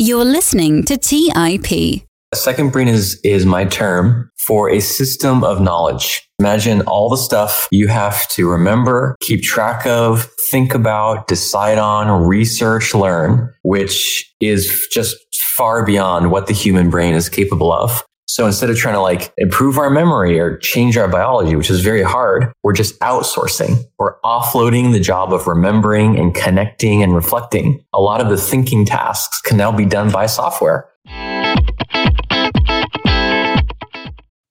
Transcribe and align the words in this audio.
You're 0.00 0.24
listening 0.24 0.82
to 0.86 0.96
TIP. 0.96 2.02
A 2.32 2.36
second 2.36 2.72
brain 2.72 2.88
is, 2.88 3.20
is 3.22 3.46
my 3.46 3.64
term 3.64 4.28
for 4.38 4.68
a 4.68 4.80
system 4.80 5.44
of 5.44 5.60
knowledge. 5.60 6.28
Imagine 6.40 6.80
all 6.82 7.08
the 7.08 7.16
stuff 7.16 7.68
you 7.70 7.86
have 7.86 8.26
to 8.30 8.50
remember, 8.50 9.14
keep 9.20 9.44
track 9.44 9.86
of, 9.86 10.28
think 10.50 10.74
about, 10.74 11.28
decide 11.28 11.78
on, 11.78 12.26
research, 12.26 12.92
learn, 12.92 13.54
which 13.62 14.34
is 14.40 14.88
just 14.90 15.16
far 15.56 15.86
beyond 15.86 16.32
what 16.32 16.48
the 16.48 16.54
human 16.54 16.90
brain 16.90 17.14
is 17.14 17.28
capable 17.28 17.72
of. 17.72 18.02
So 18.34 18.46
instead 18.46 18.68
of 18.68 18.76
trying 18.76 18.96
to 18.96 19.00
like 19.00 19.32
improve 19.38 19.78
our 19.78 19.90
memory 19.90 20.40
or 20.40 20.58
change 20.58 20.96
our 20.96 21.06
biology, 21.06 21.54
which 21.54 21.70
is 21.70 21.82
very 21.82 22.02
hard, 22.02 22.52
we're 22.64 22.72
just 22.72 22.98
outsourcing. 22.98 23.84
We're 23.96 24.18
offloading 24.22 24.90
the 24.90 24.98
job 24.98 25.32
of 25.32 25.46
remembering 25.46 26.18
and 26.18 26.34
connecting 26.34 27.00
and 27.00 27.14
reflecting. 27.14 27.84
A 27.92 28.00
lot 28.00 28.20
of 28.20 28.30
the 28.30 28.36
thinking 28.36 28.84
tasks 28.84 29.40
can 29.40 29.56
now 29.56 29.70
be 29.70 29.86
done 29.86 30.10
by 30.10 30.26
software. 30.26 30.90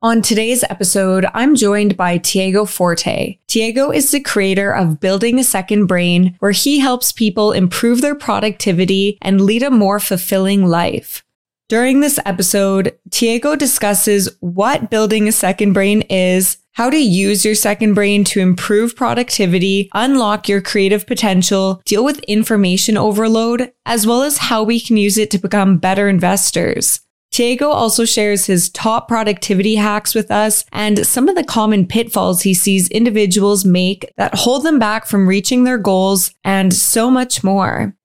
On 0.02 0.22
today's 0.22 0.64
episode, 0.70 1.26
I'm 1.34 1.54
joined 1.54 1.98
by 1.98 2.20
Tiago 2.20 2.64
Forte. 2.64 3.38
Tiago 3.48 3.92
is 3.92 4.12
the 4.12 4.22
creator 4.22 4.74
of 4.74 5.02
Building 5.02 5.40
a 5.40 5.44
Second 5.44 5.88
Brain, 5.88 6.38
where 6.40 6.52
he 6.52 6.80
helps 6.80 7.12
people 7.12 7.52
improve 7.52 8.00
their 8.00 8.16
productivity 8.16 9.18
and 9.22 9.42
lead 9.42 9.62
a 9.62 9.70
more 9.70 10.00
fulfilling 10.00 10.68
life. 10.68 11.22
During 11.70 12.02
this 12.02 12.20
episode, 12.26 12.98
Tiago 13.10 13.56
discusses 13.56 14.30
what 14.42 14.90
building 14.90 15.28
a 15.28 15.32
second 15.32 15.74
brain 15.74 16.02
is, 16.04 16.58
how 16.74 16.90
to 16.90 16.98
use 16.98 17.46
your 17.46 17.56
second 17.56 17.94
brain 17.94 18.24
to 18.26 18.42
improve 18.42 18.96
productivity, 18.96 19.90
unlock 19.94 20.50
your 20.50 20.62
creative 20.62 21.08
potential, 21.08 21.82
deal 21.86 22.04
with 22.04 22.20
information 22.22 22.98
overload, 22.98 23.72
as 23.86 24.06
well 24.06 24.24
as 24.24 24.38
how 24.38 24.62
we 24.62 24.80
can 24.80 24.98
use 24.98 25.18
it 25.18 25.32
to 25.32 25.38
become 25.38 25.78
better 25.78 26.10
investors. 26.10 27.00
Tiago 27.32 27.70
also 27.70 28.06
shares 28.06 28.46
his 28.46 28.70
top 28.70 29.08
productivity 29.08 29.76
hacks 29.76 30.14
with 30.14 30.30
us 30.30 30.66
and 30.72 31.08
some 31.08 31.28
of 31.28 31.36
the 31.36 31.44
common 31.44 31.88
pitfalls 31.88 32.44
he 32.44 32.54
sees 32.54 32.88
individuals 32.90 33.66
make 33.66 34.14
that 34.18 34.36
hold 34.36 34.64
them 34.64 34.78
back 34.78 35.08
from 35.08 35.28
reaching 35.28 35.64
their 35.64 35.80
goals 35.80 36.32
and 36.44 36.74
so 36.76 37.10
much 37.10 37.44
more. 37.44 37.96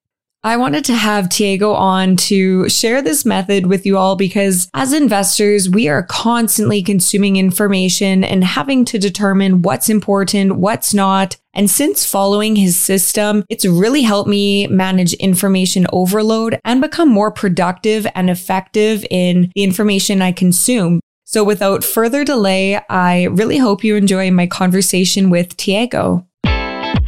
I 0.49 0.57
wanted 0.57 0.87
to 0.87 0.95
have 0.95 1.29
Tiago 1.29 1.75
on 1.75 2.17
to 2.17 2.71
share 2.71 3.03
this 3.03 3.27
method 3.27 3.67
with 3.67 3.85
you 3.85 3.99
all 3.99 4.17
because 4.17 4.71
as 4.73 4.95
investors, 4.95 5.69
we 5.69 5.91
are 5.91 6.05
constantly 6.05 6.83
consuming 6.83 7.37
information 7.37 8.25
and 8.25 8.43
having 8.43 8.87
to 8.87 8.99
determine 8.99 9.61
what's 9.61 9.91
important, 9.91 10.57
what's 10.57 10.95
not. 10.95 11.37
And 11.53 11.69
since 11.69 12.07
following 12.07 12.57
his 12.57 12.79
system, 12.79 13.45
it's 13.51 13.67
really 13.67 14.01
helped 14.01 14.31
me 14.31 14.67
manage 14.69 15.13
information 15.15 15.87
overload 15.93 16.59
and 16.65 16.81
become 16.81 17.11
more 17.11 17.31
productive 17.31 18.07
and 18.15 18.31
effective 18.31 19.05
in 19.11 19.53
the 19.55 19.62
information 19.62 20.23
I 20.23 20.33
consume. 20.33 21.01
So 21.25 21.45
without 21.45 21.85
further 21.85 22.25
delay, 22.25 22.81
I 22.89 23.25
really 23.25 23.59
hope 23.59 23.85
you 23.85 23.97
enjoy 23.97 24.31
my 24.31 24.47
conversation 24.47 25.29
with 25.29 25.59
Tiago. 25.59 26.27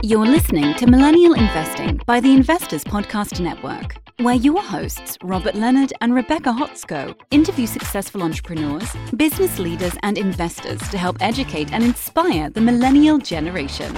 You're 0.03 0.25
listening 0.25 0.75
to 0.77 0.87
Millennial 0.87 1.35
Investing 1.35 2.01
by 2.07 2.21
the 2.21 2.33
Investors 2.33 2.83
Podcast 2.85 3.39
Network, 3.39 3.97
where 4.23 4.35
your 4.35 4.63
hosts, 4.63 5.19
Robert 5.23 5.55
Leonard 5.55 5.93
and 6.01 6.15
Rebecca 6.15 6.55
Hotsko, 6.55 7.15
interview 7.31 7.67
successful 7.67 8.23
entrepreneurs, 8.23 8.91
business 9.15 9.59
leaders, 9.59 9.93
and 10.03 10.17
investors 10.17 10.81
to 10.89 10.97
help 10.97 11.19
educate 11.21 11.75
and 11.75 11.85
inspire 11.85 12.49
the 12.49 12.63
millennial 12.63 13.19
generation. 13.19 13.95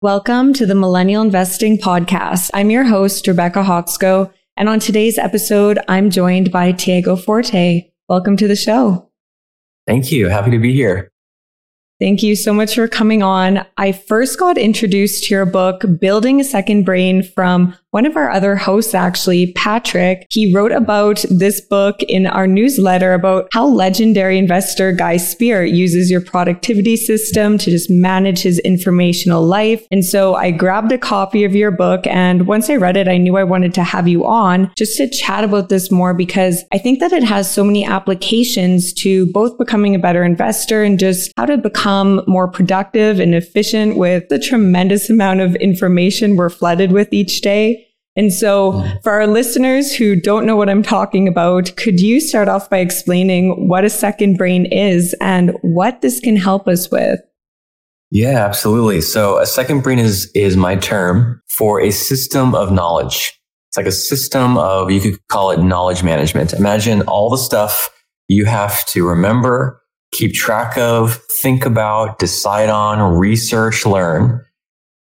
Welcome 0.00 0.52
to 0.54 0.66
the 0.66 0.74
Millennial 0.74 1.22
Investing 1.22 1.78
Podcast. 1.78 2.50
I'm 2.54 2.70
your 2.70 2.84
host, 2.84 3.28
Rebecca 3.28 3.62
Hotsko. 3.62 4.32
And 4.58 4.70
on 4.70 4.80
today's 4.80 5.18
episode, 5.18 5.78
I'm 5.86 6.08
joined 6.08 6.50
by 6.50 6.72
Tiago 6.72 7.14
Forte. 7.14 7.90
Welcome 8.08 8.38
to 8.38 8.48
the 8.48 8.56
show. 8.56 9.10
Thank 9.86 10.10
you. 10.10 10.28
Happy 10.28 10.50
to 10.50 10.58
be 10.58 10.72
here. 10.72 11.10
Thank 12.00 12.22
you 12.22 12.34
so 12.34 12.54
much 12.54 12.74
for 12.74 12.88
coming 12.88 13.22
on. 13.22 13.66
I 13.76 13.92
first 13.92 14.38
got 14.38 14.56
introduced 14.56 15.24
to 15.24 15.34
your 15.34 15.44
book, 15.44 15.84
Building 16.00 16.40
a 16.40 16.44
Second 16.44 16.84
Brain, 16.84 17.22
from 17.22 17.74
one 17.96 18.04
of 18.04 18.14
our 18.14 18.28
other 18.28 18.56
hosts, 18.56 18.94
actually, 18.94 19.52
Patrick. 19.52 20.26
He 20.28 20.54
wrote 20.54 20.70
about 20.70 21.24
this 21.30 21.62
book 21.62 22.02
in 22.02 22.26
our 22.26 22.46
newsletter 22.46 23.14
about 23.14 23.48
how 23.54 23.66
legendary 23.66 24.36
investor 24.36 24.92
Guy 24.92 25.16
Spier 25.16 25.64
uses 25.64 26.10
your 26.10 26.20
productivity 26.20 26.98
system 26.98 27.56
to 27.56 27.70
just 27.70 27.88
manage 27.88 28.40
his 28.40 28.58
informational 28.58 29.42
life. 29.42 29.86
And 29.90 30.04
so 30.04 30.34
I 30.34 30.50
grabbed 30.50 30.92
a 30.92 30.98
copy 30.98 31.42
of 31.44 31.54
your 31.54 31.70
book. 31.70 32.06
And 32.06 32.46
once 32.46 32.68
I 32.68 32.76
read 32.76 32.98
it, 32.98 33.08
I 33.08 33.16
knew 33.16 33.38
I 33.38 33.44
wanted 33.44 33.72
to 33.72 33.82
have 33.82 34.06
you 34.06 34.26
on 34.26 34.70
just 34.76 34.98
to 34.98 35.08
chat 35.08 35.42
about 35.42 35.70
this 35.70 35.90
more 35.90 36.12
because 36.12 36.64
I 36.74 36.76
think 36.76 37.00
that 37.00 37.14
it 37.14 37.24
has 37.24 37.50
so 37.50 37.64
many 37.64 37.82
applications 37.86 38.92
to 39.04 39.24
both 39.32 39.56
becoming 39.56 39.94
a 39.94 39.98
better 39.98 40.22
investor 40.22 40.82
and 40.82 40.98
just 40.98 41.32
how 41.38 41.46
to 41.46 41.56
become 41.56 42.22
more 42.26 42.46
productive 42.46 43.20
and 43.20 43.34
efficient 43.34 43.96
with 43.96 44.28
the 44.28 44.38
tremendous 44.38 45.08
amount 45.08 45.40
of 45.40 45.56
information 45.56 46.36
we're 46.36 46.50
flooded 46.50 46.92
with 46.92 47.10
each 47.10 47.40
day. 47.40 47.84
And 48.16 48.32
so 48.32 48.72
mm-hmm. 48.72 48.96
for 49.02 49.12
our 49.12 49.26
listeners 49.26 49.94
who 49.94 50.16
don't 50.16 50.46
know 50.46 50.56
what 50.56 50.70
I'm 50.70 50.82
talking 50.82 51.28
about, 51.28 51.76
could 51.76 52.00
you 52.00 52.20
start 52.20 52.48
off 52.48 52.70
by 52.70 52.78
explaining 52.78 53.68
what 53.68 53.84
a 53.84 53.90
second 53.90 54.38
brain 54.38 54.66
is 54.66 55.14
and 55.20 55.52
what 55.62 56.00
this 56.00 56.18
can 56.20 56.36
help 56.36 56.66
us 56.66 56.90
with? 56.90 57.20
Yeah, 58.10 58.44
absolutely. 58.44 59.00
So 59.00 59.38
a 59.38 59.46
second 59.46 59.82
brain 59.82 59.98
is, 59.98 60.30
is 60.34 60.56
my 60.56 60.76
term 60.76 61.42
for 61.48 61.80
a 61.80 61.90
system 61.90 62.54
of 62.54 62.72
knowledge. 62.72 63.38
It's 63.68 63.76
like 63.76 63.86
a 63.86 63.92
system 63.92 64.56
of, 64.56 64.90
you 64.90 65.00
could 65.00 65.18
call 65.28 65.50
it 65.50 65.60
knowledge 65.60 66.02
management. 66.02 66.52
Imagine 66.54 67.02
all 67.02 67.28
the 67.28 67.36
stuff 67.36 67.90
you 68.28 68.44
have 68.44 68.86
to 68.86 69.06
remember, 69.06 69.82
keep 70.12 70.32
track 70.34 70.78
of, 70.78 71.20
think 71.42 71.66
about, 71.66 72.18
decide 72.18 72.70
on, 72.70 73.18
research, 73.18 73.84
learn 73.84 74.42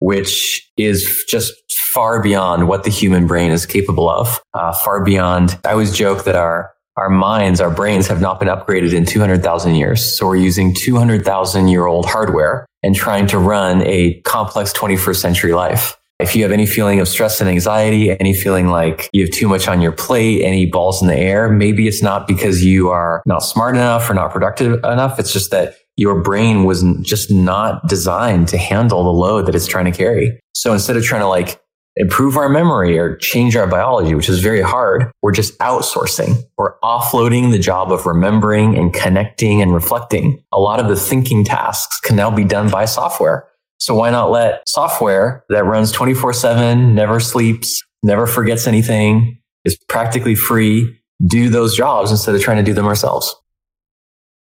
which 0.00 0.70
is 0.76 1.24
just 1.28 1.52
far 1.72 2.22
beyond 2.22 2.68
what 2.68 2.84
the 2.84 2.90
human 2.90 3.26
brain 3.26 3.50
is 3.50 3.66
capable 3.66 4.08
of. 4.08 4.40
Uh, 4.54 4.72
far 4.72 5.04
beyond. 5.04 5.58
I 5.64 5.72
always 5.72 5.96
joke 5.96 6.24
that 6.24 6.36
our 6.36 6.72
our 6.98 7.08
minds, 7.08 7.60
our 7.60 7.70
brains 7.70 8.08
have 8.08 8.20
not 8.20 8.40
been 8.40 8.48
upgraded 8.48 8.92
in 8.92 9.06
200,000 9.06 9.76
years. 9.76 10.18
So 10.18 10.26
we're 10.26 10.34
using 10.34 10.74
200,000 10.74 11.68
year 11.68 11.86
old 11.86 12.06
hardware 12.06 12.66
and 12.82 12.94
trying 12.94 13.28
to 13.28 13.38
run 13.38 13.82
a 13.82 14.20
complex 14.22 14.72
21st 14.72 15.16
century 15.16 15.52
life. 15.52 15.96
If 16.18 16.34
you 16.34 16.42
have 16.42 16.50
any 16.50 16.66
feeling 16.66 16.98
of 16.98 17.06
stress 17.06 17.40
and 17.40 17.48
anxiety, 17.48 18.10
any 18.18 18.34
feeling 18.34 18.66
like 18.66 19.08
you 19.12 19.24
have 19.24 19.32
too 19.32 19.46
much 19.46 19.68
on 19.68 19.80
your 19.80 19.92
plate, 19.92 20.42
any 20.42 20.66
balls 20.66 21.00
in 21.00 21.06
the 21.06 21.16
air, 21.16 21.48
maybe 21.48 21.86
it's 21.86 22.02
not 22.02 22.26
because 22.26 22.64
you 22.64 22.88
are 22.88 23.22
not 23.24 23.44
smart 23.44 23.76
enough 23.76 24.10
or 24.10 24.14
not 24.14 24.32
productive 24.32 24.82
enough. 24.82 25.20
It's 25.20 25.32
just 25.32 25.52
that 25.52 25.76
your 25.98 26.22
brain 26.22 26.62
was 26.62 26.84
just 27.02 27.28
not 27.28 27.86
designed 27.88 28.46
to 28.48 28.56
handle 28.56 29.02
the 29.02 29.10
load 29.10 29.46
that 29.46 29.54
it's 29.56 29.66
trying 29.66 29.84
to 29.84 29.90
carry. 29.90 30.38
So 30.54 30.72
instead 30.72 30.96
of 30.96 31.02
trying 31.02 31.22
to 31.22 31.26
like 31.26 31.60
improve 31.96 32.36
our 32.36 32.48
memory 32.48 32.96
or 32.96 33.16
change 33.16 33.56
our 33.56 33.66
biology, 33.66 34.14
which 34.14 34.28
is 34.28 34.38
very 34.38 34.62
hard, 34.62 35.10
we're 35.22 35.32
just 35.32 35.58
outsourcing. 35.58 36.40
We're 36.56 36.78
offloading 36.84 37.50
the 37.50 37.58
job 37.58 37.90
of 37.90 38.06
remembering 38.06 38.78
and 38.78 38.94
connecting 38.94 39.60
and 39.60 39.74
reflecting. 39.74 40.40
A 40.52 40.60
lot 40.60 40.78
of 40.78 40.86
the 40.86 40.94
thinking 40.94 41.42
tasks 41.44 41.98
can 41.98 42.14
now 42.14 42.30
be 42.30 42.44
done 42.44 42.70
by 42.70 42.84
software. 42.84 43.48
So 43.80 43.96
why 43.96 44.10
not 44.10 44.30
let 44.30 44.68
software 44.68 45.44
that 45.48 45.64
runs 45.64 45.90
24 45.90 46.32
seven, 46.32 46.94
never 46.94 47.18
sleeps, 47.18 47.82
never 48.04 48.28
forgets 48.28 48.68
anything, 48.68 49.40
is 49.64 49.76
practically 49.88 50.36
free, 50.36 50.96
do 51.26 51.48
those 51.48 51.76
jobs 51.76 52.12
instead 52.12 52.36
of 52.36 52.40
trying 52.40 52.58
to 52.58 52.62
do 52.62 52.72
them 52.72 52.86
ourselves. 52.86 53.34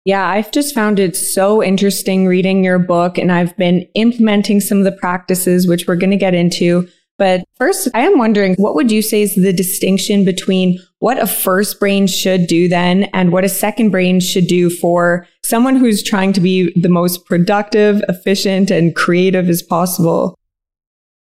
Yeah, 0.07 0.25
I've 0.25 0.53
just 0.53 0.73
found 0.73 1.01
it 1.01 1.17
so 1.17 1.61
interesting 1.61 2.29
reading 2.29 2.63
your 2.63 2.79
book 2.79 3.19
and 3.19 3.33
I've 3.33 3.57
been 3.57 3.89
implementing 3.95 4.61
some 4.61 4.79
of 4.79 4.85
the 4.85 4.93
practices, 4.93 5.67
which 5.67 5.89
we're 5.89 5.97
going 5.97 6.13
to 6.13 6.17
get 6.17 6.33
into. 6.33 6.89
But 7.19 7.43
first, 7.57 7.89
I 7.93 8.03
am 8.03 8.17
wondering, 8.17 8.55
what 8.55 8.77
would 8.77 8.93
you 8.93 9.03
say 9.03 9.23
is 9.23 9.35
the 9.35 9.53
distinction 9.53 10.25
between 10.25 10.79
what 11.01 11.21
a 11.21 11.27
first 11.27 11.81
brain 11.81 12.07
should 12.07 12.47
do 12.47 12.69
then 12.69 13.05
and 13.15 13.33
what 13.33 13.43
a 13.43 13.49
second 13.49 13.91
brain 13.91 14.21
should 14.21 14.47
do 14.47 14.71
for 14.71 15.27
someone 15.43 15.75
who's 15.75 16.05
trying 16.05 16.33
to 16.35 16.41
be 16.41 16.73
the 16.81 16.89
most 16.89 17.27
productive, 17.27 18.01
efficient, 18.09 18.71
and 18.71 18.95
creative 18.95 19.49
as 19.49 19.61
possible? 19.61 20.39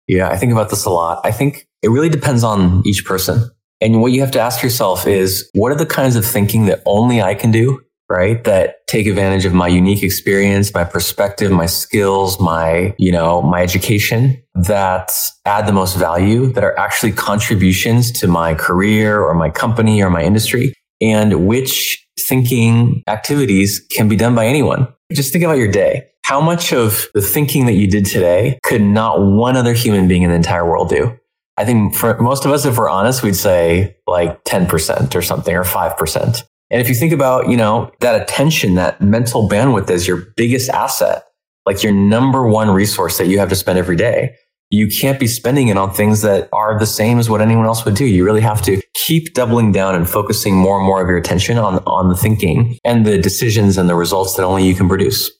Yeah, 0.09 0.31
I 0.31 0.37
think 0.37 0.51
about 0.51 0.71
this 0.71 0.85
a 0.85 0.91
lot. 0.91 1.21
I 1.23 1.31
think 1.31 1.69
it 1.83 1.91
really 1.91 2.09
depends 2.09 2.43
on 2.43 2.83
each 2.85 3.05
person. 3.05 3.49
And 3.81 4.01
what 4.01 4.11
you 4.11 4.21
have 4.21 4.33
to 4.33 4.41
ask 4.41 4.65
yourself 4.65 5.07
is, 5.07 5.49
what 5.55 5.71
are 5.71 5.77
the 5.77 5.87
kinds 5.87 6.17
of 6.17 6.27
thinking 6.27 6.67
that 6.67 6.83
only 6.87 7.23
I 7.23 7.37
can 7.37 7.53
do? 7.53 7.81
Right? 8.11 8.45
That 8.45 8.87
take 8.87 9.07
advantage 9.07 9.45
of 9.45 9.55
my 9.55 9.69
unique 9.69 10.03
experience, 10.03 10.73
my 10.75 10.85
perspective, 10.85 11.51
my 11.51 11.67
skills, 11.67 12.39
my, 12.41 12.95
you 12.99 13.11
know, 13.11 13.43
my 13.43 13.63
education 13.63 14.43
that 14.55 15.11
add 15.47 15.67
the 15.67 15.73
most 15.73 15.97
value 15.97 16.53
that 16.53 16.63
are 16.63 16.79
actually 16.79 17.13
contributions 17.13 18.13
to 18.21 18.29
my 18.29 18.55
career 18.55 19.21
or 19.21 19.35
my 19.35 19.51
company 19.51 20.03
or 20.03 20.11
my 20.11 20.23
industry 20.23 20.75
and 21.01 21.47
which 21.47 22.07
thinking 22.29 23.03
activities 23.09 23.85
can 23.91 24.09
be 24.09 24.17
done 24.17 24.35
by 24.35 24.47
anyone. 24.47 24.87
Just 25.13 25.33
think 25.33 25.45
about 25.45 25.59
your 25.59 25.71
day. 25.71 26.09
how 26.25 26.41
much 26.41 26.73
of 26.73 27.07
the 27.13 27.21
thinking 27.21 27.67
that 27.67 27.75
you 27.75 27.87
did 27.87 28.07
today 28.07 28.59
could 28.65 28.81
not 28.81 29.21
one 29.21 29.57
other 29.57 29.75
human 29.75 30.09
being 30.09 30.23
in 30.23 30.31
the 30.31 30.37
entire 30.37 30.65
world 30.65 30.89
do? 30.89 31.19
I 31.59 31.65
think 31.65 31.95
for 31.95 32.19
most 32.19 32.47
of 32.47 32.51
us, 32.51 32.65
if 32.65 32.79
we're 32.79 32.89
honest, 32.89 33.23
we'd 33.23 33.37
say 33.37 33.97
like 34.07 34.43
10% 34.45 35.15
or 35.15 35.23
something 35.23 35.55
or 35.55 35.65
5%. 35.65 36.43
And 36.75 36.81
if 36.81 36.89
you 36.89 36.97
think 36.97 37.13
about, 37.13 37.49
you 37.49 37.57
know, 37.57 37.93
that 38.01 38.21
attention, 38.21 38.75
that 38.75 39.01
mental 39.01 39.49
bandwidth 39.49 39.89
as 39.91 40.09
your 40.09 40.17
biggest 40.37 40.69
asset, 40.69 41.23
like 41.67 41.85
your 41.85 41.93
number 41.93 42.49
one 42.49 42.69
resource 42.69 43.17
that 43.19 43.29
you 43.29 43.39
have 43.39 43.49
to 43.51 43.55
spend 43.55 43.79
every 43.79 43.95
day, 43.95 44.35
you 44.71 44.89
can't 44.89 45.21
be 45.21 45.29
spending 45.29 45.69
it 45.69 45.77
on 45.77 45.95
things 45.95 46.23
that 46.23 46.49
are 46.53 46.77
the 46.77 46.85
same 46.85 47.21
as 47.21 47.31
what 47.31 47.41
anyone 47.41 47.67
else 47.67 47.85
would 47.85 47.95
do. 47.95 48.05
You 48.05 48.25
really 48.25 48.41
have 48.41 48.61
to 48.63 48.83
keep 48.95 49.35
doubling 49.35 49.71
down 49.71 49.95
and 49.95 50.11
focusing 50.11 50.57
more 50.57 50.77
and 50.77 50.85
more 50.85 51.01
of 51.01 51.07
your 51.07 51.17
attention 51.17 51.59
on, 51.59 51.79
on 51.87 52.09
the 52.09 52.17
thinking 52.17 52.77
and 52.85 53.07
the 53.07 53.19
decisions 53.19 53.79
and 53.79 53.89
the 53.89 53.95
results 53.95 54.35
that 54.35 54.43
only 54.43 54.67
you 54.67 54.75
can 54.75 54.89
produce. 54.89 55.31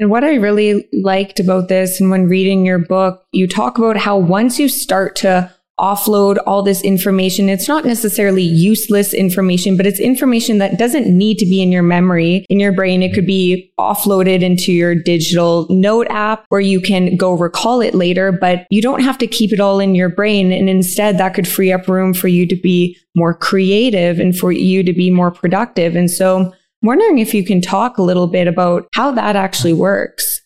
And 0.00 0.10
what 0.10 0.24
I 0.24 0.34
really 0.34 0.88
liked 0.92 1.38
about 1.38 1.68
this, 1.68 2.00
and 2.00 2.10
when 2.10 2.28
reading 2.28 2.66
your 2.66 2.80
book, 2.80 3.22
you 3.30 3.46
talk 3.46 3.78
about 3.78 3.96
how 3.96 4.18
once 4.18 4.58
you 4.58 4.68
start 4.68 5.14
to 5.16 5.54
offload 5.78 6.38
all 6.46 6.62
this 6.62 6.82
information, 6.82 7.48
it's 7.48 7.68
not 7.68 7.84
necessarily 7.84 8.42
useless 8.42 9.12
information, 9.12 9.76
but 9.76 9.86
it's 9.86 10.00
information 10.00 10.58
that 10.58 10.78
doesn't 10.78 11.06
need 11.06 11.38
to 11.38 11.44
be 11.44 11.62
in 11.62 11.70
your 11.70 11.82
memory, 11.82 12.46
in 12.48 12.58
your 12.58 12.72
brain. 12.72 13.02
It 13.02 13.14
could 13.14 13.26
be 13.26 13.72
offloaded 13.78 14.42
into 14.42 14.72
your 14.72 14.94
digital 14.94 15.66
note 15.68 16.06
app 16.08 16.46
where 16.48 16.60
you 16.60 16.80
can 16.80 17.16
go 17.16 17.32
recall 17.32 17.80
it 17.80 17.94
later, 17.94 18.32
but 18.32 18.66
you 18.70 18.80
don't 18.80 19.02
have 19.02 19.18
to 19.18 19.26
keep 19.26 19.52
it 19.52 19.60
all 19.60 19.80
in 19.80 19.94
your 19.94 20.08
brain. 20.08 20.52
And 20.52 20.68
instead, 20.68 21.18
that 21.18 21.34
could 21.34 21.48
free 21.48 21.72
up 21.72 21.88
room 21.88 22.14
for 22.14 22.28
you 22.28 22.46
to 22.46 22.56
be 22.56 22.96
more 23.14 23.34
creative 23.34 24.18
and 24.18 24.36
for 24.36 24.52
you 24.52 24.82
to 24.82 24.92
be 24.92 25.10
more 25.10 25.30
productive. 25.30 25.94
And 25.94 26.10
so, 26.10 26.52
I'm 26.82 26.88
wondering 26.88 27.18
if 27.18 27.34
you 27.34 27.44
can 27.44 27.60
talk 27.60 27.98
a 27.98 28.02
little 28.02 28.26
bit 28.26 28.46
about 28.46 28.86
how 28.94 29.10
that 29.12 29.34
actually 29.34 29.72
works. 29.72 30.42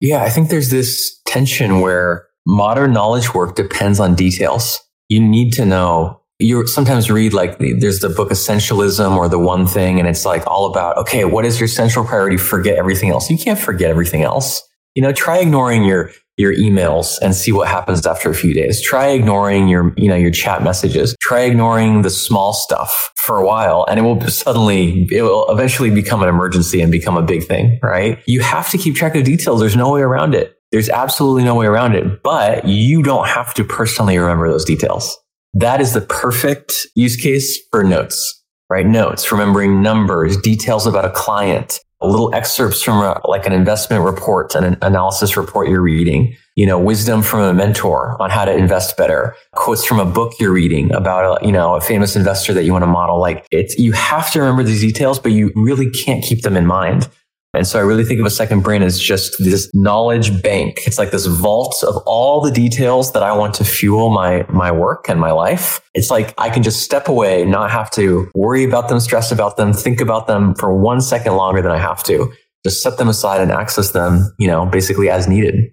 Yeah, 0.00 0.22
I 0.22 0.30
think 0.30 0.50
there's 0.50 0.70
this 0.70 1.20
tension 1.26 1.80
where 1.80 2.26
modern 2.46 2.92
knowledge 2.92 3.34
work 3.34 3.56
depends 3.56 4.00
on 4.00 4.14
details. 4.14 4.80
You 5.08 5.20
need 5.20 5.52
to 5.54 5.66
know. 5.66 6.22
You 6.38 6.66
sometimes 6.66 7.10
read 7.10 7.32
like 7.32 7.58
there's 7.58 8.00
the 8.00 8.10
book 8.10 8.28
Essentialism 8.28 9.16
or 9.16 9.28
the 9.28 9.38
one 9.38 9.66
thing, 9.66 9.98
and 9.98 10.06
it's 10.06 10.26
like 10.26 10.46
all 10.46 10.66
about, 10.66 10.98
okay, 10.98 11.24
what 11.24 11.46
is 11.46 11.58
your 11.58 11.68
central 11.68 12.04
priority? 12.04 12.36
Forget 12.36 12.76
everything 12.76 13.08
else. 13.10 13.30
You 13.30 13.38
can't 13.38 13.58
forget 13.58 13.90
everything 13.90 14.22
else. 14.22 14.62
You 14.94 15.02
know, 15.02 15.12
try 15.12 15.38
ignoring 15.38 15.84
your 15.84 16.10
your 16.36 16.54
emails 16.54 17.18
and 17.22 17.34
see 17.34 17.50
what 17.50 17.66
happens 17.66 18.06
after 18.06 18.28
a 18.28 18.34
few 18.34 18.52
days. 18.52 18.82
Try 18.82 19.08
ignoring 19.08 19.68
your, 19.68 19.94
you 19.96 20.08
know, 20.08 20.16
your 20.16 20.30
chat 20.30 20.62
messages. 20.62 21.16
Try 21.20 21.40
ignoring 21.40 22.02
the 22.02 22.10
small 22.10 22.52
stuff 22.52 23.10
for 23.16 23.38
a 23.38 23.46
while 23.46 23.86
and 23.88 23.98
it 23.98 24.02
will 24.02 24.20
suddenly, 24.28 25.08
it 25.10 25.22
will 25.22 25.50
eventually 25.50 25.90
become 25.90 26.22
an 26.22 26.28
emergency 26.28 26.82
and 26.82 26.92
become 26.92 27.16
a 27.16 27.22
big 27.22 27.44
thing, 27.44 27.78
right? 27.82 28.22
You 28.26 28.40
have 28.40 28.70
to 28.70 28.78
keep 28.78 28.96
track 28.96 29.14
of 29.16 29.24
details. 29.24 29.60
There's 29.60 29.76
no 29.76 29.92
way 29.92 30.02
around 30.02 30.34
it. 30.34 30.55
There's 30.72 30.88
absolutely 30.88 31.44
no 31.44 31.54
way 31.54 31.66
around 31.66 31.94
it, 31.94 32.22
but 32.22 32.66
you 32.66 33.02
don't 33.02 33.28
have 33.28 33.54
to 33.54 33.64
personally 33.64 34.18
remember 34.18 34.50
those 34.50 34.64
details. 34.64 35.16
That 35.54 35.80
is 35.80 35.94
the 35.94 36.00
perfect 36.00 36.86
use 36.94 37.16
case 37.16 37.58
for 37.70 37.84
notes, 37.84 38.42
right? 38.68 38.86
Notes, 38.86 39.30
remembering 39.30 39.80
numbers, 39.80 40.36
details 40.36 40.86
about 40.86 41.04
a 41.04 41.10
client, 41.10 41.78
little 42.02 42.34
excerpts 42.34 42.82
from 42.82 42.98
a, 42.98 43.20
like 43.24 43.46
an 43.46 43.52
investment 43.52 44.04
report 44.04 44.54
and 44.54 44.66
an 44.66 44.76
analysis 44.82 45.36
report 45.36 45.68
you're 45.68 45.80
reading, 45.80 46.36
you 46.56 46.66
know, 46.66 46.78
wisdom 46.78 47.22
from 47.22 47.40
a 47.40 47.54
mentor 47.54 48.20
on 48.20 48.28
how 48.28 48.44
to 48.44 48.54
invest 48.54 48.96
better, 48.96 49.34
quotes 49.52 49.84
from 49.84 49.98
a 49.98 50.04
book 50.04 50.34
you're 50.38 50.52
reading 50.52 50.92
about 50.92 51.42
a, 51.42 51.46
you 51.46 51.52
know, 51.52 51.74
a 51.74 51.80
famous 51.80 52.16
investor 52.16 52.52
that 52.52 52.64
you 52.64 52.72
want 52.72 52.82
to 52.82 52.86
model. 52.86 53.18
Like 53.18 53.46
it's, 53.50 53.78
you 53.78 53.92
have 53.92 54.30
to 54.32 54.40
remember 54.40 54.62
these 54.62 54.80
details, 54.80 55.18
but 55.18 55.32
you 55.32 55.52
really 55.54 55.90
can't 55.90 56.22
keep 56.22 56.42
them 56.42 56.56
in 56.56 56.66
mind. 56.66 57.08
And 57.56 57.66
so 57.66 57.78
I 57.78 57.82
really 57.82 58.04
think 58.04 58.20
of 58.20 58.26
a 58.26 58.30
second 58.30 58.60
brain 58.60 58.82
as 58.82 58.98
just 59.00 59.36
this 59.42 59.70
knowledge 59.74 60.42
bank. 60.42 60.80
It's 60.86 60.98
like 60.98 61.10
this 61.10 61.26
vault 61.26 61.82
of 61.82 61.96
all 62.06 62.40
the 62.40 62.50
details 62.50 63.12
that 63.12 63.22
I 63.22 63.32
want 63.32 63.54
to 63.54 63.64
fuel 63.64 64.10
my, 64.10 64.44
my 64.48 64.70
work 64.70 65.08
and 65.08 65.20
my 65.20 65.32
life. 65.32 65.80
It's 65.94 66.10
like 66.10 66.34
I 66.38 66.50
can 66.50 66.62
just 66.62 66.82
step 66.82 67.08
away, 67.08 67.44
not 67.44 67.70
have 67.70 67.90
to 67.92 68.30
worry 68.34 68.64
about 68.64 68.88
them, 68.88 69.00
stress 69.00 69.32
about 69.32 69.56
them, 69.56 69.72
think 69.72 70.00
about 70.00 70.26
them 70.26 70.54
for 70.54 70.76
one 70.76 71.00
second 71.00 71.34
longer 71.34 71.62
than 71.62 71.72
I 71.72 71.78
have 71.78 72.02
to. 72.04 72.32
Just 72.64 72.82
set 72.82 72.98
them 72.98 73.08
aside 73.08 73.40
and 73.40 73.52
access 73.52 73.92
them, 73.92 74.34
you 74.38 74.46
know, 74.46 74.66
basically 74.66 75.08
as 75.08 75.28
needed. 75.28 75.72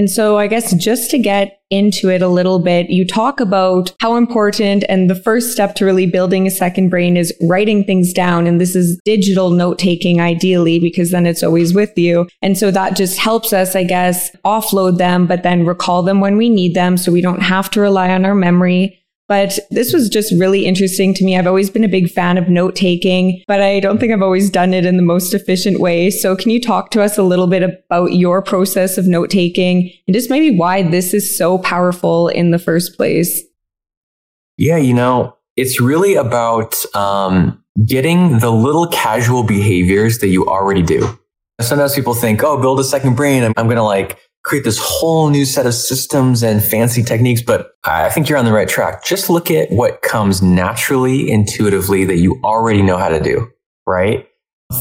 And 0.00 0.10
so 0.10 0.38
I 0.38 0.46
guess 0.46 0.74
just 0.76 1.10
to 1.10 1.18
get 1.18 1.60
into 1.68 2.08
it 2.08 2.22
a 2.22 2.28
little 2.28 2.58
bit, 2.58 2.88
you 2.88 3.06
talk 3.06 3.38
about 3.38 3.94
how 4.00 4.16
important 4.16 4.82
and 4.88 5.10
the 5.10 5.14
first 5.14 5.52
step 5.52 5.74
to 5.74 5.84
really 5.84 6.06
building 6.06 6.46
a 6.46 6.50
second 6.50 6.88
brain 6.88 7.18
is 7.18 7.34
writing 7.42 7.84
things 7.84 8.14
down. 8.14 8.46
And 8.46 8.58
this 8.58 8.74
is 8.74 8.98
digital 9.04 9.50
note 9.50 9.78
taking 9.78 10.18
ideally, 10.18 10.78
because 10.78 11.10
then 11.10 11.26
it's 11.26 11.42
always 11.42 11.74
with 11.74 11.98
you. 11.98 12.26
And 12.40 12.56
so 12.56 12.70
that 12.70 12.96
just 12.96 13.18
helps 13.18 13.52
us, 13.52 13.76
I 13.76 13.84
guess, 13.84 14.34
offload 14.42 14.96
them, 14.96 15.26
but 15.26 15.42
then 15.42 15.66
recall 15.66 16.02
them 16.02 16.20
when 16.22 16.38
we 16.38 16.48
need 16.48 16.74
them. 16.74 16.96
So 16.96 17.12
we 17.12 17.20
don't 17.20 17.42
have 17.42 17.68
to 17.72 17.82
rely 17.82 18.08
on 18.10 18.24
our 18.24 18.34
memory. 18.34 18.99
But 19.30 19.60
this 19.70 19.92
was 19.92 20.08
just 20.08 20.32
really 20.40 20.66
interesting 20.66 21.14
to 21.14 21.24
me. 21.24 21.38
I've 21.38 21.46
always 21.46 21.70
been 21.70 21.84
a 21.84 21.88
big 21.88 22.10
fan 22.10 22.36
of 22.36 22.48
note 22.48 22.74
taking, 22.74 23.44
but 23.46 23.60
I 23.60 23.78
don't 23.78 24.00
think 24.00 24.12
I've 24.12 24.22
always 24.22 24.50
done 24.50 24.74
it 24.74 24.84
in 24.84 24.96
the 24.96 25.04
most 25.04 25.32
efficient 25.34 25.78
way. 25.78 26.10
So 26.10 26.34
can 26.34 26.50
you 26.50 26.60
talk 26.60 26.90
to 26.90 27.00
us 27.00 27.16
a 27.16 27.22
little 27.22 27.46
bit 27.46 27.62
about 27.62 28.12
your 28.12 28.42
process 28.42 28.98
of 28.98 29.06
note 29.06 29.30
taking 29.30 29.92
and 30.08 30.16
just 30.16 30.30
maybe 30.30 30.58
why 30.58 30.82
this 30.82 31.14
is 31.14 31.38
so 31.38 31.58
powerful 31.58 32.26
in 32.26 32.50
the 32.50 32.58
first 32.58 32.96
place? 32.96 33.40
Yeah, 34.56 34.78
you 34.78 34.94
know, 34.94 35.36
it's 35.56 35.80
really 35.80 36.16
about 36.16 36.74
um, 36.96 37.62
getting 37.86 38.40
the 38.40 38.50
little 38.50 38.88
casual 38.88 39.44
behaviors 39.44 40.18
that 40.18 40.28
you 40.30 40.44
already 40.48 40.82
do. 40.82 41.08
Sometimes 41.60 41.94
people 41.94 42.14
think, 42.14 42.42
oh, 42.42 42.60
build 42.60 42.80
a 42.80 42.84
second 42.84 43.14
brain. 43.14 43.44
I'm, 43.44 43.52
I'm 43.56 43.66
going 43.66 43.76
to 43.76 43.84
like 43.84 44.18
create 44.42 44.64
this 44.64 44.78
whole 44.80 45.28
new 45.28 45.44
set 45.44 45.66
of 45.66 45.74
systems 45.74 46.42
and 46.42 46.62
fancy 46.62 47.02
techniques, 47.02 47.42
but 47.42 47.72
I 47.84 48.08
think 48.08 48.28
you're 48.28 48.38
on 48.38 48.44
the 48.44 48.52
right 48.52 48.68
track. 48.68 49.04
Just 49.04 49.28
look 49.28 49.50
at 49.50 49.70
what 49.70 50.02
comes 50.02 50.42
naturally, 50.42 51.30
intuitively 51.30 52.04
that 52.06 52.16
you 52.16 52.40
already 52.42 52.82
know 52.82 52.96
how 52.96 53.08
to 53.08 53.20
do, 53.20 53.48
right? 53.86 54.26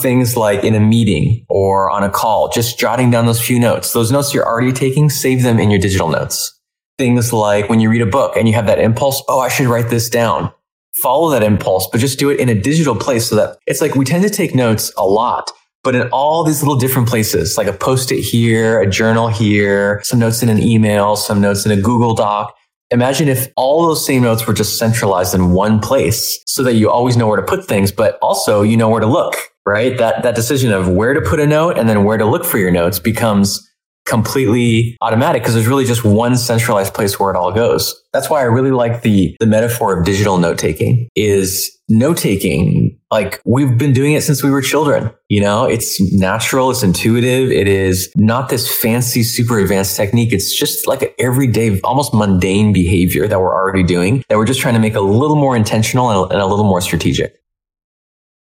Things 0.02 0.38
like 0.38 0.64
in 0.64 0.76
a 0.76 0.80
meeting 0.80 1.46
or 1.50 1.90
on 1.90 2.04
a 2.04 2.10
call, 2.10 2.50
just 2.50 2.80
jotting 2.80 3.12
down 3.12 3.26
those 3.26 3.42
few 3.42 3.60
notes. 3.60 3.92
Those 3.92 4.12
notes 4.12 4.34
you're 4.34 4.46
already 4.46 4.72
taking, 4.72 5.10
save 5.10 5.44
them 5.44 5.60
in 5.60 5.70
your 5.72 5.80
digital 5.80 6.08
notes. 6.08 6.56
Things 6.98 7.34
like 7.34 7.70
when 7.70 7.80
you 7.80 7.90
read 7.90 8.02
a 8.02 8.06
book 8.06 8.36
and 8.38 8.48
you 8.48 8.54
have 8.54 8.68
that 8.68 8.80
impulse, 8.80 9.24
oh, 9.28 9.40
I 9.40 9.50
should 9.50 9.68
write 9.68 9.90
this 9.90 10.10
down. 10.10 10.52
Follow 11.02 11.32
that 11.32 11.44
impulse, 11.44 11.88
but 11.92 12.00
just 12.02 12.20
do 12.20 12.30
it 12.30 12.40
in 12.40 12.50
a 12.50 12.56
digital 12.56 12.96
place 12.96 13.30
so 13.30 13.36
that 13.36 13.58
it's 13.68 13.82
like 13.82 13.96
we 13.96 14.06
tend 14.06 14.24
to 14.24 14.30
take 14.30 14.54
notes 14.54 14.92
a 14.98 15.06
lot 15.06 15.52
but 15.84 15.96
in 15.96 16.10
all 16.10 16.44
these 16.44 16.62
little 16.62 16.78
different 16.78 17.08
places, 17.08 17.58
like 17.58 17.68
a 17.68 17.74
post 17.74 18.12
it 18.12 18.22
here, 18.22 18.82
a 18.82 18.90
journal 18.90 19.28
here, 19.28 20.02
some 20.04 20.20
notes 20.20 20.44
in 20.44 20.50
an 20.50 20.62
email, 20.62 21.16
some 21.16 21.40
notes 21.40 21.66
in 21.66 21.72
a 21.72 21.80
Google 21.82 22.14
Doc. 22.14 22.56
Imagine 22.92 23.28
if 23.28 23.48
all 23.56 23.86
those 23.86 24.04
same 24.04 24.24
notes 24.24 24.48
were 24.48 24.54
just 24.54 24.80
centralized 24.80 25.36
in 25.36 25.52
one 25.52 25.80
place 25.80 26.42
so 26.48 26.64
that 26.64 26.74
you 26.74 26.90
always 26.90 27.16
know 27.16 27.28
where 27.28 27.40
to 27.40 27.46
put 27.46 27.66
things, 27.66 27.92
but 27.92 28.18
also 28.22 28.64
you 28.64 28.76
know 28.76 28.90
where 28.90 29.00
to 29.00 29.08
look, 29.08 29.36
right? 29.66 29.98
That, 29.98 30.24
that 30.24 30.36
decision 30.36 30.72
of 30.72 30.90
where 30.90 31.14
to 31.14 31.22
put 31.22 31.40
a 31.40 31.46
note 31.46 31.78
and 31.78 31.88
then 31.88 32.04
where 32.04 32.18
to 32.18 32.26
look 32.26 32.44
for 32.44 32.58
your 32.58 32.72
notes 32.72 32.98
becomes 32.98 33.69
completely 34.10 34.98
automatic 35.02 35.42
because 35.42 35.54
there's 35.54 35.68
really 35.68 35.86
just 35.86 36.04
one 36.04 36.36
centralized 36.36 36.94
place 36.94 37.20
where 37.20 37.30
it 37.30 37.36
all 37.36 37.52
goes. 37.52 38.02
That's 38.12 38.30
why 38.30 38.42
I 38.42 38.46
really 38.46 38.72
like 38.72 39.04
the, 39.04 39.36
the 39.40 39.46
metaphor 39.46 39.98
of 39.98 40.06
digital 40.06 40.38
note 40.38 40.58
taking 40.58 41.10
is 41.16 41.80
note 41.90 42.18
taking. 42.18 42.98
Like 43.12 43.42
we've 43.46 43.78
been 43.78 43.94
doing 43.94 44.14
it 44.14 44.22
since 44.22 44.44
we 44.44 44.52
were 44.52 44.62
children. 44.62 45.12
You 45.30 45.42
know, 45.42 45.66
it's 45.66 46.00
natural. 46.14 46.72
It's 46.72 46.84
intuitive. 46.84 47.52
It 47.52 47.68
is 47.68 48.12
not 48.16 48.50
this 48.50 48.76
fancy, 48.82 49.24
super 49.24 49.60
advanced 49.60 49.96
technique. 49.96 50.34
It's 50.34 50.56
just 50.56 50.88
like 50.88 51.02
an 51.02 51.10
everyday, 51.20 51.80
almost 51.82 52.14
mundane 52.14 52.74
behavior 52.74 53.28
that 53.28 53.40
we're 53.40 53.54
already 53.54 53.84
doing 53.84 54.24
that 54.30 54.38
we're 54.38 54.46
just 54.46 54.60
trying 54.60 54.76
to 54.76 54.80
make 54.80 54.96
a 54.96 55.02
little 55.02 55.36
more 55.36 55.56
intentional 55.56 56.30
and 56.30 56.40
a 56.40 56.46
little 56.46 56.66
more 56.66 56.82
strategic. 56.82 57.39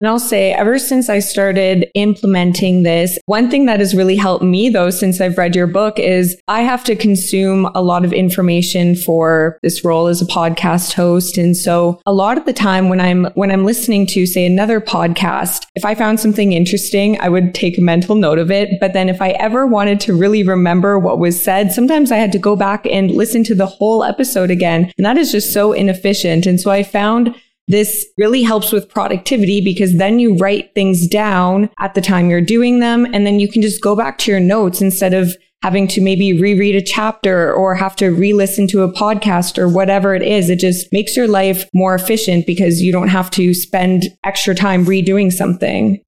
And 0.02 0.10
I'll 0.10 0.20
say, 0.20 0.52
ever 0.52 0.78
since 0.78 1.10
I 1.10 1.20
started 1.20 1.90
implementing 1.96 2.84
this, 2.84 3.18
one 3.28 3.50
thing 3.50 3.66
that 3.68 3.80
has 3.80 3.96
really 3.96 4.18
helped 4.18 4.44
me 4.44 4.68
though, 4.70 4.90
since 4.90 5.22
I've 5.22 5.38
read 5.38 5.56
your 5.56 5.68
book 5.68 5.98
is 5.98 6.38
I 6.50 6.62
have 6.64 6.84
to 6.86 6.98
consume 6.98 7.66
a 7.74 7.82
lot 7.82 8.04
of 8.04 8.12
information 8.12 8.96
for 8.96 9.58
this 9.64 9.86
role 9.86 10.08
as 10.08 10.22
a 10.22 10.26
podcast 10.26 10.94
host. 10.94 11.38
And 11.38 11.56
so 11.56 12.02
a 12.06 12.14
lot 12.14 12.38
of 12.38 12.46
the 12.46 12.54
time 12.54 12.90
when 12.90 13.00
I'm, 13.00 13.26
when 13.36 13.52
I'm 13.52 13.64
listening 13.64 14.06
to 14.08 14.26
say 14.26 14.46
another 14.46 14.82
podcast, 14.82 15.66
if 15.76 15.86
I 15.86 15.96
found 15.96 16.20
something 16.20 16.52
interesting, 16.52 17.20
I 17.22 17.30
would 17.30 17.56
take 17.56 17.78
a 17.78 17.82
mental 17.82 18.16
note 18.16 18.38
of 18.38 18.52
it. 18.52 18.78
But 18.82 18.92
then 18.92 19.08
if 19.08 19.22
I 19.22 19.30
ever 19.32 19.66
wanted 19.66 20.02
to 20.02 20.14
really 20.14 20.44
remember 20.44 21.00
what 21.00 21.20
was 21.20 21.42
said, 21.42 21.72
sometimes 21.72 22.12
I 22.12 22.18
had 22.18 22.34
to 22.34 22.40
go 22.40 22.58
back 22.58 22.86
and 22.86 23.12
listen 23.12 23.46
to 23.46 23.56
the 23.56 23.66
whole 23.66 24.04
episode 24.04 24.52
again. 24.52 24.92
And 24.98 25.06
that 25.06 25.18
is 25.18 25.32
just 25.32 25.54
so 25.54 25.72
inefficient. 25.72 26.46
And 26.46 26.60
so 26.60 26.70
I 26.70 26.84
found 26.84 27.34
this 27.68 28.06
really 28.18 28.44
helps 28.44 28.72
with 28.72 28.90
productivity 28.90 29.62
because 29.62 29.98
then 29.98 30.20
you 30.20 30.38
write 30.38 30.74
things 30.76 31.08
down 31.08 31.70
at 31.80 31.96
the 31.96 32.02
time 32.02 32.30
you're 32.30 32.42
doing 32.42 32.80
them. 32.80 33.06
And 33.06 33.26
then 33.26 33.40
you 33.40 33.48
can 33.48 33.62
just 33.62 33.82
go 33.82 33.96
back 33.96 34.18
to 34.20 34.32
your 34.32 34.40
notes 34.40 34.82
instead 34.82 35.14
of 35.14 35.36
having 35.64 35.88
to 35.88 36.00
maybe 36.00 36.40
reread 36.40 36.76
a 36.76 36.82
chapter 36.82 37.52
or 37.52 37.74
have 37.74 37.96
to 37.96 38.10
re-listen 38.10 38.68
to 38.68 38.84
a 38.84 38.94
podcast 38.94 39.58
or 39.58 39.68
whatever 39.68 40.14
it 40.14 40.22
is. 40.22 40.48
It 40.50 40.60
just 40.60 40.94
makes 40.94 41.18
your 41.18 41.28
life 41.28 41.66
more 41.74 41.96
efficient 41.96 42.46
because 42.46 42.84
you 42.84 42.92
don't 42.92 43.08
have 43.08 43.32
to 43.32 43.54
spend 43.56 44.04
extra 44.24 44.54
time 44.54 44.86
redoing 44.86 45.32
something. 45.32 46.04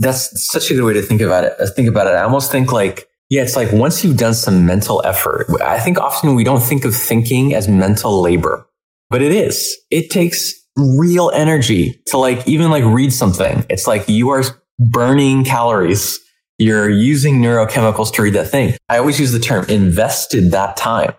That's 0.00 0.50
such 0.50 0.70
a 0.70 0.74
good 0.74 0.84
way 0.84 0.92
to 0.92 1.00
think 1.00 1.22
about 1.22 1.44
it. 1.44 1.54
Uh, 1.58 1.66
think 1.66 1.88
about 1.88 2.08
it. 2.08 2.10
I 2.10 2.22
almost 2.22 2.52
think 2.52 2.72
like, 2.72 3.08
yeah, 3.30 3.42
it's 3.42 3.56
like 3.56 3.72
once 3.72 4.04
you've 4.04 4.18
done 4.18 4.34
some 4.34 4.66
mental 4.66 5.00
effort, 5.06 5.46
I 5.62 5.80
think 5.80 5.98
often 5.98 6.34
we 6.34 6.44
don't 6.44 6.62
think 6.62 6.84
of 6.84 6.94
thinking 6.94 7.54
as 7.54 7.68
mental 7.68 8.20
labor, 8.20 8.66
but 9.12 9.22
it 9.22 9.30
is. 9.30 9.78
It 9.90 10.10
takes 10.10 10.54
real 10.76 11.30
energy 11.34 12.02
to 12.06 12.16
like 12.16 12.48
even 12.48 12.70
like 12.70 12.82
read 12.82 13.12
something. 13.12 13.64
It's 13.68 13.86
like 13.86 14.08
you 14.08 14.30
are 14.30 14.42
burning 14.78 15.44
calories. 15.44 16.18
You're 16.58 16.88
using 16.88 17.40
neurochemicals 17.40 18.12
to 18.14 18.22
read 18.22 18.32
that 18.32 18.50
thing. 18.50 18.74
I 18.88 18.98
always 18.98 19.20
use 19.20 19.30
the 19.30 19.38
term 19.38 19.66
invested 19.68 20.50
that 20.52 20.78
time. 20.78 21.12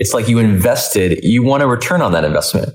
It's 0.00 0.12
like 0.12 0.28
you 0.28 0.38
invested, 0.38 1.22
you 1.22 1.42
want 1.42 1.62
a 1.62 1.66
return 1.66 2.02
on 2.02 2.12
that 2.12 2.24
investment. 2.24 2.74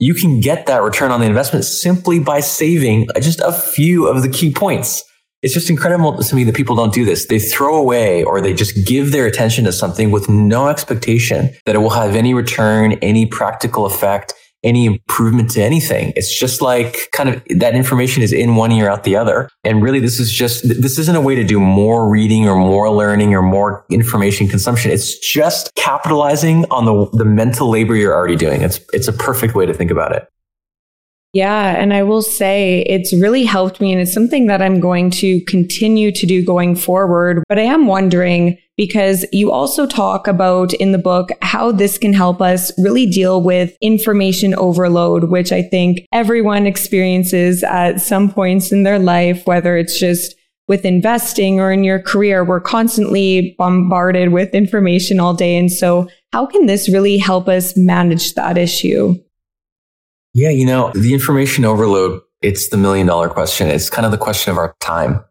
You 0.00 0.14
can 0.14 0.40
get 0.40 0.66
that 0.66 0.82
return 0.82 1.12
on 1.12 1.20
the 1.20 1.26
investment 1.26 1.64
simply 1.64 2.18
by 2.18 2.40
saving 2.40 3.06
just 3.20 3.40
a 3.40 3.52
few 3.52 4.08
of 4.08 4.22
the 4.22 4.28
key 4.28 4.52
points. 4.52 5.04
It's 5.44 5.52
just 5.52 5.68
incredible 5.68 6.16
to 6.16 6.34
me 6.34 6.42
that 6.44 6.54
people 6.54 6.74
don't 6.74 6.94
do 6.94 7.04
this. 7.04 7.26
They 7.26 7.38
throw 7.38 7.76
away 7.76 8.24
or 8.24 8.40
they 8.40 8.54
just 8.54 8.86
give 8.86 9.12
their 9.12 9.26
attention 9.26 9.64
to 9.64 9.72
something 9.72 10.10
with 10.10 10.26
no 10.26 10.68
expectation 10.68 11.54
that 11.66 11.74
it 11.74 11.80
will 11.80 11.90
have 11.90 12.16
any 12.16 12.32
return, 12.32 12.92
any 13.02 13.26
practical 13.26 13.84
effect, 13.84 14.32
any 14.62 14.86
improvement 14.86 15.50
to 15.50 15.62
anything. 15.62 16.14
It's 16.16 16.34
just 16.34 16.62
like 16.62 17.10
kind 17.12 17.28
of 17.28 17.42
that 17.58 17.74
information 17.74 18.22
is 18.22 18.32
in 18.32 18.56
one 18.56 18.72
ear 18.72 18.88
out 18.88 19.04
the 19.04 19.16
other. 19.16 19.50
And 19.64 19.82
really, 19.82 20.00
this 20.00 20.18
is 20.18 20.32
just, 20.32 20.66
this 20.66 20.98
isn't 20.98 21.14
a 21.14 21.20
way 21.20 21.34
to 21.34 21.44
do 21.44 21.60
more 21.60 22.08
reading 22.08 22.48
or 22.48 22.56
more 22.56 22.90
learning 22.90 23.34
or 23.34 23.42
more 23.42 23.84
information 23.90 24.48
consumption. 24.48 24.92
It's 24.92 25.18
just 25.18 25.74
capitalizing 25.74 26.64
on 26.70 26.86
the, 26.86 27.10
the 27.18 27.26
mental 27.26 27.68
labor 27.68 27.94
you're 27.94 28.14
already 28.14 28.36
doing. 28.36 28.62
It's, 28.62 28.80
it's 28.94 29.08
a 29.08 29.12
perfect 29.12 29.54
way 29.54 29.66
to 29.66 29.74
think 29.74 29.90
about 29.90 30.12
it. 30.12 30.26
Yeah. 31.34 31.74
And 31.76 31.92
I 31.92 32.04
will 32.04 32.22
say 32.22 32.82
it's 32.88 33.12
really 33.12 33.42
helped 33.42 33.80
me 33.80 33.92
and 33.92 34.00
it's 34.00 34.14
something 34.14 34.46
that 34.46 34.62
I'm 34.62 34.78
going 34.78 35.10
to 35.10 35.40
continue 35.46 36.12
to 36.12 36.26
do 36.26 36.44
going 36.44 36.76
forward. 36.76 37.42
But 37.48 37.58
I 37.58 37.62
am 37.62 37.88
wondering 37.88 38.56
because 38.76 39.26
you 39.32 39.50
also 39.50 39.84
talk 39.84 40.28
about 40.28 40.72
in 40.74 40.92
the 40.92 40.98
book 40.98 41.30
how 41.42 41.72
this 41.72 41.98
can 41.98 42.12
help 42.12 42.40
us 42.40 42.70
really 42.78 43.06
deal 43.06 43.42
with 43.42 43.76
information 43.80 44.54
overload, 44.54 45.24
which 45.24 45.50
I 45.50 45.62
think 45.62 46.06
everyone 46.12 46.66
experiences 46.66 47.64
at 47.64 48.00
some 48.00 48.30
points 48.30 48.70
in 48.70 48.84
their 48.84 49.00
life, 49.00 49.44
whether 49.44 49.76
it's 49.76 49.98
just 49.98 50.36
with 50.68 50.84
investing 50.84 51.60
or 51.60 51.72
in 51.72 51.82
your 51.82 52.00
career, 52.00 52.44
we're 52.44 52.60
constantly 52.60 53.56
bombarded 53.58 54.30
with 54.32 54.54
information 54.54 55.18
all 55.18 55.34
day. 55.34 55.56
And 55.56 55.70
so 55.70 56.08
how 56.32 56.46
can 56.46 56.66
this 56.66 56.88
really 56.88 57.18
help 57.18 57.48
us 57.48 57.76
manage 57.76 58.34
that 58.34 58.56
issue? 58.56 59.16
Yeah, 60.34 60.50
you 60.50 60.66
know, 60.66 60.90
the 60.94 61.14
information 61.14 61.64
overload, 61.64 62.20
it's 62.42 62.68
the 62.68 62.76
million 62.76 63.06
dollar 63.06 63.28
question. 63.28 63.68
It's 63.68 63.88
kind 63.88 64.04
of 64.04 64.10
the 64.10 64.18
question 64.18 64.50
of 64.50 64.58
our 64.58 64.74
time. 64.80 65.24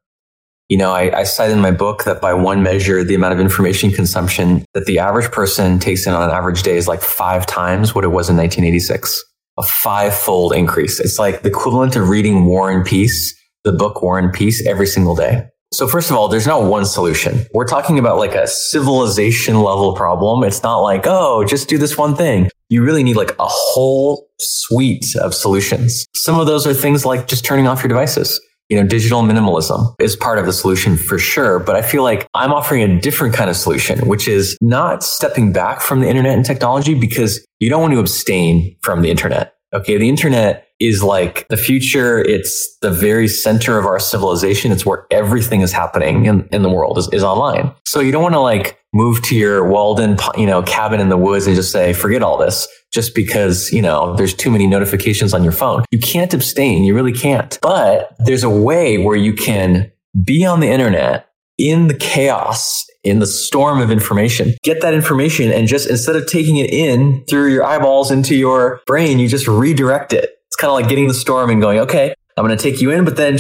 You 0.69 0.77
know, 0.77 0.91
I, 0.91 1.19
I 1.19 1.24
cite 1.24 1.51
in 1.51 1.60
my 1.60 1.72
book 1.72 2.05
that 2.05 2.22
by 2.22 2.33
one 2.33 2.63
measure, 2.63 3.03
the 3.03 3.13
amount 3.13 3.33
of 3.33 3.41
information 3.41 3.91
consumption 3.91 4.63
that 4.74 4.86
the 4.86 5.00
average 5.00 5.29
person 5.29 5.77
takes 5.77 6.07
in 6.07 6.13
on 6.13 6.24
an 6.24 6.33
average 6.33 6.63
day 6.63 6.77
is 6.77 6.88
like 6.88 7.01
five 7.01 7.45
times 7.45 7.93
what 7.93 8.05
it 8.05 8.07
was 8.07 8.29
in 8.29 8.38
1986. 8.38 9.22
A 9.57 9.63
five 9.63 10.15
fold 10.15 10.53
increase. 10.53 11.01
It's 11.01 11.19
like 11.19 11.41
the 11.41 11.50
equivalent 11.50 11.98
of 11.98 12.07
reading 12.07 12.45
War 12.45 12.72
and 12.72 12.86
Peace, 12.86 13.36
the 13.65 13.74
book 13.74 14.01
War 14.01 14.17
and 14.17 14.31
Peace 14.33 14.65
every 14.65 14.88
single 14.88 15.15
day. 15.15 15.48
So 15.74 15.86
first 15.86 16.12
of 16.12 16.15
all, 16.15 16.27
there's 16.27 16.48
not 16.48 16.63
one 16.63 16.86
solution. 16.86 17.45
We're 17.53 17.65
talking 17.65 18.00
about 18.00 18.17
like 18.17 18.36
a 18.36 18.48
civilization 18.48 19.55
level 19.55 19.95
problem. 19.95 20.43
It's 20.43 20.63
not 20.63 20.77
like, 20.77 21.03
oh, 21.05 21.43
just 21.45 21.67
do 21.67 21.77
this 21.77 21.98
one 21.98 22.15
thing. 22.15 22.50
You 22.74 22.84
really 22.84 23.03
need 23.03 23.18
like 23.18 23.36
a 23.38 23.46
whole 23.46 24.27
suite 24.39 25.15
of 25.18 25.36
solutions. 25.36 26.08
Some 26.15 26.39
of 26.39 26.48
those 26.48 26.65
are 26.65 26.74
things 26.74 27.06
like 27.06 27.27
just 27.27 27.46
turning 27.46 27.68
off 27.68 27.84
your 27.84 27.88
devices. 27.88 28.42
You 28.68 28.82
know, 28.82 28.88
digital 28.88 29.22
minimalism 29.22 29.94
is 30.00 30.15
part 30.15 30.39
of 30.39 30.48
the 30.48 30.53
solution 30.53 30.98
for 30.98 31.20
sure. 31.20 31.60
But 31.60 31.75
I 31.75 31.84
feel 31.84 32.01
like 32.01 32.27
I'm 32.34 32.51
offering 32.51 32.82
a 32.82 33.00
different 33.00 33.36
kind 33.36 33.48
of 33.48 33.56
solution, 33.56 34.00
which 34.08 34.27
is 34.27 34.58
not 34.60 35.03
stepping 35.03 35.53
back 35.53 35.82
from 35.82 36.00
the 36.00 36.10
internet 36.10 36.36
and 36.36 36.44
technology 36.44 36.96
because 36.96 37.46
you 37.60 37.70
don't 37.70 37.80
want 37.80 37.94
to 37.94 38.00
abstain 38.00 38.75
from 38.82 39.03
the 39.03 39.12
internet. 39.12 39.53
Okay. 39.75 40.00
The 40.00 40.10
internet 40.10 40.68
is 40.80 41.03
like 41.03 41.48
the 41.50 41.58
future. 41.58 42.24
It's 42.24 42.75
the 42.82 42.89
very 42.89 43.27
center 43.27 43.77
of 43.77 43.86
our 43.86 44.00
civilization. 44.00 44.72
It's 44.72 44.84
where 44.84 45.06
everything 45.12 45.62
is 45.62 45.72
happening 45.72 46.25
in, 46.25 46.50
in 46.51 46.63
the 46.63 46.70
world 46.70 46.98
is, 46.98 47.08
is 47.13 47.24
online. 47.24 47.72
So 47.86 48.00
you 48.00 48.12
don't 48.12 48.24
want 48.24 48.34
to 48.34 48.39
like 48.39 48.80
move 48.93 49.21
to 49.23 49.35
your 49.35 49.67
Walden, 49.67 50.17
you 50.38 50.45
know, 50.45 50.62
cabin 50.63 51.00
in 51.00 51.09
the 51.09 51.17
woods 51.17 51.47
and 51.47 51.55
just 51.55 51.71
say, 51.71 51.93
forget 51.93 52.21
all 52.21 52.38
this 52.38 52.67
just 52.93 53.15
because, 53.15 53.71
you 53.71 53.81
know, 53.81 54.15
there's 54.15 54.33
too 54.33 54.51
many 54.51 54.67
notifications 54.67 55.33
on 55.33 55.43
your 55.43 55.51
phone. 55.51 55.83
You 55.91 56.00
can't 56.00 56.33
abstain. 56.33 56.83
You 56.83 56.93
really 56.93 57.12
can't. 57.12 57.57
But 57.62 58.15
there's 58.19 58.43
a 58.43 58.50
way 58.50 59.00
where 59.00 59.15
you 59.15 59.33
can 59.33 59.91
be 60.23 60.45
on 60.45 60.59
the 60.59 60.69
internet 60.69 61.27
in 61.57 61.88
the 61.88 61.93
chaos 61.95 62.85
in 63.03 63.19
the 63.19 63.27
storm 63.27 63.81
of 63.81 63.91
information. 63.91 64.53
Get 64.63 64.81
that 64.81 64.93
information 64.93 65.51
and 65.51 65.67
just 65.67 65.89
instead 65.89 66.15
of 66.15 66.25
taking 66.25 66.57
it 66.57 66.71
in 66.71 67.23
through 67.25 67.51
your 67.51 67.63
eyeballs 67.63 68.12
into 68.12 68.35
your 68.35 68.81
brain, 68.85 69.19
you 69.19 69.27
just 69.27 69.47
redirect 69.47 70.13
it. 70.13 70.29
It's 70.47 70.55
kind 70.55 70.69
of 70.69 70.75
like 70.75 70.88
getting 70.88 71.07
the 71.07 71.13
storm 71.13 71.50
and 71.50 71.62
going, 71.62 71.79
okay, 71.79 72.13
I'm 72.38 72.45
going 72.45 72.57
to 72.57 72.63
take 72.63 72.81
you 72.81 72.91
in, 72.91 73.05
but 73.05 73.17
then 73.17 73.38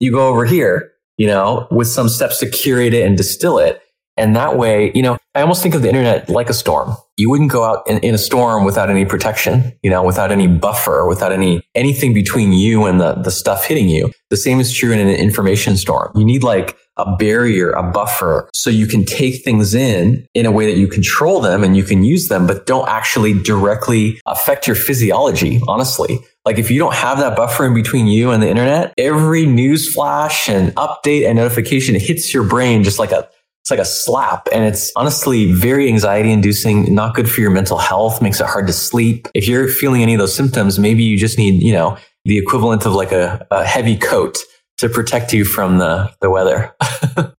you 0.00 0.12
go 0.12 0.28
over 0.28 0.44
here, 0.44 0.92
you 1.16 1.26
know, 1.26 1.66
with 1.70 1.88
some 1.88 2.08
steps 2.08 2.38
to 2.40 2.50
curate 2.50 2.94
it 2.94 3.06
and 3.06 3.16
distill 3.16 3.58
it. 3.58 3.80
And 4.18 4.34
that 4.34 4.56
way, 4.56 4.90
you 4.94 5.02
know, 5.02 5.16
I 5.34 5.42
almost 5.42 5.62
think 5.62 5.76
of 5.76 5.82
the 5.82 5.88
internet 5.88 6.28
like 6.28 6.48
a 6.50 6.54
storm. 6.54 6.96
You 7.16 7.30
wouldn't 7.30 7.52
go 7.52 7.62
out 7.62 7.88
in, 7.88 7.98
in, 7.98 8.14
a 8.14 8.18
storm 8.18 8.64
without 8.64 8.90
any 8.90 9.04
protection, 9.04 9.72
you 9.82 9.90
know, 9.90 10.02
without 10.02 10.32
any 10.32 10.48
buffer, 10.48 11.06
without 11.06 11.30
any, 11.30 11.62
anything 11.76 12.12
between 12.12 12.52
you 12.52 12.84
and 12.86 13.00
the, 13.00 13.14
the 13.14 13.30
stuff 13.30 13.64
hitting 13.64 13.88
you. 13.88 14.10
The 14.30 14.36
same 14.36 14.58
is 14.58 14.72
true 14.72 14.92
in 14.92 14.98
an 14.98 15.08
information 15.08 15.76
storm. 15.76 16.10
You 16.16 16.24
need 16.24 16.42
like 16.42 16.76
a 16.96 17.14
barrier, 17.16 17.70
a 17.70 17.82
buffer, 17.84 18.50
so 18.52 18.70
you 18.70 18.86
can 18.86 19.04
take 19.04 19.44
things 19.44 19.74
in 19.74 20.26
in 20.34 20.46
a 20.46 20.50
way 20.50 20.66
that 20.66 20.78
you 20.78 20.88
control 20.88 21.40
them 21.40 21.62
and 21.62 21.76
you 21.76 21.84
can 21.84 22.02
use 22.02 22.26
them, 22.26 22.46
but 22.46 22.66
don't 22.66 22.88
actually 22.88 23.40
directly 23.40 24.20
affect 24.26 24.66
your 24.66 24.76
physiology, 24.76 25.60
honestly. 25.68 26.18
Like 26.44 26.58
if 26.58 26.70
you 26.70 26.78
don't 26.78 26.94
have 26.94 27.18
that 27.18 27.36
buffer 27.36 27.66
in 27.66 27.74
between 27.74 28.06
you 28.06 28.30
and 28.30 28.42
the 28.42 28.48
internet, 28.48 28.92
every 28.98 29.46
news 29.46 29.92
flash 29.92 30.48
and 30.48 30.74
update 30.74 31.26
and 31.26 31.36
notification 31.36 31.94
hits 31.94 32.34
your 32.34 32.42
brain 32.42 32.82
just 32.82 32.98
like 32.98 33.12
a 33.12 33.28
it's 33.68 33.70
like 33.70 33.80
a 33.80 33.84
slap 33.84 34.48
and 34.50 34.64
it's 34.64 34.90
honestly 34.96 35.52
very 35.52 35.88
anxiety 35.88 36.32
inducing, 36.32 36.94
not 36.94 37.14
good 37.14 37.30
for 37.30 37.42
your 37.42 37.50
mental 37.50 37.76
health, 37.76 38.22
makes 38.22 38.40
it 38.40 38.46
hard 38.46 38.66
to 38.66 38.72
sleep. 38.72 39.28
If 39.34 39.46
you're 39.46 39.68
feeling 39.68 40.00
any 40.00 40.14
of 40.14 40.18
those 40.18 40.34
symptoms, 40.34 40.78
maybe 40.78 41.02
you 41.02 41.18
just 41.18 41.36
need, 41.36 41.62
you 41.62 41.74
know, 41.74 41.98
the 42.24 42.38
equivalent 42.38 42.86
of 42.86 42.94
like 42.94 43.12
a, 43.12 43.46
a 43.50 43.66
heavy 43.66 43.98
coat 43.98 44.38
to 44.78 44.88
protect 44.88 45.34
you 45.34 45.44
from 45.44 45.76
the, 45.76 46.10
the 46.22 46.30
weather. 46.30 46.74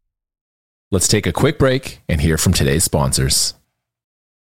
Let's 0.92 1.08
take 1.08 1.26
a 1.26 1.34
quick 1.34 1.58
break 1.58 2.02
and 2.08 2.22
hear 2.22 2.38
from 2.38 2.54
today's 2.54 2.84
sponsors. 2.84 3.56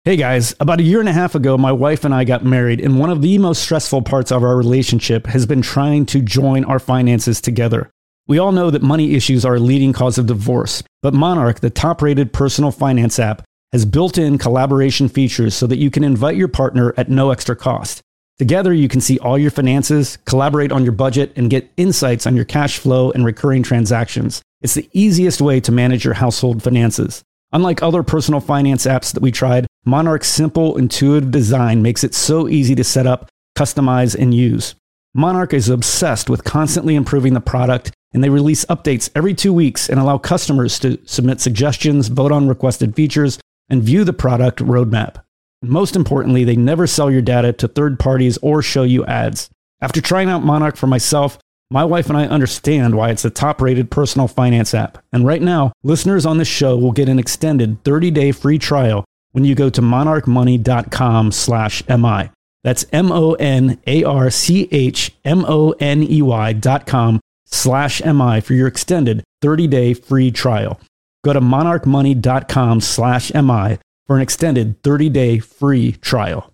Hey 0.03 0.17
guys, 0.17 0.53
about 0.59 0.81
a 0.81 0.83
year 0.83 0.99
and 0.99 1.07
a 1.07 1.13
half 1.13 1.33
ago, 1.33 1.57
my 1.57 1.71
wife 1.71 2.03
and 2.03 2.13
I 2.13 2.25
got 2.25 2.43
married, 2.43 2.81
and 2.81 2.99
one 2.99 3.09
of 3.09 3.21
the 3.21 3.37
most 3.37 3.61
stressful 3.61 4.01
parts 4.01 4.33
of 4.33 4.43
our 4.43 4.57
relationship 4.57 5.27
has 5.27 5.45
been 5.45 5.61
trying 5.61 6.05
to 6.07 6.21
join 6.21 6.65
our 6.65 6.79
finances 6.79 7.39
together. 7.39 7.89
We 8.29 8.37
all 8.37 8.51
know 8.51 8.69
that 8.69 8.83
money 8.83 9.15
issues 9.15 9.43
are 9.43 9.55
a 9.55 9.59
leading 9.59 9.91
cause 9.91 10.19
of 10.19 10.27
divorce, 10.27 10.83
but 11.01 11.15
Monarch, 11.15 11.61
the 11.61 11.71
top 11.71 11.99
rated 11.99 12.31
personal 12.31 12.69
finance 12.69 13.17
app, 13.17 13.41
has 13.71 13.85
built 13.85 14.19
in 14.19 14.37
collaboration 14.37 15.09
features 15.09 15.55
so 15.55 15.65
that 15.65 15.79
you 15.79 15.89
can 15.89 16.03
invite 16.03 16.37
your 16.37 16.47
partner 16.47 16.93
at 16.95 17.09
no 17.09 17.31
extra 17.31 17.55
cost. 17.55 18.01
Together, 18.37 18.71
you 18.71 18.87
can 18.87 19.01
see 19.01 19.17
all 19.17 19.39
your 19.39 19.49
finances, 19.49 20.19
collaborate 20.25 20.71
on 20.71 20.83
your 20.83 20.91
budget, 20.91 21.33
and 21.35 21.49
get 21.49 21.71
insights 21.75 22.27
on 22.27 22.35
your 22.35 22.45
cash 22.45 22.77
flow 22.77 23.09
and 23.09 23.25
recurring 23.25 23.63
transactions. 23.63 24.43
It's 24.61 24.75
the 24.75 24.87
easiest 24.93 25.41
way 25.41 25.59
to 25.61 25.71
manage 25.71 26.05
your 26.05 26.13
household 26.13 26.61
finances. 26.61 27.23
Unlike 27.51 27.81
other 27.81 28.03
personal 28.03 28.41
finance 28.41 28.85
apps 28.85 29.11
that 29.11 29.23
we 29.23 29.31
tried, 29.31 29.65
Monarch's 29.85 30.27
simple, 30.27 30.77
intuitive 30.77 31.31
design 31.31 31.81
makes 31.81 32.03
it 32.03 32.13
so 32.13 32.47
easy 32.47 32.75
to 32.75 32.83
set 32.83 33.07
up, 33.07 33.27
customize, 33.57 34.15
and 34.15 34.35
use. 34.35 34.75
Monarch 35.15 35.51
is 35.51 35.67
obsessed 35.67 36.29
with 36.29 36.43
constantly 36.43 36.93
improving 36.93 37.33
the 37.33 37.41
product 37.41 37.91
and 38.13 38.23
they 38.23 38.29
release 38.29 38.65
updates 38.65 39.09
every 39.15 39.33
two 39.33 39.53
weeks 39.53 39.89
and 39.89 39.99
allow 39.99 40.17
customers 40.17 40.79
to 40.79 40.99
submit 41.05 41.41
suggestions, 41.41 42.07
vote 42.07 42.31
on 42.31 42.47
requested 42.47 42.95
features, 42.95 43.39
and 43.69 43.83
view 43.83 44.03
the 44.03 44.13
product 44.13 44.59
roadmap. 44.59 45.23
Most 45.61 45.95
importantly, 45.95 46.43
they 46.43 46.55
never 46.55 46.87
sell 46.87 47.11
your 47.11 47.21
data 47.21 47.53
to 47.53 47.67
third 47.67 47.99
parties 47.99 48.37
or 48.37 48.61
show 48.61 48.83
you 48.83 49.05
ads. 49.05 49.49
After 49.81 50.01
trying 50.01 50.29
out 50.29 50.43
Monarch 50.43 50.75
for 50.75 50.87
myself, 50.87 51.37
my 51.71 51.85
wife 51.85 52.09
and 52.09 52.17
I 52.17 52.25
understand 52.25 52.95
why 52.95 53.11
it's 53.11 53.25
a 53.25 53.29
top 53.29 53.61
rated 53.61 53.91
personal 53.91 54.27
finance 54.27 54.73
app. 54.73 54.97
And 55.13 55.25
right 55.25 55.41
now, 55.41 55.71
listeners 55.83 56.25
on 56.25 56.37
this 56.37 56.47
show 56.47 56.75
will 56.77 56.91
get 56.91 57.09
an 57.09 57.19
extended 57.19 57.83
30 57.83 58.11
day 58.11 58.31
free 58.31 58.57
trial 58.57 59.05
when 59.33 59.45
you 59.45 59.53
go 59.53 59.69
to 59.69 59.81
monarchmoney.com 59.81 61.31
slash 61.31 61.87
MI. 61.87 62.31
That's 62.63 62.85
M 62.91 63.11
O 63.11 63.33
N 63.33 63.79
A 63.85 64.03
R 64.03 64.29
C 64.29 64.67
H 64.71 65.11
M 65.23 65.45
O 65.45 65.71
N 65.79 66.03
E 66.03 66.21
Y 66.21 66.53
dot 66.53 66.87
com 66.87 67.19
slash 67.51 68.03
MI 68.03 68.41
for 68.41 68.53
your 68.53 68.67
extended 68.67 69.23
30-day 69.43 69.93
free 69.93 70.31
trial. 70.31 70.79
Go 71.23 71.33
to 71.33 71.41
monarchmoney.com 71.41 72.81
slash 72.81 73.33
MI 73.33 73.77
for 74.07 74.15
an 74.15 74.21
extended 74.21 74.81
30-day 74.83 75.39
free 75.39 75.93
trial. 75.93 76.53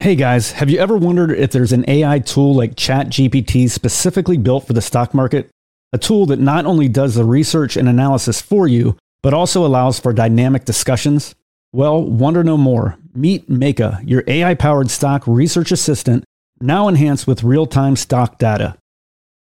Hey 0.00 0.16
guys, 0.16 0.52
have 0.52 0.70
you 0.70 0.78
ever 0.78 0.96
wondered 0.96 1.30
if 1.32 1.52
there's 1.52 1.72
an 1.72 1.84
AI 1.88 2.20
tool 2.20 2.54
like 2.54 2.74
ChatGPT 2.74 3.68
specifically 3.68 4.38
built 4.38 4.66
for 4.66 4.72
the 4.72 4.80
stock 4.80 5.12
market? 5.12 5.50
a 5.92 5.98
tool 5.98 6.26
that 6.26 6.38
not 6.38 6.66
only 6.66 6.88
does 6.88 7.14
the 7.14 7.24
research 7.24 7.76
and 7.76 7.88
analysis 7.88 8.40
for 8.40 8.68
you, 8.68 8.96
but 9.22 9.34
also 9.34 9.66
allows 9.66 9.98
for 9.98 10.12
dynamic 10.12 10.64
discussions. 10.64 11.34
Well, 11.72 12.02
wonder 12.02 12.42
no 12.42 12.56
more. 12.56 12.96
Meet 13.14 13.50
Meyka, 13.50 14.00
your 14.08 14.24
AI 14.26 14.54
powered 14.54 14.90
stock 14.90 15.26
research 15.26 15.72
assistant, 15.72 16.24
now 16.60 16.88
enhanced 16.88 17.26
with 17.26 17.42
real 17.42 17.66
time 17.66 17.96
stock 17.96 18.38
data. 18.38 18.76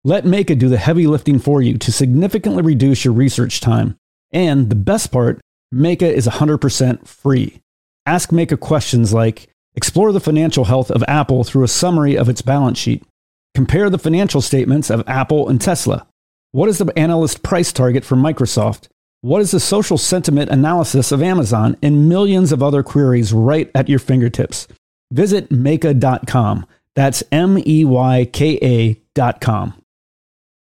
Let 0.03 0.23
Meyka 0.23 0.57
do 0.57 0.69
the 0.69 0.77
heavy 0.77 1.07
lifting 1.07 1.39
for 1.39 1.61
you 1.61 1.77
to 1.77 1.91
significantly 1.91 2.63
reduce 2.63 3.03
your 3.03 3.13
research 3.13 3.59
time. 3.59 3.97
And 4.31 4.69
the 4.69 4.75
best 4.75 5.11
part, 5.11 5.41
Meyka 5.73 6.03
is 6.03 6.27
100% 6.27 7.07
free. 7.07 7.61
Ask 8.05 8.29
Meyka 8.29 8.59
questions 8.59 9.13
like 9.13 9.49
Explore 9.75 10.11
the 10.11 10.19
financial 10.19 10.65
health 10.65 10.91
of 10.91 11.03
Apple 11.07 11.43
through 11.43 11.63
a 11.63 11.69
summary 11.69 12.17
of 12.17 12.27
its 12.27 12.41
balance 12.41 12.77
sheet. 12.77 13.03
Compare 13.55 13.89
the 13.89 13.97
financial 13.97 14.41
statements 14.41 14.89
of 14.89 15.07
Apple 15.07 15.47
and 15.47 15.61
Tesla. 15.61 16.05
What 16.51 16.69
is 16.69 16.79
the 16.79 16.91
analyst 16.97 17.43
price 17.43 17.71
target 17.71 18.03
for 18.03 18.15
Microsoft? 18.15 18.87
What 19.21 19.41
is 19.41 19.51
the 19.51 19.59
social 19.59 19.97
sentiment 19.97 20.49
analysis 20.49 21.11
of 21.11 21.21
Amazon? 21.21 21.77
And 21.81 22.09
millions 22.09 22.51
of 22.51 22.63
other 22.63 22.83
queries 22.83 23.31
right 23.31 23.69
at 23.75 23.87
your 23.87 23.99
fingertips. 23.99 24.67
Visit 25.11 25.49
Meyka.com. 25.49 26.65
That's 26.95 27.23
M 27.31 27.57
E 27.65 27.85
Y 27.85 28.29
K 28.33 28.57
A.com. 28.61 29.78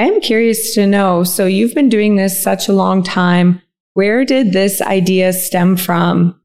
I'm 0.00 0.22
curious 0.22 0.74
to 0.76 0.86
know. 0.86 1.24
So 1.24 1.44
you've 1.44 1.74
been 1.74 1.90
doing 1.90 2.16
this 2.16 2.42
such 2.42 2.68
a 2.68 2.72
long 2.72 3.02
time. 3.02 3.60
Where 3.92 4.24
did 4.24 4.54
this 4.54 4.80
idea 4.80 5.34
stem 5.34 5.76
from? 5.76 6.40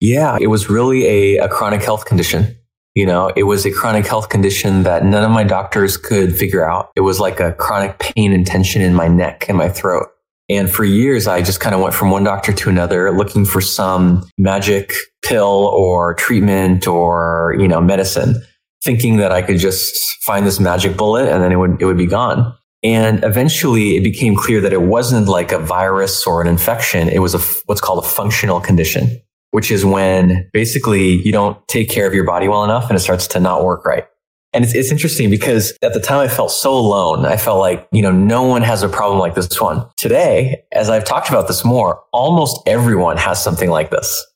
Yeah, 0.00 0.36
it 0.40 0.48
was 0.48 0.68
really 0.68 1.06
a, 1.06 1.44
a 1.44 1.48
chronic 1.48 1.80
health 1.80 2.06
condition. 2.06 2.56
You 2.96 3.06
know, 3.06 3.30
it 3.36 3.44
was 3.44 3.64
a 3.64 3.70
chronic 3.70 4.04
health 4.04 4.30
condition 4.30 4.82
that 4.82 5.04
none 5.04 5.22
of 5.22 5.30
my 5.30 5.44
doctors 5.44 5.96
could 5.96 6.36
figure 6.36 6.68
out. 6.68 6.90
It 6.96 7.02
was 7.02 7.20
like 7.20 7.38
a 7.38 7.52
chronic 7.52 8.00
pain 8.00 8.32
and 8.32 8.44
tension 8.44 8.82
in 8.82 8.94
my 8.94 9.06
neck 9.06 9.48
and 9.48 9.56
my 9.56 9.68
throat. 9.68 10.08
And 10.48 10.68
for 10.68 10.82
years, 10.82 11.28
I 11.28 11.42
just 11.42 11.60
kind 11.60 11.76
of 11.76 11.80
went 11.80 11.94
from 11.94 12.10
one 12.10 12.24
doctor 12.24 12.52
to 12.52 12.68
another 12.68 13.12
looking 13.12 13.44
for 13.44 13.60
some 13.60 14.28
magic 14.38 14.92
pill 15.24 15.70
or 15.72 16.14
treatment 16.14 16.88
or, 16.88 17.54
you 17.60 17.68
know, 17.68 17.80
medicine 17.80 18.42
thinking 18.82 19.18
that 19.18 19.32
I 19.32 19.42
could 19.42 19.58
just 19.58 20.22
find 20.22 20.46
this 20.46 20.58
magic 20.58 20.96
bullet 20.96 21.28
and 21.28 21.42
then 21.42 21.52
it 21.52 21.56
would, 21.56 21.80
it 21.80 21.84
would 21.84 21.98
be 21.98 22.06
gone. 22.06 22.54
And 22.82 23.22
eventually 23.24 23.96
it 23.96 24.02
became 24.02 24.34
clear 24.34 24.60
that 24.62 24.72
it 24.72 24.82
wasn't 24.82 25.28
like 25.28 25.52
a 25.52 25.58
virus 25.58 26.26
or 26.26 26.40
an 26.40 26.46
infection. 26.46 27.08
It 27.08 27.18
was 27.18 27.34
a, 27.34 27.38
what's 27.66 27.80
called 27.80 28.02
a 28.02 28.08
functional 28.08 28.60
condition, 28.60 29.20
which 29.50 29.70
is 29.70 29.84
when 29.84 30.48
basically 30.52 31.20
you 31.22 31.32
don't 31.32 31.58
take 31.68 31.90
care 31.90 32.06
of 32.06 32.14
your 32.14 32.24
body 32.24 32.48
well 32.48 32.64
enough 32.64 32.88
and 32.88 32.96
it 32.96 33.00
starts 33.00 33.26
to 33.28 33.40
not 33.40 33.64
work 33.64 33.84
right. 33.84 34.06
And 34.52 34.64
it's, 34.64 34.74
it's 34.74 34.90
interesting 34.90 35.30
because 35.30 35.76
at 35.82 35.94
the 35.94 36.00
time 36.00 36.18
I 36.18 36.28
felt 36.28 36.50
so 36.50 36.74
alone. 36.74 37.24
I 37.24 37.36
felt 37.36 37.60
like, 37.60 37.86
you 37.92 38.02
know, 38.02 38.10
no 38.10 38.42
one 38.42 38.62
has 38.62 38.82
a 38.82 38.88
problem 38.88 39.20
like 39.20 39.34
this 39.34 39.60
one. 39.60 39.86
Today, 39.96 40.64
as 40.72 40.90
I've 40.90 41.04
talked 41.04 41.28
about 41.28 41.46
this 41.46 41.64
more, 41.64 42.02
almost 42.12 42.60
everyone 42.66 43.16
has 43.16 43.42
something 43.42 43.70
like 43.70 43.90
this. 43.90 44.26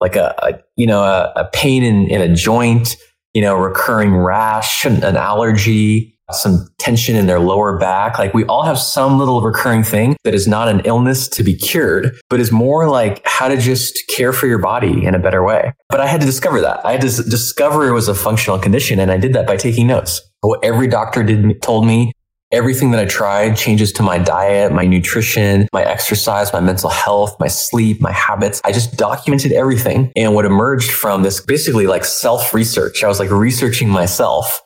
Like 0.00 0.14
a, 0.14 0.34
a 0.38 0.60
you 0.76 0.86
know, 0.86 1.02
a, 1.02 1.32
a 1.34 1.50
pain 1.52 1.82
in, 1.82 2.08
in 2.08 2.20
a 2.20 2.32
joint, 2.32 2.96
you 3.36 3.42
know, 3.42 3.54
recurring 3.54 4.16
rash, 4.16 4.86
an, 4.86 5.04
allergy, 5.04 6.18
some 6.32 6.66
tension 6.78 7.14
in 7.14 7.26
their 7.26 7.38
lower 7.38 7.78
back. 7.78 8.18
Like 8.18 8.32
we 8.32 8.46
all 8.46 8.62
have 8.62 8.78
some 8.78 9.18
little 9.18 9.42
recurring 9.42 9.82
thing 9.82 10.16
that 10.24 10.32
is 10.32 10.48
not 10.48 10.68
an 10.68 10.80
illness 10.86 11.28
to 11.28 11.42
be 11.42 11.54
cured, 11.54 12.18
but 12.30 12.40
is 12.40 12.50
more 12.50 12.88
like 12.88 13.20
how 13.26 13.48
to 13.48 13.58
just 13.58 14.02
care 14.08 14.32
for 14.32 14.46
your 14.46 14.56
body 14.56 15.04
in 15.04 15.14
a 15.14 15.18
better 15.18 15.44
way. 15.44 15.74
But 15.90 16.00
I 16.00 16.06
had 16.06 16.20
to 16.22 16.26
discover 16.26 16.62
that. 16.62 16.80
I 16.86 16.92
had 16.92 17.02
to 17.02 17.08
discover 17.08 17.86
it 17.86 17.92
was 17.92 18.08
a 18.08 18.14
functional 18.14 18.58
condition. 18.58 18.98
And 18.98 19.12
I 19.12 19.18
did 19.18 19.34
that 19.34 19.46
by 19.46 19.58
taking 19.58 19.86
notes. 19.86 20.22
What 20.40 20.64
every 20.64 20.86
doctor 20.86 21.22
did 21.22 21.60
told 21.60 21.86
me 21.86 22.12
Everything 22.56 22.90
that 22.92 23.00
I 23.00 23.04
tried 23.04 23.54
changes 23.54 23.92
to 23.92 24.02
my 24.02 24.16
diet, 24.16 24.72
my 24.72 24.86
nutrition, 24.86 25.68
my 25.74 25.84
exercise, 25.84 26.54
my 26.54 26.60
mental 26.60 26.88
health, 26.88 27.38
my 27.38 27.48
sleep, 27.48 28.00
my 28.00 28.12
habits. 28.12 28.62
I 28.64 28.72
just 28.72 28.96
documented 28.96 29.52
everything. 29.52 30.10
And 30.16 30.34
what 30.34 30.46
emerged 30.46 30.90
from 30.90 31.22
this 31.22 31.38
basically 31.38 31.86
like 31.86 32.06
self 32.06 32.54
research, 32.54 33.04
I 33.04 33.08
was 33.08 33.18
like 33.18 33.30
researching 33.30 33.90
myself. 33.90 34.62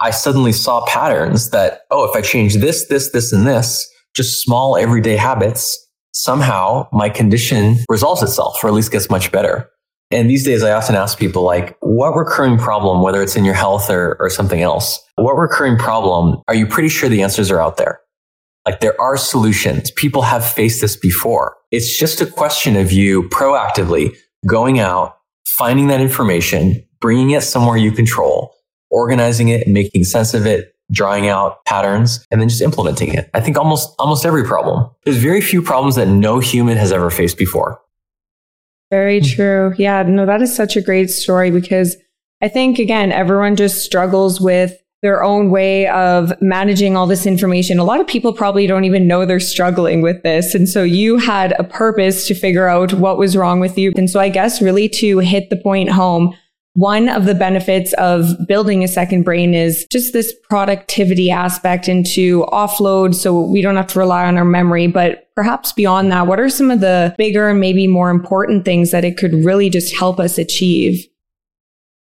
I 0.00 0.10
suddenly 0.10 0.50
saw 0.50 0.84
patterns 0.86 1.50
that, 1.50 1.82
oh, 1.92 2.02
if 2.02 2.16
I 2.16 2.20
change 2.20 2.56
this, 2.56 2.88
this, 2.88 3.12
this, 3.12 3.32
and 3.32 3.46
this, 3.46 3.88
just 4.16 4.42
small 4.42 4.76
everyday 4.76 5.14
habits, 5.14 5.86
somehow 6.12 6.88
my 6.92 7.08
condition 7.08 7.76
resolves 7.88 8.24
itself 8.24 8.64
or 8.64 8.66
at 8.66 8.74
least 8.74 8.90
gets 8.90 9.08
much 9.08 9.30
better. 9.30 9.70
And 10.10 10.28
these 10.28 10.44
days, 10.44 10.64
I 10.64 10.72
often 10.72 10.96
ask 10.96 11.18
people, 11.18 11.42
like, 11.42 11.76
what 11.80 12.16
recurring 12.16 12.58
problem, 12.58 13.00
whether 13.02 13.22
it's 13.22 13.36
in 13.36 13.44
your 13.44 13.54
health 13.54 13.88
or, 13.90 14.16
or 14.18 14.28
something 14.28 14.60
else, 14.60 15.00
what 15.16 15.34
recurring 15.34 15.78
problem 15.78 16.42
are 16.48 16.54
you 16.54 16.66
pretty 16.66 16.88
sure 16.88 17.08
the 17.08 17.22
answers 17.22 17.50
are 17.50 17.60
out 17.60 17.76
there? 17.76 18.00
Like, 18.66 18.80
there 18.80 19.00
are 19.00 19.16
solutions. 19.16 19.90
People 19.92 20.22
have 20.22 20.44
faced 20.44 20.80
this 20.80 20.96
before. 20.96 21.56
It's 21.70 21.96
just 21.96 22.20
a 22.20 22.26
question 22.26 22.76
of 22.76 22.90
you 22.90 23.28
proactively 23.28 24.16
going 24.46 24.80
out, 24.80 25.16
finding 25.46 25.86
that 25.88 26.00
information, 26.00 26.84
bringing 27.00 27.30
it 27.30 27.42
somewhere 27.42 27.76
you 27.76 27.92
control, 27.92 28.54
organizing 28.90 29.48
it, 29.48 29.68
making 29.68 30.04
sense 30.04 30.34
of 30.34 30.44
it, 30.44 30.74
drawing 30.90 31.28
out 31.28 31.64
patterns 31.66 32.26
and 32.30 32.40
then 32.40 32.48
just 32.48 32.60
implementing 32.60 33.14
it. 33.14 33.30
I 33.32 33.40
think 33.40 33.56
almost 33.56 33.94
almost 33.98 34.26
every 34.26 34.44
problem. 34.44 34.90
There's 35.04 35.18
very 35.18 35.40
few 35.40 35.62
problems 35.62 35.94
that 35.94 36.08
no 36.08 36.40
human 36.40 36.76
has 36.76 36.90
ever 36.90 37.10
faced 37.10 37.38
before. 37.38 37.80
Very 38.90 39.20
mm-hmm. 39.20 39.34
true. 39.34 39.74
Yeah, 39.78 40.02
no, 40.02 40.26
that 40.26 40.42
is 40.42 40.54
such 40.54 40.76
a 40.76 40.80
great 40.80 41.10
story 41.10 41.50
because 41.50 41.96
I 42.42 42.48
think, 42.48 42.78
again, 42.78 43.12
everyone 43.12 43.56
just 43.56 43.84
struggles 43.84 44.40
with 44.40 44.76
their 45.02 45.22
own 45.22 45.50
way 45.50 45.86
of 45.88 46.32
managing 46.42 46.96
all 46.96 47.06
this 47.06 47.24
information. 47.24 47.78
A 47.78 47.84
lot 47.84 48.00
of 48.00 48.06
people 48.06 48.32
probably 48.34 48.66
don't 48.66 48.84
even 48.84 49.06
know 49.06 49.24
they're 49.24 49.40
struggling 49.40 50.02
with 50.02 50.22
this. 50.22 50.54
And 50.54 50.68
so 50.68 50.82
you 50.82 51.16
had 51.16 51.52
a 51.58 51.64
purpose 51.64 52.26
to 52.28 52.34
figure 52.34 52.68
out 52.68 52.92
what 52.94 53.16
was 53.16 53.36
wrong 53.36 53.60
with 53.60 53.78
you. 53.78 53.92
And 53.96 54.10
so 54.10 54.20
I 54.20 54.28
guess 54.28 54.60
really 54.60 54.88
to 54.90 55.20
hit 55.20 55.48
the 55.48 55.56
point 55.56 55.90
home, 55.90 56.34
one 56.74 57.08
of 57.08 57.24
the 57.24 57.34
benefits 57.34 57.92
of 57.94 58.46
building 58.46 58.84
a 58.84 58.88
second 58.88 59.24
brain 59.24 59.54
is 59.54 59.86
just 59.90 60.12
this 60.12 60.32
productivity 60.48 61.30
aspect 61.30 61.88
and 61.88 62.06
to 62.06 62.42
offload 62.52 63.14
so 63.14 63.40
we 63.40 63.60
don't 63.60 63.76
have 63.76 63.88
to 63.88 63.98
rely 63.98 64.24
on 64.24 64.38
our 64.38 64.44
memory. 64.44 64.86
But 64.86 65.28
perhaps 65.34 65.72
beyond 65.72 66.12
that, 66.12 66.26
what 66.26 66.38
are 66.38 66.48
some 66.48 66.70
of 66.70 66.80
the 66.80 67.14
bigger 67.18 67.48
and 67.48 67.60
maybe 67.60 67.86
more 67.86 68.10
important 68.10 68.64
things 68.64 68.92
that 68.92 69.04
it 69.04 69.16
could 69.16 69.32
really 69.44 69.68
just 69.68 69.96
help 69.96 70.20
us 70.20 70.38
achieve? 70.38 71.04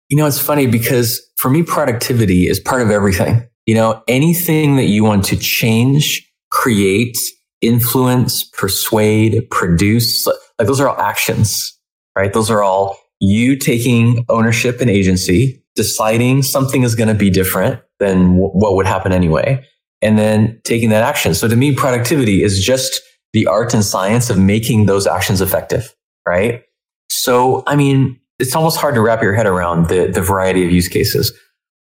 You 0.09 0.17
know, 0.17 0.27
it's 0.27 0.39
funny 0.39 0.67
because 0.67 1.19
for 1.37 1.49
me, 1.49 1.63
productivity 1.63 2.47
is 2.47 2.59
part 2.59 2.83
of 2.83 2.91
everything. 2.91 3.47
You 3.65 3.73
know, 3.75 4.03
anything 4.07 4.75
that 4.75 4.85
you 4.85 5.03
want 5.03 5.25
to 5.25 5.37
change, 5.37 6.29
create, 6.51 7.17
influence, 7.61 8.43
persuade, 8.43 9.49
produce, 9.49 10.27
like 10.27 10.67
those 10.67 10.79
are 10.79 10.89
all 10.89 10.99
actions, 10.99 11.75
right? 12.15 12.31
Those 12.31 12.51
are 12.51 12.61
all 12.61 12.97
you 13.23 13.55
taking 13.55 14.25
ownership 14.27 14.81
and 14.81 14.89
agency, 14.89 15.63
deciding 15.75 16.43
something 16.43 16.83
is 16.83 16.93
going 16.93 17.07
to 17.07 17.13
be 17.13 17.29
different 17.29 17.81
than 17.99 18.33
w- 18.33 18.49
what 18.49 18.75
would 18.75 18.85
happen 18.85 19.13
anyway, 19.13 19.65
and 20.01 20.19
then 20.19 20.59
taking 20.65 20.89
that 20.89 21.03
action. 21.03 21.33
So 21.33 21.47
to 21.47 21.55
me, 21.55 21.73
productivity 21.73 22.43
is 22.43 22.63
just 22.63 23.01
the 23.31 23.47
art 23.47 23.73
and 23.73 23.83
science 23.83 24.29
of 24.29 24.37
making 24.37 24.87
those 24.87 25.07
actions 25.07 25.39
effective, 25.39 25.95
right? 26.27 26.63
So, 27.09 27.63
I 27.65 27.77
mean, 27.77 28.19
it's 28.39 28.55
almost 28.55 28.77
hard 28.77 28.93
to 28.95 29.01
wrap 29.01 29.23
your 29.23 29.33
head 29.33 29.45
around 29.45 29.87
the, 29.87 30.07
the 30.07 30.21
variety 30.21 30.65
of 30.65 30.71
use 30.71 30.89
cases. 30.89 31.31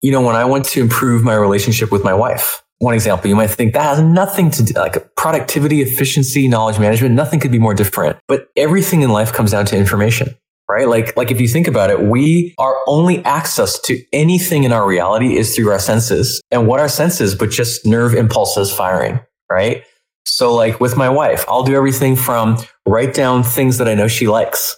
You 0.00 0.12
know, 0.12 0.20
when 0.20 0.36
I 0.36 0.44
want 0.44 0.64
to 0.66 0.80
improve 0.80 1.24
my 1.24 1.34
relationship 1.34 1.90
with 1.90 2.04
my 2.04 2.14
wife, 2.14 2.62
one 2.78 2.94
example. 2.94 3.28
You 3.28 3.36
might 3.36 3.50
think 3.50 3.74
that 3.74 3.82
has 3.82 4.00
nothing 4.00 4.50
to 4.50 4.62
do, 4.64 4.74
like 4.74 5.14
productivity, 5.16 5.82
efficiency, 5.82 6.48
knowledge 6.48 6.80
management, 6.80 7.14
nothing 7.14 7.38
could 7.38 7.52
be 7.52 7.60
more 7.60 7.74
different. 7.74 8.18
But 8.26 8.48
everything 8.56 9.02
in 9.02 9.10
life 9.10 9.32
comes 9.32 9.52
down 9.52 9.66
to 9.66 9.76
information, 9.76 10.36
right? 10.68 10.88
Like, 10.88 11.16
like 11.16 11.30
if 11.30 11.40
you 11.40 11.48
think 11.48 11.68
about 11.68 11.90
it, 11.90 12.00
we, 12.00 12.54
our 12.58 12.76
only 12.86 13.24
access 13.24 13.80
to 13.82 14.02
anything 14.12 14.64
in 14.64 14.72
our 14.72 14.86
reality 14.86 15.36
is 15.36 15.54
through 15.54 15.70
our 15.70 15.78
senses. 15.78 16.40
And 16.50 16.66
what 16.66 16.80
are 16.80 16.88
senses 16.88 17.34
but 17.34 17.50
just 17.50 17.84
nerve 17.86 18.14
impulses 18.14 18.72
firing, 18.72 19.20
right? 19.50 19.84
So 20.24 20.54
like 20.54 20.80
with 20.80 20.96
my 20.96 21.08
wife, 21.08 21.44
I'll 21.48 21.64
do 21.64 21.74
everything 21.74 22.16
from 22.16 22.58
write 22.86 23.14
down 23.14 23.42
things 23.42 23.78
that 23.78 23.88
I 23.88 23.94
know 23.94 24.08
she 24.08 24.28
likes, 24.28 24.76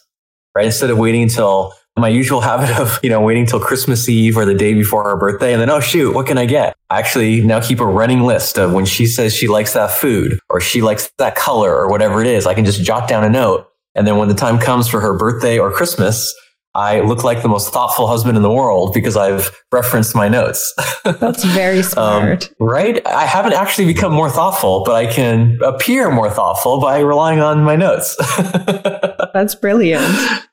right? 0.55 0.67
Instead 0.67 0.91
of 0.91 0.99
waiting 0.99 1.23
until 1.23 1.75
my 1.97 2.09
usual 2.09 2.41
habit 2.51 2.71
of, 2.79 2.99
you 3.03 3.11
know, 3.11 3.21
waiting 3.21 3.47
till 3.47 3.61
Christmas 3.61 4.09
Eve 4.09 4.37
or 4.37 4.45
the 4.45 4.55
day 4.55 4.75
before 4.75 5.05
her 5.05 5.17
birthday 5.17 5.53
and 5.53 5.61
then, 5.61 5.71
oh 5.71 5.81
shoot, 5.81 6.15
what 6.15 6.27
can 6.27 6.39
I 6.39 6.47
get? 6.47 6.77
I 6.91 6.99
actually 6.99 7.41
now 7.43 7.61
keep 7.61 7.81
a 7.81 7.87
running 7.87 8.23
list 8.23 8.59
of 8.59 8.73
when 8.73 8.85
she 8.87 9.07
says 9.07 9.35
she 9.35 9.49
likes 9.49 9.75
that 9.75 9.91
food 9.91 10.39
or 10.49 10.61
she 10.61 10.83
likes 10.83 11.11
that 11.19 11.37
color 11.37 11.75
or 11.75 11.89
whatever 11.89 12.21
it 12.21 12.27
is. 12.27 12.47
I 12.47 12.55
can 12.55 12.65
just 12.65 12.83
jot 12.83 13.09
down 13.09 13.25
a 13.25 13.31
note. 13.31 13.69
And 13.95 14.07
then 14.07 14.17
when 14.17 14.29
the 14.29 14.35
time 14.35 14.59
comes 14.59 14.89
for 14.89 15.01
her 15.01 15.17
birthday 15.17 15.59
or 15.59 15.71
Christmas, 15.71 16.35
I 16.77 17.01
look 17.01 17.23
like 17.23 17.43
the 17.43 17.49
most 17.49 17.73
thoughtful 17.73 18.09
husband 18.09 18.37
in 18.37 18.43
the 18.43 18.51
world 18.51 18.93
because 18.93 19.17
I've 19.17 19.57
referenced 19.71 20.17
my 20.17 20.29
notes. 20.29 20.75
That's 21.05 21.45
very 21.45 21.83
smart. 21.83 22.51
um, 22.51 22.67
right? 22.67 23.07
I 23.07 23.27
haven't 23.27 23.53
actually 23.53 23.87
become 23.87 24.13
more 24.13 24.29
thoughtful, 24.29 24.83
but 24.85 24.97
I 24.97 25.07
can 25.07 25.61
appear 25.65 26.11
more 26.11 26.29
thoughtful 26.31 26.81
by 26.81 26.99
relying 26.99 27.39
on 27.39 27.63
my 27.63 27.77
notes. 27.77 28.17
That's 29.33 29.55
brilliant. 29.55 30.05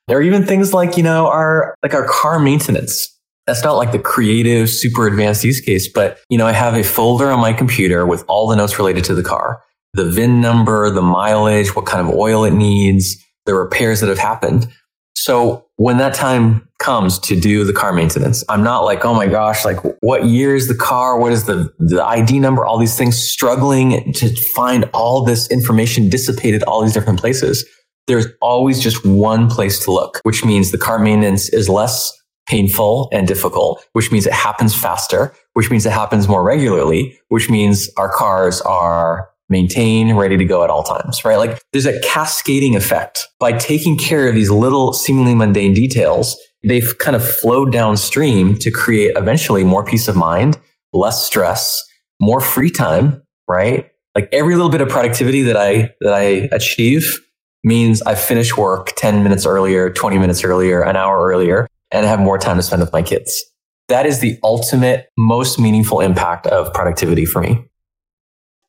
Or 0.10 0.22
even 0.22 0.46
things 0.46 0.74
like, 0.74 0.96
you 0.96 1.04
know, 1.04 1.26
our 1.28 1.74
like 1.82 1.96
our 1.96 2.08
car 2.08 2.38
maintenance. 2.40 3.08
That's 3.48 3.64
not 3.64 3.74
like 3.74 3.92
the 3.92 4.00
creative, 4.00 4.70
super 4.70 5.08
advanced 5.08 5.44
use 5.44 5.60
case, 5.60 5.92
but 5.92 6.20
you 6.30 6.38
know, 6.38 6.46
I 6.46 6.52
have 6.52 6.76
a 6.76 6.84
folder 6.84 7.32
on 7.32 7.40
my 7.40 7.54
computer 7.54 8.06
with 8.06 8.24
all 8.28 8.48
the 8.48 8.56
notes 8.56 8.78
related 8.78 9.04
to 9.06 9.16
the 9.16 9.24
car, 9.24 9.64
the 9.96 10.06
VIN 10.06 10.40
number, 10.40 10.92
the 10.92 11.02
mileage, 11.02 11.76
what 11.76 11.88
kind 11.88 12.08
of 12.08 12.14
oil 12.14 12.44
it 12.44 12.54
needs, 12.54 13.18
the 13.46 13.56
repairs 13.56 14.00
that 14.02 14.10
have 14.10 14.20
happened. 14.20 14.68
So 15.16 15.66
when 15.76 15.98
that 15.98 16.14
time 16.14 16.68
comes 16.80 17.20
to 17.20 17.40
do 17.40 17.64
the 17.64 17.74
car 17.74 17.94
maintenance, 17.94 18.44
I'm 18.50 18.64
not 18.64 18.82
like, 18.86 19.06
oh 19.06 19.14
my 19.14 19.28
gosh, 19.28 19.64
like 19.66 19.78
what 20.02 20.26
year 20.26 20.56
is 20.56 20.68
the 20.68 20.76
car? 20.76 21.20
What 21.20 21.32
is 21.32 21.46
the, 21.46 21.72
the 21.80 22.04
ID 22.04 22.40
number? 22.40 22.66
All 22.66 22.80
these 22.80 22.98
things 22.98 23.18
struggling 23.18 24.14
to 24.14 24.36
find 24.56 24.90
all 24.94 25.24
this 25.24 25.50
information 25.52 26.10
dissipated 26.10 26.64
all 26.64 26.82
these 26.82 26.94
different 26.94 27.20
places. 27.20 27.66
There's 28.08 28.28
always 28.42 28.82
just 28.82 29.06
one 29.06 29.50
place 29.50 29.84
to 29.86 29.92
look, 29.92 30.20
which 30.24 30.44
means 30.44 30.72
the 30.72 30.78
car 30.78 30.98
maintenance 30.98 31.50
is 31.50 31.70
less 31.70 32.12
painful 32.48 33.08
and 33.12 33.28
difficult, 33.28 33.86
which 33.94 34.12
means 34.12 34.26
it 34.26 34.34
happens 34.34 34.76
faster, 34.76 35.34
which 35.54 35.70
means 35.70 35.86
it 35.86 35.92
happens 35.92 36.28
more 36.28 36.44
regularly, 36.44 37.18
which 37.30 37.50
means 37.50 37.90
our 37.98 38.12
cars 38.12 38.60
are 38.62 39.31
maintain, 39.52 40.16
ready 40.16 40.38
to 40.38 40.46
go 40.46 40.64
at 40.64 40.70
all 40.70 40.82
times, 40.82 41.24
right? 41.24 41.36
Like 41.36 41.62
there's 41.74 41.86
a 41.86 42.00
cascading 42.00 42.76
effect 42.76 43.28
by 43.40 43.52
taking 43.52 43.98
care 43.98 44.28
of 44.28 44.34
these 44.34 44.50
little 44.50 44.94
seemingly 44.94 45.36
mundane 45.36 45.74
details. 45.74 46.38
They've 46.64 46.98
kind 46.98 47.16
of 47.16 47.28
flowed 47.28 47.72
downstream 47.72 48.58
to 48.60 48.72
create 48.72 49.16
eventually 49.16 49.64
more 49.64 49.84
peace 49.84 50.08
of 50.08 50.16
mind, 50.16 50.58
less 50.94 51.26
stress, 51.26 51.84
more 52.20 52.40
free 52.40 52.72
time, 52.72 53.22
right? 53.48 53.92
Like 54.16 54.30
every 54.32 54.56
little 54.56 54.72
bit 54.72 54.82
of 54.82 54.90
productivity 54.90 55.42
that 55.44 55.58
I, 55.58 55.94
that 56.02 56.14
I 56.14 56.50
achieve 56.52 57.20
means 57.64 58.02
I 58.02 58.16
finish 58.16 58.56
work 58.58 58.94
10 58.96 59.24
minutes 59.24 59.46
earlier, 59.46 59.90
20 59.92 60.18
minutes 60.18 60.44
earlier, 60.44 60.82
an 60.82 60.96
hour 60.96 61.28
earlier, 61.28 61.68
and 61.92 62.06
I 62.06 62.10
have 62.10 62.20
more 62.20 62.38
time 62.38 62.58
to 62.58 62.64
spend 62.64 62.82
with 62.82 62.94
my 62.94 63.02
kids. 63.02 63.44
That 63.88 64.06
is 64.06 64.20
the 64.20 64.40
ultimate, 64.44 65.10
most 65.18 65.60
meaningful 65.60 66.00
impact 66.00 66.48
of 66.48 66.74
productivity 66.74 67.26
for 67.26 67.42
me. 67.42 67.66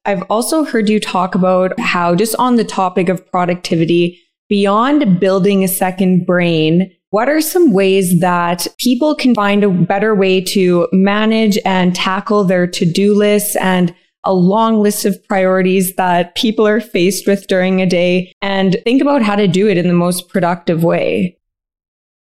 I've 0.04 0.22
also 0.22 0.64
heard 0.64 0.88
you 0.88 0.98
talk 0.98 1.34
about 1.34 1.78
how, 1.78 2.14
just 2.14 2.34
on 2.36 2.56
the 2.56 2.64
topic 2.64 3.08
of 3.08 3.24
productivity, 3.30 4.20
beyond 4.48 5.20
building 5.20 5.62
a 5.62 5.68
second 5.68 6.26
brain, 6.26 6.92
what 7.10 7.28
are 7.28 7.40
some 7.40 7.72
ways 7.72 8.20
that 8.20 8.66
people 8.78 9.14
can 9.14 9.34
find 9.34 9.62
a 9.62 9.70
better 9.70 10.14
way 10.14 10.40
to 10.40 10.88
manage 10.92 11.58
and 11.64 11.94
tackle 11.94 12.42
their 12.42 12.66
to 12.66 12.84
do 12.84 13.14
lists 13.14 13.54
and 13.56 13.94
a 14.24 14.32
long 14.32 14.80
list 14.80 15.04
of 15.04 15.22
priorities 15.28 15.94
that 15.96 16.34
people 16.36 16.66
are 16.66 16.80
faced 16.80 17.26
with 17.26 17.46
during 17.48 17.80
a 17.80 17.86
day 17.86 18.32
and 18.40 18.78
think 18.84 19.02
about 19.02 19.22
how 19.22 19.36
to 19.36 19.48
do 19.48 19.68
it 19.68 19.76
in 19.76 19.88
the 19.88 19.94
most 19.94 20.28
productive 20.28 20.84
way? 20.84 21.36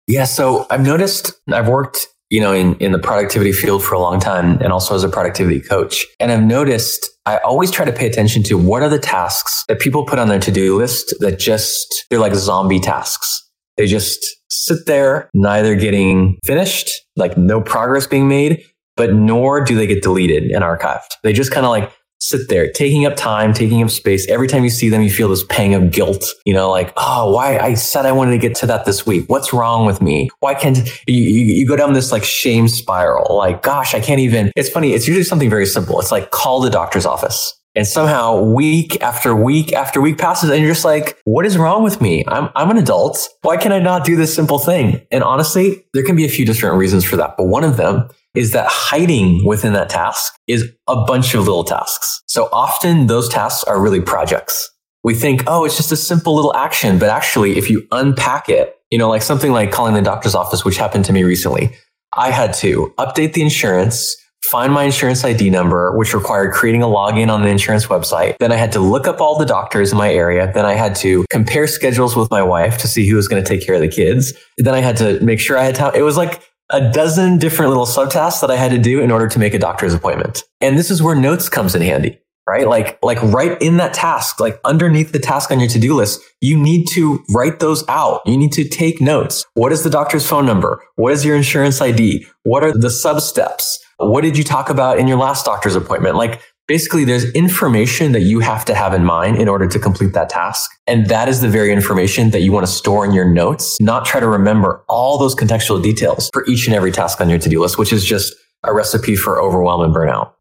Yeah. 0.06 0.24
So 0.24 0.66
I've 0.70 0.84
noticed 0.84 1.32
I've 1.52 1.68
worked 1.68 2.06
you 2.30 2.40
know, 2.40 2.52
in, 2.52 2.74
in 2.76 2.92
the 2.92 2.98
productivity 2.98 3.52
field 3.52 3.82
for 3.82 3.94
a 3.94 3.98
long 3.98 4.20
time 4.20 4.58
and 4.60 4.72
also 4.72 4.94
as 4.94 5.02
a 5.02 5.08
productivity 5.08 5.60
coach. 5.60 6.06
And 6.20 6.30
I've 6.30 6.42
noticed 6.42 7.08
I 7.26 7.38
always 7.38 7.70
try 7.70 7.84
to 7.84 7.92
pay 7.92 8.06
attention 8.06 8.42
to 8.44 8.58
what 8.58 8.82
are 8.82 8.88
the 8.88 8.98
tasks 8.98 9.64
that 9.68 9.80
people 9.80 10.04
put 10.04 10.18
on 10.18 10.28
their 10.28 10.38
to-do 10.38 10.76
list 10.76 11.14
that 11.20 11.38
just, 11.38 12.06
they're 12.10 12.18
like 12.18 12.34
zombie 12.34 12.80
tasks. 12.80 13.44
They 13.76 13.86
just 13.86 14.18
sit 14.50 14.86
there, 14.86 15.30
neither 15.34 15.76
getting 15.76 16.38
finished, 16.44 16.90
like 17.16 17.38
no 17.38 17.60
progress 17.60 18.06
being 18.06 18.28
made, 18.28 18.62
but 18.96 19.14
nor 19.14 19.62
do 19.62 19.76
they 19.76 19.86
get 19.86 20.02
deleted 20.02 20.50
and 20.50 20.64
archived. 20.64 21.10
They 21.22 21.32
just 21.32 21.52
kind 21.52 21.64
of 21.64 21.70
like 21.70 21.92
sit 22.20 22.48
there 22.48 22.70
taking 22.72 23.06
up 23.06 23.16
time, 23.16 23.52
taking 23.52 23.82
up 23.82 23.90
space. 23.90 24.26
Every 24.28 24.48
time 24.48 24.64
you 24.64 24.70
see 24.70 24.88
them, 24.88 25.02
you 25.02 25.10
feel 25.10 25.28
this 25.28 25.44
pang 25.44 25.74
of 25.74 25.90
guilt, 25.90 26.24
you 26.44 26.52
know, 26.52 26.70
like, 26.70 26.92
oh, 26.96 27.32
why 27.32 27.58
I 27.58 27.74
said 27.74 28.06
I 28.06 28.12
wanted 28.12 28.32
to 28.32 28.38
get 28.38 28.54
to 28.56 28.66
that 28.66 28.84
this 28.84 29.06
week. 29.06 29.24
What's 29.28 29.52
wrong 29.52 29.86
with 29.86 30.02
me? 30.02 30.30
Why 30.40 30.54
can't 30.54 30.78
you, 31.06 31.14
you, 31.22 31.54
you 31.54 31.66
go 31.66 31.76
down 31.76 31.92
this 31.92 32.12
like 32.12 32.24
shame 32.24 32.68
spiral? 32.68 33.36
Like, 33.36 33.62
gosh, 33.62 33.94
I 33.94 34.00
can't 34.00 34.20
even. 34.20 34.52
It's 34.56 34.68
funny. 34.68 34.92
It's 34.92 35.06
usually 35.06 35.24
something 35.24 35.50
very 35.50 35.66
simple. 35.66 36.00
It's 36.00 36.12
like 36.12 36.30
call 36.30 36.60
the 36.60 36.70
doctor's 36.70 37.06
office. 37.06 37.54
And 37.74 37.86
somehow 37.86 38.42
week 38.42 39.00
after 39.02 39.36
week 39.36 39.72
after 39.72 40.00
week 40.00 40.18
passes 40.18 40.50
and 40.50 40.60
you're 40.60 40.72
just 40.72 40.84
like, 40.84 41.16
what 41.24 41.46
is 41.46 41.56
wrong 41.56 41.84
with 41.84 42.00
me? 42.00 42.24
I'm, 42.26 42.48
I'm 42.56 42.70
an 42.72 42.76
adult. 42.76 43.28
Why 43.42 43.56
can 43.56 43.70
I 43.70 43.78
not 43.78 44.04
do 44.04 44.16
this 44.16 44.34
simple 44.34 44.58
thing? 44.58 45.06
And 45.12 45.22
honestly, 45.22 45.84
there 45.94 46.02
can 46.02 46.16
be 46.16 46.24
a 46.24 46.28
few 46.28 46.44
different 46.44 46.76
reasons 46.76 47.04
for 47.04 47.16
that. 47.16 47.36
But 47.36 47.44
one 47.44 47.62
of 47.62 47.76
them 47.76 48.08
is 48.34 48.52
that 48.52 48.66
hiding 48.68 49.44
within 49.44 49.72
that 49.72 49.88
task 49.88 50.34
is 50.46 50.70
a 50.86 51.04
bunch 51.04 51.34
of 51.34 51.40
little 51.40 51.64
tasks. 51.64 52.22
So 52.26 52.48
often 52.52 53.06
those 53.06 53.28
tasks 53.28 53.64
are 53.64 53.80
really 53.80 54.00
projects. 54.00 54.70
We 55.04 55.14
think, 55.14 55.44
oh, 55.46 55.64
it's 55.64 55.76
just 55.76 55.92
a 55.92 55.96
simple 55.96 56.34
little 56.34 56.54
action. 56.54 56.98
But 56.98 57.08
actually, 57.08 57.56
if 57.56 57.70
you 57.70 57.86
unpack 57.92 58.48
it, 58.48 58.74
you 58.90 58.98
know, 58.98 59.08
like 59.08 59.22
something 59.22 59.52
like 59.52 59.70
calling 59.70 59.94
the 59.94 60.02
doctor's 60.02 60.34
office, 60.34 60.64
which 60.64 60.76
happened 60.76 61.04
to 61.06 61.12
me 61.12 61.22
recently, 61.24 61.74
I 62.12 62.30
had 62.30 62.52
to 62.54 62.92
update 62.98 63.34
the 63.34 63.42
insurance, 63.42 64.16
find 64.44 64.72
my 64.72 64.84
insurance 64.84 65.24
ID 65.24 65.50
number, 65.50 65.96
which 65.96 66.14
required 66.14 66.52
creating 66.52 66.82
a 66.82 66.86
login 66.86 67.28
on 67.28 67.42
the 67.42 67.48
insurance 67.48 67.86
website. 67.86 68.36
Then 68.38 68.50
I 68.50 68.56
had 68.56 68.72
to 68.72 68.80
look 68.80 69.06
up 69.06 69.20
all 69.20 69.38
the 69.38 69.44
doctors 69.44 69.92
in 69.92 69.98
my 69.98 70.12
area. 70.12 70.50
Then 70.52 70.64
I 70.64 70.74
had 70.74 70.94
to 70.96 71.24
compare 71.30 71.66
schedules 71.66 72.16
with 72.16 72.30
my 72.30 72.42
wife 72.42 72.78
to 72.78 72.88
see 72.88 73.06
who 73.06 73.16
was 73.16 73.28
going 73.28 73.42
to 73.42 73.48
take 73.48 73.64
care 73.64 73.74
of 73.74 73.80
the 73.80 73.88
kids. 73.88 74.32
Then 74.56 74.74
I 74.74 74.80
had 74.80 74.96
to 74.98 75.20
make 75.20 75.38
sure 75.38 75.58
I 75.58 75.64
had 75.64 75.74
time. 75.74 75.94
It 75.94 76.02
was 76.02 76.16
like 76.16 76.42
a 76.70 76.90
dozen 76.90 77.38
different 77.38 77.70
little 77.70 77.86
subtasks 77.86 78.40
that 78.40 78.50
I 78.50 78.56
had 78.56 78.70
to 78.72 78.78
do 78.78 79.00
in 79.00 79.10
order 79.10 79.28
to 79.28 79.38
make 79.38 79.54
a 79.54 79.58
doctor's 79.58 79.94
appointment. 79.94 80.42
And 80.60 80.78
this 80.78 80.90
is 80.90 81.02
where 81.02 81.14
notes 81.14 81.48
comes 81.48 81.74
in 81.74 81.82
handy, 81.82 82.18
right? 82.46 82.68
Like, 82.68 82.98
like 83.02 83.22
right 83.22 83.60
in 83.62 83.78
that 83.78 83.94
task, 83.94 84.38
like 84.38 84.60
underneath 84.64 85.12
the 85.12 85.18
task 85.18 85.50
on 85.50 85.60
your 85.60 85.68
to-do 85.68 85.94
list, 85.94 86.20
you 86.40 86.58
need 86.58 86.86
to 86.88 87.24
write 87.34 87.60
those 87.60 87.84
out. 87.88 88.20
You 88.26 88.36
need 88.36 88.52
to 88.52 88.68
take 88.68 89.00
notes. 89.00 89.46
What 89.54 89.72
is 89.72 89.82
the 89.82 89.90
doctor's 89.90 90.28
phone 90.28 90.44
number? 90.44 90.82
What 90.96 91.12
is 91.12 91.24
your 91.24 91.36
insurance 91.36 91.80
ID? 91.80 92.26
What 92.42 92.62
are 92.62 92.72
the 92.72 92.90
sub 92.90 93.20
steps? 93.20 93.78
What 93.96 94.20
did 94.20 94.36
you 94.36 94.44
talk 94.44 94.70
about 94.70 94.98
in 94.98 95.08
your 95.08 95.18
last 95.18 95.44
doctor's 95.44 95.74
appointment? 95.74 96.16
Like 96.16 96.40
basically 96.68 97.04
there's 97.04 97.24
information 97.32 98.12
that 98.12 98.20
you 98.20 98.40
have 98.40 98.64
to 98.66 98.74
have 98.74 98.94
in 98.94 99.04
mind 99.04 99.38
in 99.38 99.48
order 99.48 99.66
to 99.66 99.78
complete 99.78 100.12
that 100.12 100.28
task. 100.28 100.70
And 100.86 101.06
that 101.06 101.28
is 101.28 101.40
the 101.40 101.48
very 101.48 101.72
information 101.72 102.30
that 102.30 102.42
you 102.42 102.52
want 102.52 102.66
to 102.66 102.72
store 102.72 103.04
in 103.04 103.12
your 103.12 103.28
notes, 103.28 103.80
not 103.80 104.04
try 104.04 104.20
to 104.20 104.28
remember 104.28 104.84
all 104.88 105.18
those 105.18 105.34
contextual 105.34 105.82
details 105.82 106.30
for 106.32 106.44
each 106.46 106.66
and 106.66 106.76
every 106.76 106.92
task 106.92 107.20
on 107.20 107.28
your 107.28 107.38
to-do 107.38 107.60
list, 107.60 107.78
which 107.78 107.92
is 107.92 108.04
just 108.04 108.34
a 108.64 108.72
recipe 108.72 109.16
for 109.16 109.40
overwhelm 109.40 109.80
and 109.80 109.94
burnout. 109.94 110.32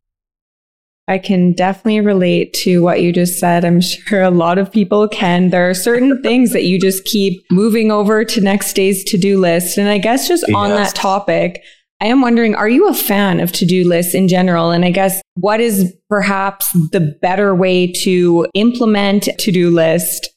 I 1.09 1.17
can 1.17 1.53
definitely 1.53 2.01
relate 2.01 2.53
to 2.55 2.83
what 2.83 3.01
you 3.01 3.13
just 3.13 3.39
said. 3.39 3.63
I'm 3.63 3.79
sure 3.79 4.21
a 4.21 4.29
lot 4.29 4.57
of 4.57 4.69
people 4.69 5.07
can. 5.07 5.51
There 5.51 5.69
are 5.69 5.73
certain 5.73 6.21
things 6.23 6.51
that 6.51 6.65
you 6.65 6.77
just 6.77 7.05
keep 7.05 7.41
moving 7.49 7.91
over 7.91 8.25
to 8.25 8.41
next 8.41 8.73
day's 8.73 9.05
to-do 9.05 9.39
list. 9.39 9.77
And 9.77 9.87
I 9.87 9.99
guess 9.99 10.27
just 10.27 10.43
on 10.53 10.71
that 10.71 10.93
topic, 10.93 11.63
I 12.01 12.07
am 12.07 12.21
wondering, 12.21 12.53
are 12.55 12.67
you 12.67 12.89
a 12.89 12.93
fan 12.93 13.39
of 13.39 13.53
to 13.53 13.65
do 13.65 13.87
lists 13.87 14.13
in 14.13 14.27
general? 14.27 14.71
And 14.71 14.83
I 14.83 14.91
guess 14.91 15.21
what 15.39 15.59
is 15.59 15.95
perhaps 16.09 16.71
the 16.91 17.17
better 17.21 17.55
way 17.55 17.91
to 17.91 18.47
implement 18.53 19.29
to 19.39 19.51
do 19.51 19.69
list? 19.69 20.29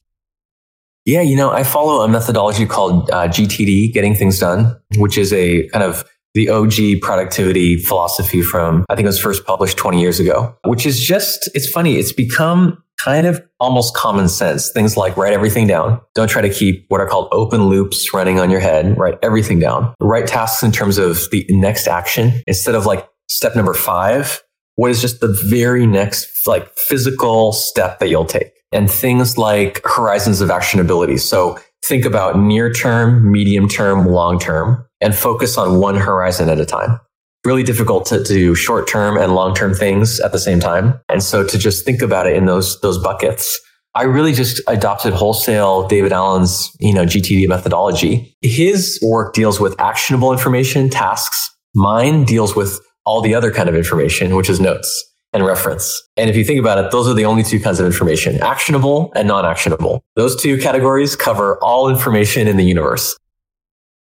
Yeah, 1.07 1.23
you 1.23 1.35
know, 1.35 1.51
I 1.51 1.65
follow 1.65 2.03
a 2.03 2.09
methodology 2.09 2.67
called 2.67 3.11
uh, 3.11 3.27
GTD, 3.29 3.93
Getting 3.93 4.15
Things 4.15 4.39
Done, 4.39 4.77
which 4.97 5.17
is 5.17 5.33
a 5.33 5.67
kind 5.69 5.83
of 5.83 6.05
the 6.35 6.49
OG 6.49 7.01
productivity 7.03 7.77
philosophy 7.77 8.43
from, 8.43 8.85
I 8.89 8.95
think 8.95 9.07
it 9.07 9.09
was 9.09 9.19
first 9.19 9.45
published 9.45 9.77
20 9.77 10.01
years 10.01 10.21
ago, 10.21 10.57
which 10.65 10.87
is 10.87 11.01
just, 11.01 11.49
it's 11.55 11.69
funny. 11.69 11.97
It's 11.97 12.13
become 12.13 12.83
kind 13.03 13.27
of 13.27 13.43
almost 13.59 13.95
common 13.95 14.29
sense. 14.29 14.71
Things 14.71 14.97
like 14.97 15.17
write 15.17 15.33
everything 15.33 15.67
down. 15.67 16.01
Don't 16.15 16.29
try 16.29 16.43
to 16.43 16.51
keep 16.51 16.85
what 16.89 17.01
are 17.01 17.07
called 17.07 17.29
open 17.33 17.65
loops 17.65 18.13
running 18.13 18.39
on 18.39 18.51
your 18.51 18.61
head. 18.61 18.97
Write 18.99 19.19
everything 19.23 19.59
down. 19.59 19.95
Write 20.01 20.27
tasks 20.27 20.63
in 20.63 20.71
terms 20.71 20.99
of 20.99 21.29
the 21.31 21.47
next 21.49 21.89
action 21.89 22.43
instead 22.47 22.75
of 22.75 22.87
like 22.87 23.09
step 23.29 23.57
number 23.57 23.75
five. 23.75 24.43
What 24.77 24.91
is 24.91 25.01
just 25.01 25.21
the 25.21 25.29
very 25.45 25.87
next 25.87 26.47
like 26.47 26.71
physical 26.77 27.53
step 27.53 27.99
that 27.99 28.09
you'll 28.09 28.25
take 28.25 28.53
and 28.73 28.91
things 28.91 29.37
like 29.37 29.81
horizons 29.85 30.41
of 30.41 30.49
actionability. 30.49 31.19
So 31.19 31.59
think 31.85 32.05
about 32.05 32.39
near 32.39 32.73
term, 32.73 33.31
medium 33.31 33.69
term, 33.69 34.07
long 34.07 34.39
term 34.39 34.87
and 35.01 35.15
focus 35.15 35.57
on 35.57 35.81
one 35.81 35.97
horizon 35.97 36.49
at 36.49 36.61
a 36.61 36.67
time. 36.67 37.01
Really 37.45 37.63
difficult 37.63 38.05
to, 38.07 38.23
to 38.23 38.33
do 38.33 38.55
short 38.55 38.87
term 38.87 39.17
and 39.17 39.35
long 39.35 39.55
term 39.55 39.75
things 39.75 40.21
at 40.21 40.33
the 40.33 40.39
same 40.39 40.61
time. 40.61 41.01
And 41.09 41.23
so 41.23 41.47
to 41.47 41.59
just 41.59 41.85
think 41.85 42.03
about 42.03 42.27
it 42.27 42.37
in 42.37 42.47
those, 42.47 42.79
those 42.81 42.99
buckets. 42.99 43.59
I 43.95 44.05
really 44.05 44.33
just 44.33 44.61
adopted 44.69 45.15
wholesale 45.15 45.89
David 45.89 46.13
Allen's, 46.13 46.71
you 46.79 46.95
know, 46.95 47.05
GTD 47.05 47.49
methodology. 47.49 48.37
His 48.41 49.01
work 49.03 49.35
deals 49.35 49.59
with 49.59 49.75
actionable 49.81 50.33
information, 50.33 50.91
tasks. 50.91 51.51
Mine 51.75 52.25
deals 52.25 52.55
with 52.55 52.81
all 53.05 53.21
the 53.21 53.35
other 53.35 53.51
kind 53.51 53.69
of 53.69 53.75
information, 53.75 54.37
which 54.37 54.51
is 54.51 54.61
notes 54.61 55.07
and 55.33 55.45
reference. 55.45 56.03
And 56.17 56.29
if 56.29 56.37
you 56.37 56.45
think 56.45 56.59
about 56.59 56.85
it, 56.85 56.91
those 56.91 57.09
are 57.09 57.15
the 57.15 57.25
only 57.25 57.43
two 57.43 57.61
kinds 57.61 57.79
of 57.81 57.87
information, 57.87 58.43
actionable 58.43 59.13
and 59.15 59.29
non-actionable. 59.29 60.03
Those 60.17 60.41
two 60.41 60.59
categories 60.59 61.15
cover 61.17 61.57
all 61.63 61.89
information 61.89 62.49
in 62.49 62.57
the 62.57 62.65
universe. 62.65 63.17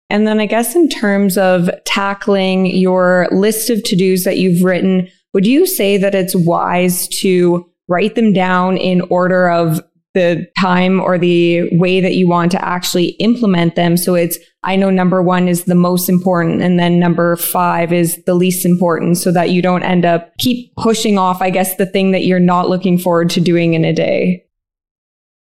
And 0.09 0.27
then 0.27 0.41
I 0.41 0.47
guess 0.47 0.75
in 0.75 0.89
terms 0.89 1.37
of 1.39 1.71
tackling 1.85 2.67
your 2.67 3.29
list 3.31 3.71
of 3.71 3.83
to-dos 3.85 4.25
that 4.25 4.39
you've 4.39 4.65
written, 4.65 5.09
would 5.35 5.47
you 5.47 5.67
say 5.67 5.97
that 5.97 6.15
it's 6.15 6.35
wise 6.35 7.07
to 7.21 7.69
write 7.89 8.15
them 8.15 8.33
down 8.33 8.77
in 8.77 9.03
order 9.03 9.51
of 9.51 9.81
the 10.15 10.47
time 10.59 11.01
or 11.01 11.19
the 11.19 11.69
way 11.79 12.01
that 12.01 12.15
you 12.15 12.29
want 12.29 12.51
to 12.53 12.65
actually 12.65 13.11
implement 13.21 13.77
them. 13.77 13.97
So 13.97 14.15
it's, 14.15 14.39
I 14.63 14.77
know 14.77 14.91
number 14.91 15.23
one 15.23 15.49
is 15.49 15.65
the 15.65 15.75
most 15.75 16.09
important 16.09 16.61
and 16.61 16.79
then 16.79 16.99
number 16.99 17.37
five 17.37 17.93
is 17.93 18.23
the 18.25 18.35
least 18.35 18.67
important 18.67 19.17
so 19.17 19.33
that 19.33 19.51
you 19.51 19.63
don't 19.63 19.83
end 19.83 20.05
up 20.05 20.37
keep 20.39 20.75
pushing 20.77 21.19
off, 21.19 21.41
I 21.41 21.51
guess, 21.51 21.77
the 21.77 21.87
thing 21.87 22.11
that 22.13 22.25
you're 22.25 22.39
not 22.39 22.69
looking 22.69 22.99
forward 22.99 23.31
to 23.31 23.41
doing 23.41 23.75
in 23.75 23.85
a 23.85 23.93
day. 23.93 24.45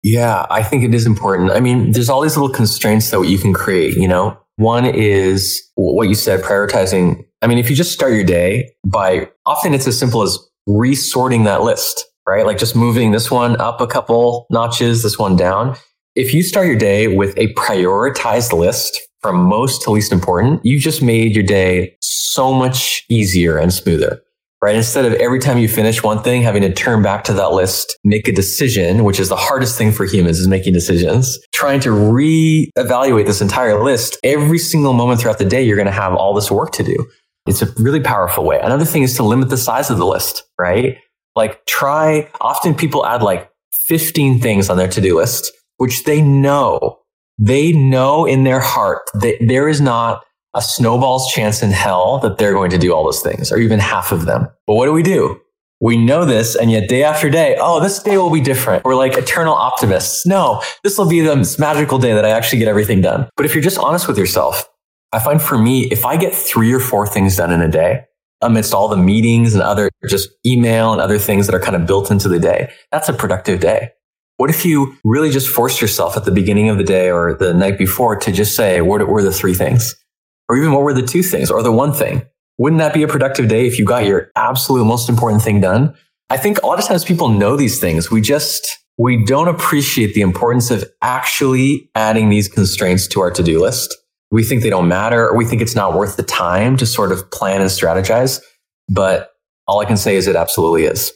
Yeah, 0.04 0.46
I 0.50 0.62
think 0.62 0.84
it 0.84 0.94
is 0.94 1.06
important. 1.06 1.52
I 1.52 1.60
mean, 1.60 1.92
there's 1.92 2.10
all 2.10 2.22
these 2.22 2.38
little 2.38 2.54
constraints 2.54 3.10
that 3.12 3.22
you 3.24 3.38
can 3.38 3.54
create, 3.54 3.96
you 3.96 4.08
know? 4.08 4.38
One 4.58 4.86
is 4.86 5.62
what 5.76 6.10
you 6.10 6.16
said, 6.16 6.42
prioritizing. 6.42 7.24
I 7.42 7.48
mean, 7.48 7.58
if 7.58 7.70
you 7.70 7.76
just 7.76 7.92
start 7.92 8.14
your 8.14 8.24
day 8.24 8.72
by 8.86 9.30
often 9.46 9.74
it's 9.74 9.88
as 9.88 9.98
simple 9.98 10.22
as 10.22 10.38
resorting 10.68 11.46
that 11.46 11.62
list 11.62 12.06
right? 12.28 12.46
Like 12.46 12.58
just 12.58 12.76
moving 12.76 13.12
this 13.12 13.32
one 13.32 13.60
up 13.60 13.82
a 13.82 13.88
couple 13.88 14.46
notches, 14.52 15.02
this 15.02 15.18
one 15.18 15.36
down. 15.36 15.76
If 16.18 16.34
you 16.34 16.42
start 16.42 16.66
your 16.66 16.76
day 16.76 17.08
with 17.08 17.38
a 17.38 17.54
prioritized 17.54 18.52
list 18.52 19.00
from 19.22 19.40
most 19.40 19.84
to 19.84 19.92
least 19.92 20.12
important, 20.12 20.66
you 20.66 20.80
just 20.80 21.04
made 21.04 21.36
your 21.36 21.44
day 21.44 21.96
so 22.02 22.52
much 22.52 23.06
easier 23.08 23.60
and 23.60 23.72
smoother, 23.72 24.20
right? 24.60 24.76
Instead 24.76 25.06
of 25.06 25.14
every 25.14 25.38
time 25.38 25.60
you 25.60 25.68
finish 25.68 26.02
one 26.02 26.24
thing, 26.24 26.42
having 26.42 26.64
to 26.64 26.74
turn 26.74 27.04
back 27.04 27.24
to 27.26 27.34
that 27.34 27.52
list, 27.52 28.00
make 28.04 28.28
a 28.28 28.32
decision, 28.32 29.04
which 29.04 29.20
is 29.20 29.30
the 29.30 29.36
hardest 29.36 29.78
thing 29.78 29.92
for 29.92 30.06
humans 30.06 30.40
is 30.40 30.48
making 30.48 30.74
decisions, 30.74 31.38
trying 31.54 31.80
to 31.82 31.90
reevaluate 31.90 33.28
this 33.28 33.40
entire 33.40 33.84
list 33.84 34.18
every 34.24 34.58
single 34.58 34.94
moment 34.94 35.22
throughout 35.22 35.38
the 35.38 35.46
day, 35.46 35.62
you're 35.62 35.78
going 35.78 35.86
to 35.86 35.92
have 35.92 36.16
all 36.16 36.34
this 36.34 36.50
work 36.50 36.72
to 36.72 36.84
do. 36.84 36.98
It's 37.46 37.62
a 37.62 37.68
really 37.78 38.02
powerful 38.02 38.44
way. 38.44 38.60
Another 38.60 38.86
thing 38.86 39.04
is 39.04 39.16
to 39.18 39.24
limit 39.24 39.50
the 39.50 39.56
size 39.58 39.92
of 39.92 40.00
the 40.00 40.06
list, 40.08 40.46
right? 40.60 40.98
Like 41.36 41.64
try, 41.68 42.28
often 42.42 42.74
people 42.74 43.06
add 43.06 43.22
like 43.22 43.52
15 43.86 44.42
things 44.42 44.72
on 44.72 44.78
their 44.78 44.88
to-do 44.88 45.16
list, 45.16 45.54
which 45.78 46.04
they 46.04 46.22
know, 46.22 47.00
they 47.38 47.72
know 47.72 48.26
in 48.26 48.44
their 48.44 48.60
heart 48.60 49.10
that 49.14 49.38
there 49.42 49.68
is 49.68 49.82
not 49.82 50.24
a 50.54 50.62
snowball's 50.62 51.32
chance 51.32 51.62
in 51.62 51.72
hell 51.72 52.20
that 52.20 52.38
they're 52.38 52.54
going 52.54 52.72
to 52.72 52.78
do 52.78 52.94
all 52.94 53.04
those 53.04 53.22
things 53.22 53.52
or 53.52 53.58
even 53.58 53.80
half 53.80 54.12
of 54.12 54.26
them. 54.26 54.48
But 54.66 54.76
what 54.76 54.86
do 54.86 54.94
we 54.94 55.04
do? 55.04 55.40
We 55.80 55.96
know 55.96 56.26
this, 56.26 56.56
and 56.56 56.72
yet 56.72 56.90
day 56.90 57.04
after 57.04 57.30
day, 57.30 57.56
oh, 57.60 57.80
this 57.80 58.02
day 58.02 58.18
will 58.18 58.32
be 58.32 58.42
different. 58.42 58.84
We're 58.84 58.96
like 58.96 59.16
eternal 59.16 59.54
optimists. 59.54 60.26
No, 60.26 60.64
this 60.84 60.98
will 60.98 61.08
be 61.08 61.22
the 61.22 61.56
magical 61.60 62.00
day 62.00 62.14
that 62.16 62.26
I 62.26 62.30
actually 62.30 62.58
get 62.58 62.68
everything 62.68 63.00
done. 63.02 63.30
But 63.38 63.46
if 63.46 63.54
you're 63.54 63.64
just 63.64 63.78
honest 63.78 64.08
with 64.08 64.18
yourself, 64.18 64.68
I 65.12 65.20
find 65.20 65.40
for 65.40 65.56
me, 65.56 65.84
if 65.92 66.04
I 66.04 66.18
get 66.18 66.34
three 66.34 66.74
or 66.74 66.80
four 66.80 67.06
things 67.06 67.36
done 67.36 67.52
in 67.52 67.62
a 67.62 67.70
day, 67.70 68.06
amidst 68.42 68.74
all 68.74 68.88
the 68.88 68.98
meetings 68.98 69.54
and 69.54 69.64
other 69.64 69.90
just 70.08 70.30
email 70.46 70.92
and 70.94 71.02
other 71.02 71.18
things 71.18 71.48
that 71.48 71.56
are 71.56 71.60
kind 71.60 71.76
of 71.76 71.86
built 71.86 72.12
into 72.12 72.30
the 72.30 72.40
day. 72.40 72.72
That's 72.92 73.10
a 73.10 73.14
productive 73.14 73.60
day. 73.60 73.92
What 74.38 74.50
if 74.50 74.66
you 74.66 74.96
really 75.04 75.30
just 75.30 75.48
forced 75.48 75.82
yourself 75.82 76.16
at 76.16 76.26
the 76.26 76.32
beginning 76.32 76.70
of 76.70 76.78
the 76.78 76.84
day 76.84 77.12
or 77.12 77.34
the 77.34 77.54
night 77.54 77.78
before 77.78 78.16
to 78.16 78.32
just 78.32 78.56
say, 78.56 78.82
what 78.82 79.08
were 79.08 79.22
the 79.22 79.32
three 79.32 79.54
things? 79.54 79.96
Or 80.50 80.56
even 80.56 80.72
what 80.72 80.84
were 80.84 80.94
the 80.94 81.06
two 81.06 81.24
things 81.24 81.52
or 81.52 81.62
the 81.62 81.72
one 81.72 81.92
thing? 81.92 82.24
Wouldn't 82.58 82.80
that 82.80 82.94
be 82.94 83.04
a 83.04 83.08
productive 83.08 83.48
day 83.48 83.68
if 83.68 83.78
you 83.78 83.86
got 83.86 84.06
your 84.06 84.32
absolute 84.36 84.86
most 84.86 85.10
important 85.10 85.42
thing 85.42 85.60
done? 85.60 85.96
I 86.30 86.38
think 86.38 86.62
a 86.62 86.66
lot 86.66 86.80
of 86.80 86.86
times 86.86 87.04
people 87.04 87.30
know 87.30 87.56
these 87.56 87.80
things. 87.80 88.10
We 88.10 88.22
just, 88.22 88.66
we 88.98 89.24
don't 89.26 89.48
appreciate 89.48 90.14
the 90.14 90.22
importance 90.22 90.72
of 90.72 90.84
actually 91.02 91.90
adding 91.96 92.30
these 92.30 92.48
constraints 92.48 93.08
to 93.10 93.22
our 93.22 93.32
to-do 93.32 93.62
list 93.62 93.96
we 94.32 94.44
think 94.44 94.62
they 94.62 94.70
don't 94.70 94.88
matter 94.88 95.28
or 95.28 95.36
we 95.36 95.46
think 95.46 95.62
it's 95.62 95.76
not 95.76 95.94
worth 95.94 96.18
the 96.18 96.24
time 96.24 96.78
to 96.78 96.86
sort 96.86 97.12
of 97.12 97.30
plan 97.32 97.62
and 97.62 97.70
strategize. 97.70 98.42
But 98.90 99.32
all 99.68 99.80
I 99.80 99.86
can 99.86 99.98
say 99.98 100.16
is 100.16 100.28
it 100.28 100.36
absolutely 100.36 100.86
is. 100.86 101.12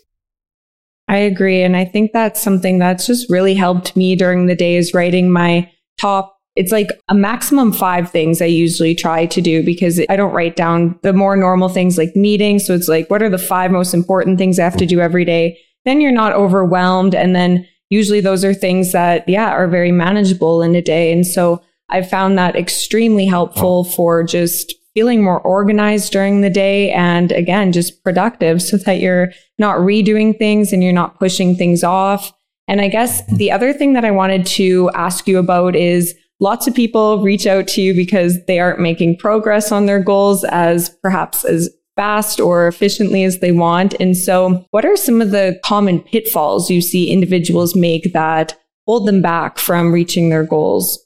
I 1.12 1.18
agree. 1.18 1.62
And 1.62 1.76
I 1.76 1.84
think 1.84 2.14
that's 2.14 2.42
something 2.42 2.80
that's 2.80 3.06
just 3.06 3.30
really 3.30 3.54
helped 3.54 3.98
me 3.98 4.16
during 4.16 4.46
the 4.46 4.56
days 4.56 4.94
writing 4.94 5.30
my 5.30 5.70
top. 6.00 6.38
It's 6.56 6.72
like 6.72 6.88
a 7.10 7.14
maximum 7.14 7.74
five 7.74 8.10
things 8.10 8.42
I 8.42 8.46
usually 8.46 8.96
try 8.96 9.26
to 9.26 9.42
do 9.42 9.62
because 9.62 10.00
I 10.10 10.16
don't 10.16 10.32
write 10.32 10.56
down 10.56 10.98
the 11.04 11.12
more 11.12 11.36
normal 11.36 11.68
things 11.68 11.98
like 11.98 12.16
meetings. 12.16 12.66
So 12.66 12.74
it's 12.74 12.88
like, 12.88 13.10
what 13.10 13.22
are 13.22 13.30
the 13.30 13.38
five 13.38 13.72
most 13.72 13.94
important 13.94 14.38
things 14.38 14.58
I 14.58 14.64
have 14.64 14.78
to 14.78 14.86
do 14.86 15.02
every 15.02 15.26
day? 15.26 15.60
Then 15.84 16.00
you're 16.00 16.14
not 16.14 16.32
overwhelmed. 16.32 17.14
And 17.14 17.36
then 17.36 17.68
usually 17.90 18.22
those 18.22 18.46
are 18.46 18.54
things 18.54 18.94
that, 18.94 19.28
yeah, 19.28 19.50
are 19.50 19.68
very 19.68 19.92
manageable 19.92 20.62
in 20.62 20.74
a 20.76 20.82
day. 20.82 21.12
And 21.12 21.28
so 21.28 21.62
I 21.90 22.04
found 22.04 22.38
that 22.38 22.56
extremely 22.56 23.26
helpful 23.26 23.84
for 23.84 24.24
just 24.24 24.74
feeling 24.94 25.24
more 25.24 25.40
organized 25.42 26.12
during 26.12 26.42
the 26.42 26.50
day 26.50 26.92
and 26.92 27.32
again, 27.32 27.72
just 27.72 28.04
productive 28.04 28.62
so 28.62 28.78
that 28.78 29.00
you're 29.00 29.32
not 29.58 29.78
redoing 29.78 30.38
things 30.38 30.74
and 30.74 30.84
you're 30.84 30.92
not 30.92 31.18
pushing 31.18 31.56
things 31.56 31.84
off. 31.84 32.34
And 32.68 32.82
I 32.82 32.88
guess 32.88 33.26
hmm. 33.28 33.38
the 33.38 33.52
other 33.52 33.74
thing 33.74 33.94
that 33.94 34.06
I 34.06 34.12
wanted 34.12 34.46
to 34.48 34.90
ask 34.94 35.28
you 35.28 35.38
about 35.38 35.76
is 35.76 36.16
lots 36.40 36.68
of 36.68 36.76
people 36.76 37.22
reach 37.24 37.46
out 37.46 37.68
to 37.70 37.82
you 37.82 37.94
because 37.94 38.44
they 38.46 38.60
aren't 38.60 38.80
making 38.80 39.18
progress 39.18 39.72
on 39.72 39.86
their 39.86 40.02
goals 40.02 40.44
as 40.46 40.90
perhaps 41.02 41.46
as 41.46 41.70
fast 41.96 42.40
or 42.40 42.68
efficiently 42.68 43.24
as 43.24 43.40
they 43.40 43.52
want. 43.52 43.94
And 44.00 44.18
so 44.18 44.66
what 44.72 44.86
are 44.86 44.96
some 44.96 45.22
of 45.22 45.32
the 45.32 45.60
common 45.64 46.00
pitfalls 46.00 46.70
you 46.70 46.82
see 46.82 47.12
individuals 47.12 47.76
make 47.76 48.14
that 48.14 48.58
hold 48.88 49.08
them 49.08 49.22
back 49.22 49.58
from 49.58 49.92
reaching 49.92 50.30
their 50.30 50.44
goals? 50.44 51.06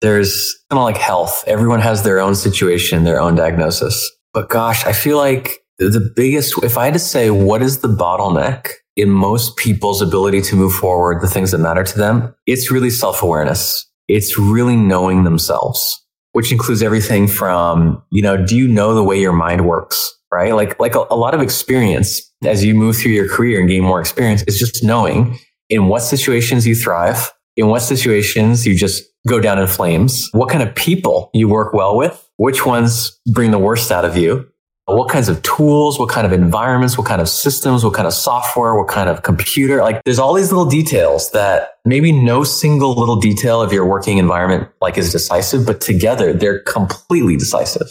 There's 0.00 0.54
kind 0.70 0.78
of 0.78 0.84
like 0.84 0.96
health. 0.96 1.44
Everyone 1.46 1.80
has 1.80 2.02
their 2.02 2.20
own 2.20 2.34
situation, 2.34 3.04
their 3.04 3.20
own 3.20 3.34
diagnosis. 3.34 4.10
But 4.32 4.48
gosh, 4.48 4.84
I 4.84 4.92
feel 4.92 5.16
like 5.16 5.64
the 5.78 6.12
biggest, 6.14 6.62
if 6.62 6.76
I 6.76 6.86
had 6.86 6.94
to 6.94 7.00
say, 7.00 7.30
what 7.30 7.62
is 7.62 7.80
the 7.80 7.88
bottleneck 7.88 8.68
in 8.96 9.10
most 9.10 9.56
people's 9.56 10.00
ability 10.00 10.40
to 10.42 10.56
move 10.56 10.72
forward, 10.72 11.20
the 11.22 11.28
things 11.28 11.50
that 11.50 11.58
matter 11.58 11.84
to 11.84 11.98
them, 11.98 12.34
it's 12.46 12.70
really 12.70 12.90
self 12.90 13.22
awareness. 13.22 13.90
It's 14.08 14.38
really 14.38 14.76
knowing 14.76 15.24
themselves, 15.24 16.04
which 16.32 16.52
includes 16.52 16.82
everything 16.82 17.26
from, 17.26 18.02
you 18.10 18.22
know, 18.22 18.44
do 18.44 18.56
you 18.56 18.68
know 18.68 18.94
the 18.94 19.02
way 19.02 19.20
your 19.20 19.32
mind 19.32 19.66
works? 19.66 20.12
Right? 20.32 20.54
Like, 20.54 20.78
like 20.80 20.96
a, 20.96 21.04
a 21.10 21.16
lot 21.16 21.34
of 21.34 21.40
experience 21.40 22.20
as 22.44 22.64
you 22.64 22.74
move 22.74 22.96
through 22.96 23.12
your 23.12 23.28
career 23.28 23.60
and 23.60 23.68
gain 23.68 23.84
more 23.84 24.00
experience 24.00 24.42
is 24.42 24.58
just 24.58 24.82
knowing 24.82 25.38
in 25.70 25.86
what 25.86 26.00
situations 26.00 26.66
you 26.66 26.74
thrive, 26.74 27.32
in 27.56 27.68
what 27.68 27.80
situations 27.80 28.66
you 28.66 28.76
just 28.76 29.04
go 29.26 29.40
down 29.40 29.58
in 29.58 29.66
flames, 29.66 30.28
what 30.32 30.48
kind 30.48 30.62
of 30.62 30.74
people 30.74 31.30
you 31.32 31.48
work 31.48 31.72
well 31.72 31.96
with, 31.96 32.28
which 32.36 32.66
ones 32.66 33.18
bring 33.32 33.50
the 33.50 33.58
worst 33.58 33.90
out 33.90 34.04
of 34.04 34.16
you, 34.16 34.46
what 34.86 35.08
kinds 35.08 35.28
of 35.28 35.40
tools, 35.42 35.98
what 35.98 36.10
kind 36.10 36.26
of 36.26 36.32
environments, 36.32 36.98
what 36.98 37.06
kind 37.06 37.20
of 37.20 37.28
systems, 37.28 37.84
what 37.84 37.94
kind 37.94 38.06
of 38.06 38.12
software, 38.12 38.74
what 38.74 38.88
kind 38.88 39.08
of 39.08 39.22
computer. 39.22 39.82
Like 39.82 40.02
there's 40.04 40.18
all 40.18 40.34
these 40.34 40.52
little 40.52 40.68
details 40.68 41.30
that 41.30 41.78
maybe 41.84 42.12
no 42.12 42.44
single 42.44 42.94
little 42.94 43.16
detail 43.16 43.62
of 43.62 43.72
your 43.72 43.86
working 43.86 44.18
environment 44.18 44.68
like 44.82 44.98
is 44.98 45.10
decisive, 45.10 45.66
but 45.66 45.80
together 45.80 46.32
they're 46.34 46.60
completely 46.60 47.36
decisive. 47.36 47.88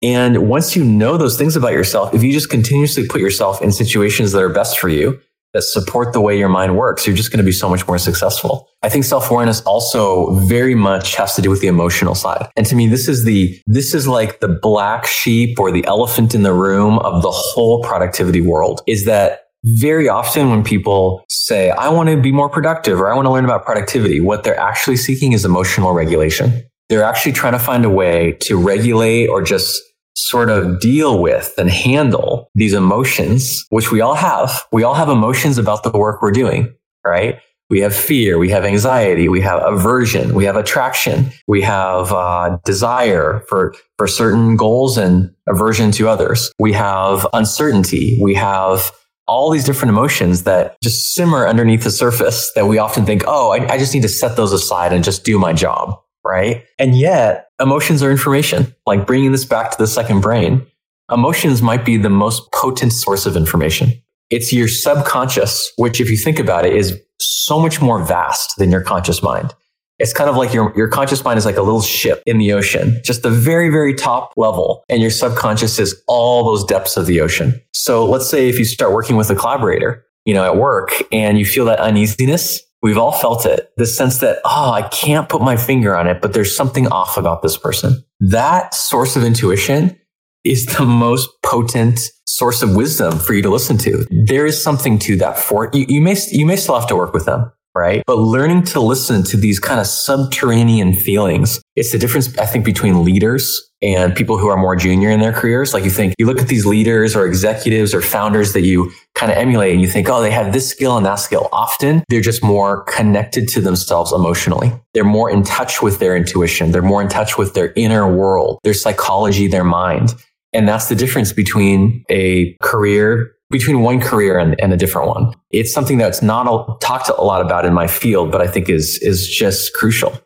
And 0.00 0.48
once 0.48 0.76
you 0.76 0.84
know 0.84 1.16
those 1.16 1.36
things 1.36 1.56
about 1.56 1.72
yourself, 1.72 2.14
if 2.14 2.22
you 2.22 2.32
just 2.32 2.50
continuously 2.50 3.08
put 3.08 3.20
yourself 3.20 3.60
in 3.60 3.72
situations 3.72 4.30
that 4.30 4.40
are 4.40 4.48
best 4.48 4.78
for 4.78 4.88
you, 4.88 5.20
that 5.54 5.62
support 5.62 6.12
the 6.12 6.20
way 6.20 6.38
your 6.38 6.48
mind 6.48 6.76
works, 6.76 7.06
you're 7.06 7.16
just 7.16 7.30
going 7.30 7.38
to 7.38 7.44
be 7.44 7.52
so 7.52 7.68
much 7.68 7.86
more 7.88 7.98
successful. 7.98 8.68
I 8.82 8.88
think 8.88 9.04
self-awareness 9.04 9.62
also 9.62 10.34
very 10.40 10.74
much 10.74 11.14
has 11.16 11.34
to 11.36 11.42
do 11.42 11.50
with 11.50 11.60
the 11.60 11.68
emotional 11.68 12.14
side. 12.14 12.48
And 12.56 12.66
to 12.66 12.76
me, 12.76 12.86
this 12.86 13.08
is 13.08 13.24
the, 13.24 13.58
this 13.66 13.94
is 13.94 14.06
like 14.06 14.40
the 14.40 14.48
black 14.48 15.06
sheep 15.06 15.58
or 15.58 15.72
the 15.72 15.84
elephant 15.86 16.34
in 16.34 16.42
the 16.42 16.52
room 16.52 16.98
of 17.00 17.22
the 17.22 17.30
whole 17.30 17.82
productivity 17.82 18.40
world 18.40 18.82
is 18.86 19.04
that 19.06 19.44
very 19.64 20.08
often 20.08 20.50
when 20.50 20.62
people 20.62 21.24
say, 21.28 21.70
I 21.70 21.88
want 21.88 22.08
to 22.08 22.20
be 22.20 22.30
more 22.30 22.48
productive 22.48 23.00
or 23.00 23.10
I 23.10 23.16
want 23.16 23.26
to 23.26 23.32
learn 23.32 23.44
about 23.44 23.64
productivity, 23.64 24.20
what 24.20 24.44
they're 24.44 24.58
actually 24.58 24.96
seeking 24.96 25.32
is 25.32 25.44
emotional 25.44 25.92
regulation. 25.92 26.62
They're 26.88 27.02
actually 27.02 27.32
trying 27.32 27.52
to 27.52 27.58
find 27.58 27.84
a 27.84 27.90
way 27.90 28.36
to 28.42 28.56
regulate 28.56 29.26
or 29.26 29.42
just 29.42 29.82
sort 30.18 30.50
of 30.50 30.80
deal 30.80 31.20
with 31.22 31.54
and 31.58 31.70
handle 31.70 32.50
these 32.54 32.72
emotions, 32.72 33.64
which 33.70 33.92
we 33.92 34.00
all 34.00 34.14
have. 34.14 34.64
We 34.72 34.82
all 34.82 34.94
have 34.94 35.08
emotions 35.08 35.58
about 35.58 35.84
the 35.84 35.90
work 35.90 36.20
we're 36.20 36.32
doing, 36.32 36.74
right? 37.06 37.40
We 37.70 37.80
have 37.80 37.94
fear, 37.94 38.38
we 38.38 38.48
have 38.48 38.64
anxiety, 38.64 39.28
we 39.28 39.42
have 39.42 39.62
aversion, 39.62 40.34
we 40.34 40.44
have 40.46 40.56
attraction, 40.56 41.30
we 41.46 41.60
have 41.62 42.12
uh, 42.12 42.58
desire 42.64 43.44
for 43.48 43.74
for 43.98 44.06
certain 44.06 44.56
goals 44.56 44.96
and 44.96 45.34
aversion 45.46 45.92
to 45.92 46.08
others. 46.08 46.50
We 46.58 46.72
have 46.72 47.26
uncertainty, 47.34 48.18
we 48.22 48.34
have 48.34 48.90
all 49.26 49.50
these 49.50 49.64
different 49.64 49.90
emotions 49.90 50.44
that 50.44 50.80
just 50.82 51.14
simmer 51.14 51.46
underneath 51.46 51.84
the 51.84 51.90
surface 51.90 52.50
that 52.54 52.66
we 52.66 52.78
often 52.78 53.04
think, 53.04 53.22
oh, 53.26 53.50
I, 53.50 53.74
I 53.74 53.78
just 53.78 53.92
need 53.92 54.02
to 54.02 54.08
set 54.08 54.36
those 54.36 54.52
aside 54.52 54.94
and 54.94 55.04
just 55.04 55.22
do 55.22 55.38
my 55.38 55.52
job, 55.52 56.00
right? 56.24 56.64
And 56.78 56.98
yet, 56.98 57.48
emotions 57.60 58.02
are 58.02 58.10
information. 58.10 58.74
Like 58.86 59.06
bringing 59.06 59.32
this 59.32 59.44
back 59.44 59.70
to 59.70 59.78
the 59.78 59.86
second 59.86 60.20
brain, 60.20 60.66
emotions 61.10 61.62
might 61.62 61.84
be 61.84 61.96
the 61.96 62.10
most 62.10 62.50
potent 62.52 62.92
source 62.92 63.26
of 63.26 63.36
information. 63.36 63.92
It's 64.30 64.52
your 64.52 64.68
subconscious, 64.68 65.72
which, 65.76 66.00
if 66.00 66.10
you 66.10 66.16
think 66.16 66.38
about 66.38 66.66
it, 66.66 66.74
is 66.74 67.00
so 67.18 67.58
much 67.58 67.80
more 67.80 68.02
vast 68.04 68.58
than 68.58 68.70
your 68.70 68.82
conscious 68.82 69.22
mind. 69.22 69.54
It's 69.98 70.12
kind 70.12 70.30
of 70.30 70.36
like 70.36 70.54
your, 70.54 70.72
your 70.76 70.88
conscious 70.88 71.24
mind 71.24 71.38
is 71.38 71.44
like 71.44 71.56
a 71.56 71.62
little 71.62 71.82
ship 71.82 72.22
in 72.24 72.38
the 72.38 72.52
ocean, 72.52 73.00
just 73.04 73.22
the 73.22 73.30
very, 73.30 73.68
very 73.68 73.94
top 73.94 74.32
level. 74.36 74.84
And 74.88 75.02
your 75.02 75.10
subconscious 75.10 75.78
is 75.80 76.00
all 76.06 76.44
those 76.44 76.62
depths 76.64 76.96
of 76.96 77.06
the 77.06 77.20
ocean. 77.20 77.60
So 77.72 78.06
let's 78.06 78.28
say 78.28 78.48
if 78.48 78.58
you 78.58 78.64
start 78.64 78.92
working 78.92 79.16
with 79.16 79.28
a 79.30 79.34
collaborator, 79.34 80.04
you 80.24 80.34
know, 80.34 80.44
at 80.44 80.56
work 80.56 80.90
and 81.10 81.38
you 81.38 81.44
feel 81.44 81.64
that 81.64 81.80
uneasiness, 81.80 82.60
we've 82.82 82.98
all 82.98 83.12
felt 83.12 83.46
it. 83.46 83.72
The 83.76 83.86
sense 83.86 84.18
that, 84.18 84.38
oh, 84.44 84.70
I 84.70 84.82
can't 84.88 85.28
put 85.28 85.42
my 85.42 85.56
finger 85.56 85.96
on 85.96 86.06
it, 86.06 86.20
but 86.20 86.32
there's 86.32 86.54
something 86.56 86.86
off 86.88 87.16
about 87.16 87.42
this 87.42 87.56
person. 87.56 88.04
That 88.20 88.74
source 88.74 89.16
of 89.16 89.24
intuition 89.24 89.98
is 90.44 90.66
the 90.66 90.84
most 90.84 91.28
potent 91.42 92.00
source 92.26 92.62
of 92.62 92.76
wisdom 92.76 93.18
for 93.18 93.34
you 93.34 93.42
to 93.42 93.50
listen 93.50 93.76
to. 93.78 94.06
There 94.10 94.46
is 94.46 94.62
something 94.62 94.98
to 95.00 95.16
that 95.16 95.38
for 95.38 95.70
you. 95.72 95.86
You 95.88 96.00
may, 96.00 96.16
you 96.30 96.46
may 96.46 96.56
still 96.56 96.78
have 96.78 96.88
to 96.88 96.96
work 96.96 97.12
with 97.12 97.26
them, 97.26 97.50
right? 97.74 98.02
But 98.06 98.16
learning 98.16 98.64
to 98.64 98.80
listen 98.80 99.24
to 99.24 99.36
these 99.36 99.58
kind 99.58 99.80
of 99.80 99.86
subterranean 99.86 100.94
feelings, 100.94 101.60
it's 101.74 101.92
the 101.92 101.98
difference, 101.98 102.36
I 102.38 102.46
think, 102.46 102.64
between 102.64 103.04
leaders 103.04 103.68
and 103.82 104.14
people 104.14 104.38
who 104.38 104.48
are 104.48 104.56
more 104.56 104.74
junior 104.74 105.10
in 105.10 105.20
their 105.20 105.32
careers. 105.32 105.72
Like 105.72 105.84
you 105.84 105.90
think, 105.90 106.14
you 106.18 106.26
look 106.26 106.40
at 106.40 106.48
these 106.48 106.66
leaders 106.66 107.14
or 107.14 107.26
executives 107.26 107.94
or 107.94 108.02
founders 108.02 108.52
that 108.52 108.62
you 108.62 108.90
kind 109.18 109.32
of 109.32 109.38
emulate 109.38 109.72
and 109.72 109.82
you 109.82 109.88
think, 109.88 110.08
oh, 110.08 110.22
they 110.22 110.30
have 110.30 110.52
this 110.52 110.70
skill 110.70 110.96
and 110.96 111.04
that 111.04 111.16
skill. 111.16 111.48
Often 111.52 112.04
they're 112.08 112.20
just 112.20 112.42
more 112.42 112.84
connected 112.84 113.48
to 113.48 113.60
themselves 113.60 114.12
emotionally. 114.12 114.72
They're 114.94 115.02
more 115.02 115.28
in 115.28 115.42
touch 115.42 115.82
with 115.82 115.98
their 115.98 116.16
intuition. 116.16 116.70
They're 116.70 116.82
more 116.82 117.02
in 117.02 117.08
touch 117.08 117.36
with 117.36 117.54
their 117.54 117.72
inner 117.74 118.10
world, 118.10 118.60
their 118.62 118.74
psychology, 118.74 119.48
their 119.48 119.64
mind. 119.64 120.14
And 120.52 120.68
that's 120.68 120.88
the 120.88 120.94
difference 120.94 121.32
between 121.32 122.04
a 122.08 122.56
career, 122.62 123.32
between 123.50 123.82
one 123.82 124.00
career 124.00 124.38
and, 124.38 124.58
and 124.60 124.72
a 124.72 124.76
different 124.76 125.08
one. 125.08 125.34
It's 125.50 125.72
something 125.72 125.98
that's 125.98 126.22
not 126.22 126.46
a, 126.46 126.78
talked 126.80 127.08
a 127.08 127.20
lot 127.20 127.44
about 127.44 127.64
in 127.64 127.74
my 127.74 127.88
field, 127.88 128.30
but 128.30 128.40
I 128.40 128.46
think 128.46 128.68
is, 128.68 128.98
is 128.98 129.26
just 129.26 129.74
crucial. 129.74 130.16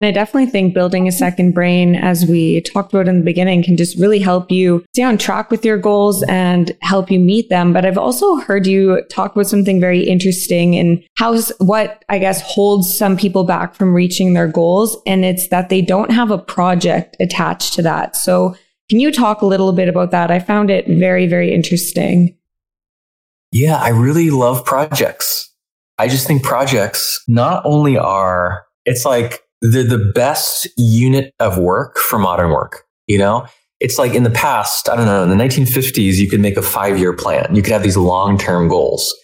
And 0.00 0.08
I 0.08 0.12
definitely 0.12 0.50
think 0.50 0.74
building 0.74 1.08
a 1.08 1.12
second 1.12 1.54
brain, 1.54 1.96
as 1.96 2.24
we 2.24 2.60
talked 2.60 2.92
about 2.92 3.08
in 3.08 3.18
the 3.18 3.24
beginning, 3.24 3.64
can 3.64 3.76
just 3.76 3.98
really 3.98 4.20
help 4.20 4.48
you 4.48 4.84
stay 4.94 5.02
on 5.02 5.18
track 5.18 5.50
with 5.50 5.64
your 5.64 5.76
goals 5.76 6.22
and 6.28 6.70
help 6.82 7.10
you 7.10 7.18
meet 7.18 7.48
them. 7.48 7.72
But 7.72 7.84
I've 7.84 7.98
also 7.98 8.36
heard 8.36 8.64
you 8.64 9.02
talk 9.10 9.34
about 9.34 9.48
something 9.48 9.80
very 9.80 10.00
interesting 10.02 10.76
and 10.76 11.02
how 11.16 11.36
what 11.58 12.04
I 12.08 12.20
guess 12.20 12.40
holds 12.42 12.96
some 12.96 13.16
people 13.16 13.42
back 13.42 13.74
from 13.74 13.92
reaching 13.92 14.34
their 14.34 14.46
goals. 14.46 14.96
And 15.04 15.24
it's 15.24 15.48
that 15.48 15.68
they 15.68 15.82
don't 15.82 16.12
have 16.12 16.30
a 16.30 16.38
project 16.38 17.16
attached 17.18 17.74
to 17.74 17.82
that. 17.82 18.14
So 18.14 18.54
can 18.88 19.00
you 19.00 19.10
talk 19.10 19.42
a 19.42 19.46
little 19.46 19.72
bit 19.72 19.88
about 19.88 20.12
that? 20.12 20.30
I 20.30 20.38
found 20.38 20.70
it 20.70 20.86
very, 20.86 21.26
very 21.26 21.52
interesting. 21.52 22.36
Yeah, 23.50 23.76
I 23.76 23.88
really 23.88 24.30
love 24.30 24.64
projects. 24.64 25.52
I 25.98 26.06
just 26.06 26.28
think 26.28 26.44
projects 26.44 27.20
not 27.26 27.62
only 27.66 27.98
are, 27.98 28.64
it's 28.84 29.04
like 29.04 29.42
they're 29.60 29.84
the 29.84 30.12
best 30.14 30.68
unit 30.76 31.34
of 31.40 31.58
work 31.58 31.98
for 31.98 32.18
modern 32.18 32.50
work. 32.50 32.84
You 33.06 33.18
know, 33.18 33.46
it's 33.80 33.98
like 33.98 34.14
in 34.14 34.22
the 34.22 34.30
past, 34.30 34.88
I 34.88 34.96
don't 34.96 35.06
know, 35.06 35.22
in 35.22 35.30
the 35.30 35.36
1950s, 35.36 36.14
you 36.14 36.28
could 36.28 36.40
make 36.40 36.56
a 36.56 36.62
five 36.62 36.98
year 36.98 37.14
plan. 37.14 37.54
You 37.54 37.62
could 37.62 37.72
have 37.72 37.82
these 37.82 37.96
long 37.96 38.38
term 38.38 38.68
goals. 38.68 39.14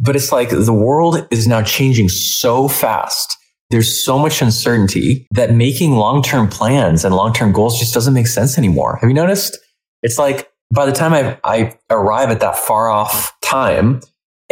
But 0.00 0.16
it's 0.16 0.32
like 0.32 0.50
the 0.50 0.72
world 0.72 1.26
is 1.30 1.46
now 1.46 1.62
changing 1.62 2.08
so 2.08 2.66
fast 2.66 3.36
there's 3.72 4.04
so 4.04 4.18
much 4.18 4.42
uncertainty 4.42 5.26
that 5.30 5.54
making 5.54 5.92
long-term 5.92 6.48
plans 6.48 7.06
and 7.06 7.14
long-term 7.16 7.52
goals 7.52 7.78
just 7.78 7.94
doesn't 7.94 8.12
make 8.12 8.26
sense 8.26 8.58
anymore. 8.58 8.98
Have 9.00 9.08
you 9.08 9.14
noticed? 9.14 9.58
It's 10.02 10.18
like 10.18 10.50
by 10.74 10.84
the 10.84 10.92
time 10.92 11.14
I, 11.14 11.38
I 11.42 11.74
arrive 11.88 12.28
at 12.28 12.40
that 12.40 12.56
far 12.56 12.90
off 12.90 13.32
time, 13.40 14.02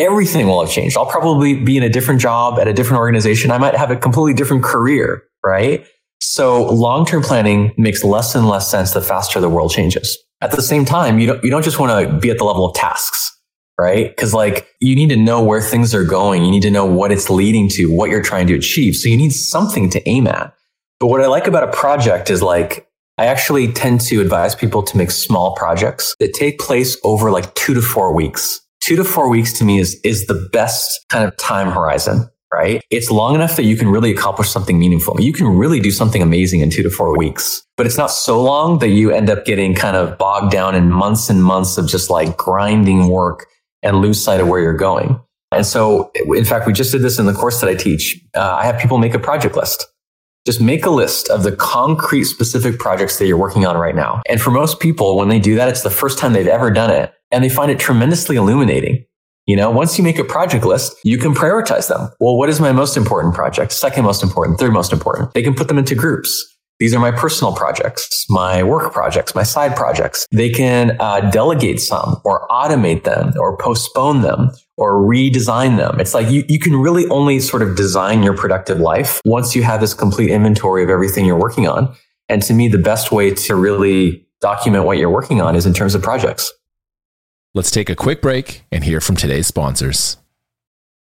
everything 0.01 0.47
will 0.49 0.65
have 0.65 0.73
changed. 0.73 0.97
I'll 0.97 1.07
probably 1.07 1.55
be 1.55 1.77
in 1.77 1.83
a 1.83 1.89
different 1.89 2.21
job 2.21 2.59
at 2.59 2.67
a 2.67 2.73
different 2.73 2.99
organization. 2.99 3.51
I 3.51 3.59
might 3.59 3.77
have 3.77 3.91
a 3.91 3.97
completely 3.97 4.35
different 4.35 4.65
career, 4.65 5.23
right? 5.45 5.87
So 6.21 6.67
long-term 6.73 7.23
planning 7.23 7.73
makes 7.77 8.03
less 8.03 8.35
and 8.35 8.49
less 8.49 8.71
sense 8.71 8.93
the 8.93 9.01
faster 9.01 9.41
the 9.41 9.49
world 9.49 9.71
changes. 9.71 10.19
At 10.41 10.51
the 10.53 10.63
same 10.63 10.85
time, 10.85 11.19
you 11.19 11.27
don't, 11.27 11.45
you 11.45 11.51
don't 11.51 11.63
just 11.63 11.79
want 11.79 12.09
to 12.09 12.19
be 12.19 12.31
at 12.31 12.39
the 12.39 12.45
level 12.45 12.65
of 12.67 12.75
tasks 12.75 13.37
right? 13.81 14.15
Because 14.15 14.35
like 14.35 14.69
you 14.81 14.95
need 14.95 15.09
to 15.09 15.17
know 15.17 15.43
where 15.43 15.63
things 15.63 15.95
are 15.95 16.05
going. 16.05 16.45
You 16.45 16.51
need 16.51 16.63
to 16.63 16.71
know 16.71 16.85
what 16.85 17.11
it's 17.11 17.31
leading 17.31 17.67
to, 17.71 17.87
what 17.87 18.11
you're 18.11 18.21
trying 18.21 18.47
to 18.49 18.55
achieve. 18.55 18.95
So 18.95 19.09
you 19.09 19.17
need 19.17 19.33
something 19.33 19.89
to 19.91 20.07
aim 20.07 20.27
at. 20.27 20.53
But 21.01 21.07
what 21.07 21.23
I 21.23 21.27
like 21.29 21.47
about 21.47 21.65
a 21.67 21.73
project 21.73 22.29
is 22.29 22.43
like, 22.43 22.87
I 23.17 23.25
actually 23.25 23.73
tend 23.73 24.03
to 24.03 24.21
advise 24.21 24.55
people 24.55 24.83
to 24.83 24.97
make 24.99 25.11
small 25.11 25.55
projects 25.55 26.15
that 26.21 26.35
take 26.35 26.59
place 26.59 26.99
over 27.05 27.31
like 27.31 27.55
two 27.55 27.73
to 27.73 27.81
four 27.81 28.15
weeks. 28.15 28.61
Two 28.81 28.97
to 28.97 29.05
four 29.05 29.29
weeks 29.29 29.53
to 29.55 29.65
me 29.65 29.79
is, 29.79 30.01
is 30.05 30.27
the 30.27 30.49
best 30.53 31.07
kind 31.11 31.25
of 31.25 31.37
time 31.37 31.71
horizon, 31.71 32.29
right? 32.53 32.83
It's 32.91 33.11
long 33.11 33.35
enough 33.35 33.57
that 33.57 33.65
you 33.65 33.77
can 33.77 33.89
really 33.89 34.11
accomplish 34.11 34.49
something 34.49 34.79
meaningful. 34.79 35.21
You 35.21 35.35
can 35.35 35.47
really 35.47 35.81
do 35.81 35.91
something 35.91 36.23
amazing 36.23 36.61
in 36.61 36.71
two 36.71 36.83
to 36.83 36.91
four 36.91 37.17
weeks, 37.17 37.63
but 37.77 37.87
it's 37.87 37.99
not 37.99 38.11
so 38.11 38.43
long 38.43 38.79
that 38.79 38.89
you 38.89 39.11
end 39.11 39.29
up 39.29 39.45
getting 39.45 39.75
kind 39.75 39.97
of 39.97 40.17
bogged 40.17 40.51
down 40.51 40.75
in 40.75 40.91
months 40.91 41.29
and 41.29 41.45
months 41.45 41.77
of 41.77 41.89
just 41.89 42.09
like 42.09 42.37
grinding 42.39 43.09
work 43.09 43.47
and 43.83 44.01
lose 44.01 44.23
sight 44.23 44.41
of 44.41 44.49
where 44.49 44.61
you're 44.61 44.73
going. 44.73 45.21
And 45.53 45.67
so, 45.67 46.11
in 46.15 46.45
fact, 46.45 46.67
we 46.67 46.73
just 46.73 46.93
did 46.93 47.03
this 47.03 47.19
in 47.19 47.27
the 47.27 47.33
course 47.33 47.61
that 47.61 47.69
I 47.69 47.75
teach. 47.75 48.19
Uh, 48.35 48.55
I 48.55 48.65
have 48.65 48.81
people 48.81 48.99
make 48.99 49.15
a 49.15 49.19
project 49.19 49.57
list. 49.57 49.87
Just 50.47 50.61
make 50.61 50.87
a 50.87 50.91
list 50.91 51.29
of 51.29 51.43
the 51.43 51.53
concrete 51.53 52.25
specific 52.25 52.79
projects 52.79 53.19
that 53.19 53.27
you're 53.27 53.37
working 53.37 53.67
on 53.67 53.77
right 53.77 53.95
now. 53.95 54.23
And 54.27 54.41
for 54.41 54.51
most 54.51 54.81
people, 54.81 55.19
when 55.19 55.29
they 55.29 55.39
do 55.39 55.57
that, 55.57 55.69
it's 55.69 55.83
the 55.83 55.91
first 55.91 56.19
time 56.19 56.33
they've 56.33 56.47
ever 56.47 56.71
done 56.71 56.91
it 56.91 57.13
and 57.31 57.45
they 57.45 57.49
find 57.49 57.71
it 57.71 57.79
tremendously 57.79 58.37
illuminating. 58.37 59.05
You 59.47 59.57
know, 59.57 59.71
once 59.71 59.99
you 59.99 60.05
make 60.05 60.19
a 60.19 60.25
project 60.25 60.65
list, 60.65 60.95
you 61.03 61.19
can 61.19 61.35
prioritize 61.35 61.89
them. 61.89 62.11
Well, 62.21 62.37
what 62.37 62.49
is 62.49 62.61
my 62.61 62.73
most 62.73 62.97
important 62.97 63.35
project? 63.35 63.73
Second 63.73 64.05
most 64.05 64.23
important, 64.23 64.61
third 64.61 64.73
most 64.73 64.93
important. 64.93 65.35
They 65.35 65.43
can 65.43 65.55
put 65.55 65.69
them 65.69 65.79
into 65.79 65.95
groups. 65.95 66.57
These 66.79 66.95
are 66.95 66.99
my 66.99 67.11
personal 67.11 67.55
projects, 67.55 68.25
my 68.31 68.63
work 68.63 68.91
projects, 68.93 69.35
my 69.35 69.43
side 69.43 69.77
projects. 69.77 70.27
They 70.33 70.49
can 70.49 70.97
uh, 70.99 71.31
delegate 71.31 71.79
some 71.79 72.21
or 72.25 72.49
automate 72.49 73.05
them 73.05 73.35
or 73.39 73.59
postpone 73.59 74.23
them 74.23 74.51
or 74.79 74.95
redesign 74.95 75.77
them. 75.77 76.01
It's 76.01 76.15
like 76.15 76.31
you, 76.31 76.43
you 76.49 76.59
can 76.59 76.75
really 76.75 77.07
only 77.09 77.39
sort 77.39 77.63
of 77.63 77.77
design 77.77 78.23
your 78.23 78.35
productive 78.35 78.79
life 78.79 79.21
once 79.27 79.55
you 79.55 79.63
have 79.63 79.83
this 79.83 79.93
complete 79.93 80.31
inventory 80.31 80.83
of 80.83 80.89
everything 80.89 81.27
you're 81.27 81.39
working 81.39 81.69
on. 81.69 81.95
And 82.31 82.41
to 82.43 82.55
me, 82.55 82.69
the 82.69 82.79
best 82.79 83.13
way 83.13 83.35
to 83.35 83.55
really 83.55 84.27
document 84.41 84.85
what 84.85 84.97
you're 84.97 85.11
working 85.11 85.43
on 85.43 85.57
is 85.57 85.67
in 85.67 85.75
terms 85.75 85.95
of 85.95 86.03
projects. 86.03 86.51
Let's 87.53 87.73
take 87.73 87.91
a 87.91 87.97
quick 87.97 88.23
break 88.23 88.63
and 88.71 88.85
hear 88.85 89.01
from 89.01 89.17
today's 89.17 89.49
sponsors. 89.49 90.19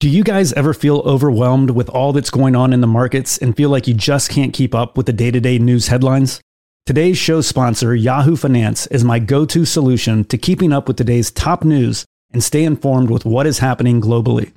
Do 0.00 0.08
you 0.08 0.24
guys 0.24 0.54
ever 0.54 0.72
feel 0.72 1.00
overwhelmed 1.00 1.72
with 1.72 1.90
all 1.90 2.14
that's 2.14 2.30
going 2.30 2.56
on 2.56 2.72
in 2.72 2.80
the 2.80 2.86
markets 2.86 3.36
and 3.36 3.54
feel 3.54 3.68
like 3.68 3.86
you 3.86 3.92
just 3.92 4.30
can't 4.30 4.54
keep 4.54 4.74
up 4.74 4.96
with 4.96 5.04
the 5.04 5.12
day 5.12 5.30
to 5.30 5.40
day 5.40 5.58
news 5.58 5.88
headlines? 5.88 6.40
Today's 6.86 7.18
show 7.18 7.42
sponsor, 7.42 7.94
Yahoo 7.94 8.34
Finance, 8.34 8.86
is 8.86 9.04
my 9.04 9.18
go 9.18 9.44
to 9.44 9.66
solution 9.66 10.24
to 10.24 10.38
keeping 10.38 10.72
up 10.72 10.88
with 10.88 10.96
today's 10.96 11.30
top 11.30 11.64
news 11.64 12.06
and 12.32 12.42
stay 12.42 12.64
informed 12.64 13.10
with 13.10 13.26
what 13.26 13.46
is 13.46 13.58
happening 13.58 14.00
globally. 14.00 14.52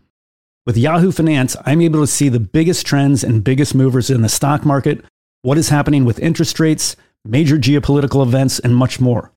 With 0.66 0.78
Yahoo 0.78 1.12
Finance, 1.12 1.58
I'm 1.66 1.82
able 1.82 1.99
to 1.99 2.08
see 2.08 2.30
the 2.30 2.39
biggest 2.39 2.86
trends 2.86 3.22
and 3.22 3.43
biggest 3.43 3.76
movers 3.76 4.10
in 4.10 4.22
the 4.22 4.30
stock 4.30 4.64
market, 4.64 5.04
what 5.41 5.58
is 5.58 5.68
happening 5.68 6.06
with 6.06 6.20
interest 6.20 6.58
rates, 6.58 6.95
major 7.26 7.58
geopolitical 7.58 8.26
events, 8.26 8.60
and 8.60 8.74
much 8.74 9.02
more. 9.02 9.34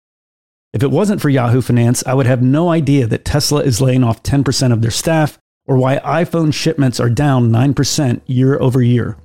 If 0.73 0.83
it 0.83 0.91
wasn't 0.91 1.23
for 1.23 1.31
Yahoo 1.31 1.63
Finance, 1.63 2.05
I 2.07 2.13
would 2.13 2.27
have 2.27 2.43
no 2.43 2.69
idea 2.69 3.07
that 3.07 3.25
Tesla 3.25 3.61
is 3.63 3.81
laying 3.81 4.05
off 4.05 4.23
10% 4.23 4.73
of 4.73 4.83
their 4.83 4.91
staff 4.91 5.39
or 5.67 5.77
why 5.77 5.99
iPhone 5.99 6.53
shipments 6.53 7.01
are 7.01 7.09
down 7.09 7.51
9% 7.51 8.21
year 8.27 8.61
over 8.61 8.83
year. 8.83 9.17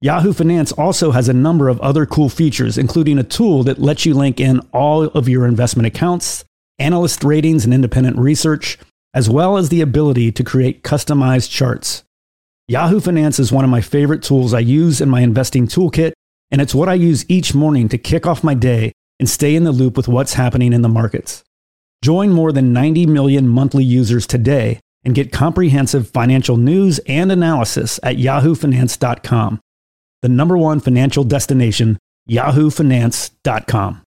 Yahoo 0.00 0.32
Finance 0.32 0.72
also 0.72 1.12
has 1.12 1.28
a 1.28 1.32
number 1.32 1.68
of 1.68 1.80
other 1.80 2.06
cool 2.06 2.28
features, 2.28 2.76
including 2.76 3.18
a 3.18 3.22
tool 3.22 3.62
that 3.64 3.78
lets 3.78 4.04
you 4.04 4.14
link 4.14 4.40
in 4.40 4.60
all 4.72 5.04
of 5.04 5.28
your 5.28 5.46
investment 5.46 5.86
accounts, 5.86 6.44
analyst 6.78 7.22
ratings, 7.22 7.64
and 7.64 7.74
independent 7.74 8.16
research, 8.16 8.78
as 9.14 9.28
well 9.30 9.56
as 9.56 9.68
the 9.68 9.82
ability 9.82 10.32
to 10.32 10.42
create 10.42 10.82
customized 10.82 11.50
charts. 11.50 12.02
Yahoo 12.66 12.98
Finance 12.98 13.38
is 13.38 13.52
one 13.52 13.64
of 13.64 13.70
my 13.70 13.80
favorite 13.80 14.22
tools 14.22 14.54
I 14.54 14.60
use 14.60 15.00
in 15.00 15.08
my 15.08 15.20
investing 15.20 15.66
toolkit, 15.66 16.12
and 16.50 16.60
it's 16.60 16.74
what 16.74 16.88
I 16.88 16.94
use 16.94 17.28
each 17.28 17.54
morning 17.54 17.88
to 17.90 17.98
kick 17.98 18.26
off 18.26 18.42
my 18.42 18.54
day 18.54 18.92
and 19.20 19.28
stay 19.28 19.54
in 19.54 19.62
the 19.62 19.70
loop 19.70 19.96
with 19.96 20.08
what's 20.08 20.34
happening 20.34 20.72
in 20.72 20.82
the 20.82 20.88
markets. 20.88 21.44
Join 22.02 22.30
more 22.32 22.50
than 22.50 22.72
90 22.72 23.06
million 23.06 23.46
monthly 23.46 23.84
users 23.84 24.26
today 24.26 24.80
and 25.04 25.14
get 25.14 25.30
comprehensive 25.32 26.08
financial 26.08 26.56
news 26.56 26.98
and 27.06 27.30
analysis 27.30 28.00
at 28.02 28.16
yahoofinance.com. 28.16 29.60
The 30.22 30.28
number 30.28 30.56
one 30.58 30.80
financial 30.80 31.24
destination, 31.24 31.98
yahoofinance.com. 32.28 34.02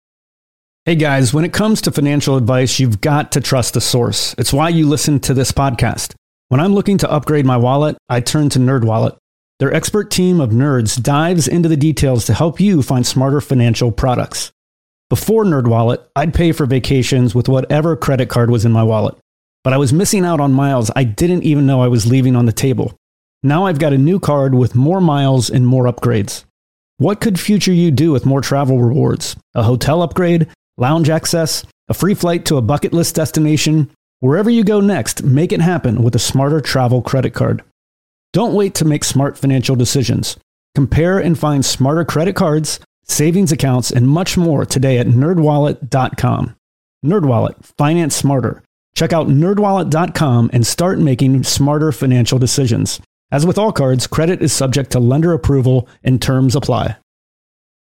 Hey 0.85 0.97
guys, 0.97 1.33
when 1.33 1.45
it 1.45 1.53
comes 1.53 1.81
to 1.83 1.93
financial 1.93 2.37
advice, 2.37 2.81
you've 2.81 3.01
got 3.01 3.33
to 3.33 3.41
trust 3.41 3.75
the 3.75 3.81
source. 3.81 4.35
It's 4.37 4.53
why 4.53 4.71
you 4.71 4.89
listen 4.89 5.21
to 5.21 5.35
this 5.35 5.53
podcast. 5.53 6.15
When 6.49 6.61
I'm 6.61 6.75
looking 6.75 6.99
to 6.99 7.11
upgrade 7.11 7.47
my 7.47 7.57
wallet, 7.57 7.97
I 8.09 8.21
turn 8.21 8.49
to 8.51 8.59
NerdWallet. 8.59 9.17
Their 9.59 9.73
expert 9.73 10.11
team 10.11 10.41
of 10.41 10.51
nerds 10.51 11.01
dives 11.01 11.47
into 11.47 11.69
the 11.69 11.77
details 11.77 12.27
to 12.27 12.35
help 12.35 12.59
you 12.59 12.83
find 12.83 13.07
smarter 13.07 13.41
financial 13.41 13.93
products. 13.93 14.51
Before 15.13 15.45
NerdWallet, 15.45 16.07
I'd 16.17 16.33
pay 16.33 16.53
for 16.53 16.65
vacations 16.65 17.35
with 17.35 17.47
whatever 17.47 17.97
credit 17.97 18.31
card 18.31 18.51
was 18.51 18.65
in 18.65 18.73
my 18.73 18.83
wallet, 18.83 19.15
but 19.63 19.75
I 19.75 19.77
was 19.77 19.93
missing 19.93 20.25
out 20.25 20.41
on 20.41 20.55
miles 20.55 20.91
I 20.97 21.05
didn't 21.05 21.43
even 21.43 21.67
know 21.67 21.83
I 21.83 21.89
was 21.89 22.11
leaving 22.11 22.35
on 22.35 22.47
the 22.47 22.51
table. 22.51 22.97
Now 23.43 23.67
I've 23.67 23.79
got 23.79 23.93
a 23.93 23.99
new 23.99 24.19
card 24.19 24.55
with 24.55 24.75
more 24.75 25.03
miles 25.03 25.51
and 25.51 25.67
more 25.67 25.85
upgrades. 25.85 26.45
What 26.97 27.21
could 27.21 27.39
future 27.39 27.75
you 27.75 27.91
do 27.91 28.11
with 28.11 28.25
more 28.25 28.41
travel 28.41 28.81
rewards? 28.81 29.37
A 29.55 29.65
hotel 29.65 30.01
upgrade? 30.01 30.49
lounge 30.79 31.11
access, 31.11 31.63
a 31.91 31.93
free 31.93 32.15
flight 32.15 32.47
to 32.47 32.57
a 32.57 32.63
bucket 32.63 32.95
list 32.95 33.15
destination. 33.15 33.91
Wherever 34.21 34.49
you 34.49 34.65
go 34.65 34.81
next, 34.81 35.23
make 35.23 35.53
it 35.53 35.61
happen 35.61 36.03
with 36.03 36.15
a 36.15 36.19
smarter 36.19 36.63
travel 36.63 37.03
credit 37.03 37.35
card. 37.35 37.63
Don't 38.33 38.55
wait 38.55 38.75
to 38.77 38.87
make 38.87 39.05
smart 39.05 39.37
financial 39.37 39.77
decisions. 39.77 40.39
Compare 40.75 41.19
and 41.19 41.39
find 41.39 41.67
smarter 41.67 42.07
credit 42.07 42.35
cards, 42.35 42.81
savings 43.05 43.53
accounts, 43.53 43.91
and 43.91 44.09
much 44.09 44.37
more 44.37 44.65
today 44.65 44.99
at 44.99 45.07
nerdwallet.com. 45.07 46.57
Nerdwallet, 47.05 47.65
finance 47.77 48.15
smarter. 48.15 48.63
Check 48.95 49.13
out 49.13 49.29
nerdwallet.com 49.29 50.51
and 50.53 50.67
start 50.67 50.99
making 50.99 51.43
smarter 51.45 51.93
financial 51.93 52.39
decisions. 52.39 53.01
As 53.31 53.47
with 53.47 53.59
all 53.59 53.73
cards, 53.73 54.07
credit 54.07 54.43
is 54.43 54.53
subject 54.53 54.91
to 54.93 55.01
lender 55.01 55.33
approval 55.33 55.89
and 56.05 56.21
terms 56.21 56.55
apply. 56.55 56.97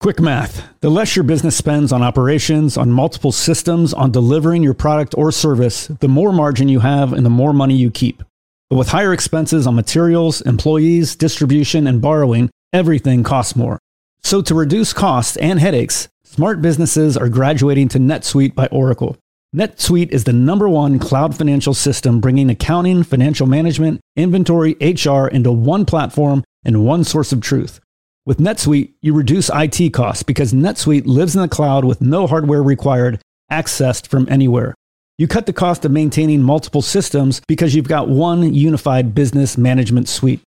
Quick 0.02 0.20
math. 0.20 0.66
The 0.82 0.90
less 0.90 1.16
your 1.16 1.24
business 1.24 1.58
spends 1.58 1.92
on 1.92 2.02
operations, 2.02 2.78
on 2.78 2.90
multiple 2.90 3.32
systems, 3.34 3.94
on 3.94 4.12
delivering 4.12 4.64
your 4.64 4.74
product 4.74 5.14
or 5.18 5.32
service, 5.32 5.88
the 5.88 6.08
more 6.08 6.32
margin 6.32 6.70
you 6.70 6.80
have 6.80 7.12
and 7.12 7.26
the 7.26 7.30
more 7.30 7.52
money 7.52 7.76
you 7.76 7.92
keep. 7.92 8.24
But 8.70 8.78
with 8.78 8.90
higher 8.90 9.12
expenses 9.12 9.66
on 9.66 9.76
materials, 9.76 10.42
employees, 10.42 11.16
distribution, 11.16 11.88
and 11.88 12.02
borrowing, 12.02 12.50
everything 12.72 13.24
costs 13.24 13.56
more. 13.56 13.80
So 14.24 14.42
to 14.42 14.54
reduce 14.56 14.94
costs 14.94 15.38
and 15.38 15.60
headaches, 15.60 16.08
smart 16.24 16.62
businesses 16.62 17.18
are 17.18 17.30
graduating 17.30 17.88
to 17.90 18.00
NetSuite 18.00 18.56
by 18.56 18.68
Oracle. 18.68 19.18
NetSuite 19.56 20.10
is 20.10 20.26
the 20.26 20.34
number 20.34 20.70
one 20.70 21.00
cloud 21.00 21.36
financial 21.36 21.74
system 21.74 22.20
bringing 22.20 22.52
accounting, 22.52 23.02
financial 23.02 23.48
management, 23.48 24.00
inventory, 24.16 24.76
HR 24.80 25.26
into 25.26 25.52
one 25.52 25.86
platform 25.86 26.44
and 26.64 26.86
one 26.86 27.04
source 27.04 27.32
of 27.32 27.42
truth. 27.42 27.80
With 28.26 28.38
NetSuite, 28.38 28.94
you 29.02 29.16
reduce 29.16 29.50
IT 29.52 29.92
costs 29.94 30.22
because 30.22 30.54
NetSuite 30.54 31.08
lives 31.08 31.36
in 31.36 31.42
the 31.42 31.48
cloud 31.48 31.84
with 31.84 32.00
no 32.00 32.28
hardware 32.28 32.62
required, 32.62 33.20
accessed 33.52 34.06
from 34.06 34.28
anywhere. 34.30 34.76
You 35.18 35.28
cut 35.28 35.48
the 35.48 35.54
cost 35.54 35.84
of 35.84 35.92
maintaining 35.92 36.44
multiple 36.44 36.84
systems 36.84 37.42
because 37.48 37.74
you've 37.74 37.88
got 37.88 38.08
one 38.08 38.54
unified 38.54 39.16
business 39.16 39.58
management 39.58 40.08
suite. 40.08 40.42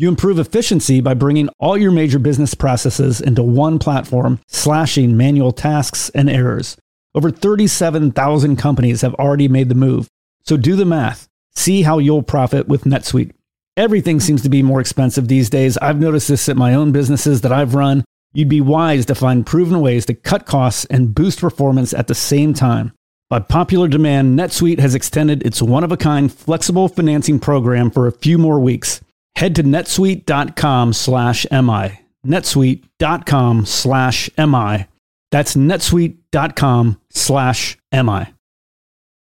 You 0.00 0.08
improve 0.08 0.38
efficiency 0.38 1.00
by 1.00 1.14
bringing 1.14 1.48
all 1.58 1.76
your 1.76 1.90
major 1.90 2.20
business 2.20 2.54
processes 2.54 3.20
into 3.20 3.42
one 3.42 3.80
platform, 3.80 4.38
slashing 4.46 5.16
manual 5.16 5.50
tasks 5.50 6.08
and 6.10 6.30
errors. 6.30 6.76
Over 7.16 7.32
37,000 7.32 8.56
companies 8.56 9.00
have 9.00 9.14
already 9.14 9.48
made 9.48 9.68
the 9.68 9.74
move. 9.74 10.06
So 10.44 10.56
do 10.56 10.76
the 10.76 10.84
math. 10.84 11.26
See 11.56 11.82
how 11.82 11.98
you'll 11.98 12.22
profit 12.22 12.68
with 12.68 12.84
NetSuite. 12.84 13.32
Everything 13.76 14.20
seems 14.20 14.40
to 14.42 14.48
be 14.48 14.62
more 14.62 14.80
expensive 14.80 15.26
these 15.26 15.50
days. 15.50 15.76
I've 15.78 15.98
noticed 15.98 16.28
this 16.28 16.48
at 16.48 16.56
my 16.56 16.74
own 16.74 16.92
businesses 16.92 17.40
that 17.40 17.52
I've 17.52 17.74
run. 17.74 18.04
You'd 18.32 18.48
be 18.48 18.60
wise 18.60 19.04
to 19.06 19.16
find 19.16 19.44
proven 19.44 19.80
ways 19.80 20.06
to 20.06 20.14
cut 20.14 20.46
costs 20.46 20.84
and 20.84 21.12
boost 21.12 21.40
performance 21.40 21.92
at 21.92 22.06
the 22.06 22.14
same 22.14 22.54
time. 22.54 22.92
By 23.28 23.40
popular 23.40 23.88
demand, 23.88 24.38
NetSuite 24.38 24.78
has 24.78 24.94
extended 24.94 25.44
its 25.44 25.60
one 25.60 25.82
of 25.82 25.90
a 25.90 25.96
kind 25.96 26.32
flexible 26.32 26.86
financing 26.86 27.40
program 27.40 27.90
for 27.90 28.06
a 28.06 28.12
few 28.12 28.38
more 28.38 28.60
weeks. 28.60 29.00
Head 29.38 29.54
to 29.54 29.62
netsuite.com 29.62 30.92
slash 30.92 31.46
MI. 31.52 32.00
netsuite.com 32.26 33.66
slash 33.66 34.30
MI. 34.36 34.86
That's 35.30 35.54
netsuite.com 35.54 37.00
slash 37.10 37.78
MI. 37.92 38.34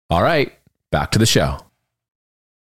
All 0.09 0.23
right, 0.23 0.51
back 0.91 1.11
to 1.11 1.19
the 1.19 1.27
show. 1.27 1.59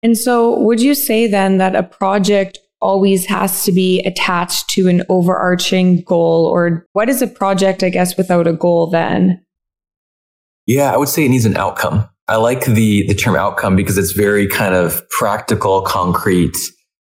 And 0.02 0.18
so, 0.18 0.58
would 0.62 0.82
you 0.82 0.96
say 0.96 1.28
then 1.28 1.60
that 1.60 1.76
a 1.76 1.84
project 1.84 2.58
always 2.82 3.28
has 3.28 3.64
to 3.66 3.72
be 3.72 4.02
attached 4.06 4.68
to 4.72 4.88
an 4.88 5.04
overarching 5.08 6.02
goal? 6.02 6.48
Or 6.48 6.88
what 6.94 7.10
is 7.10 7.22
a 7.22 7.28
project, 7.28 7.84
I 7.84 7.90
guess, 7.92 8.18
without 8.18 8.48
a 8.48 8.54
goal 8.54 8.90
then? 8.90 9.40
Yeah, 10.66 10.92
I 10.92 10.98
would 10.98 11.10
say 11.10 11.26
it 11.26 11.30
needs 11.30 11.46
an 11.46 11.58
outcome. 11.58 12.10
I 12.28 12.38
like 12.38 12.66
the, 12.66 13.06
the 13.06 13.14
term 13.14 13.36
outcome 13.36 13.76
because 13.76 14.00
it's 14.00 14.14
very 14.14 14.48
kind 14.48 14.74
of 14.74 15.08
practical, 15.12 15.84
concrete. 15.84 16.58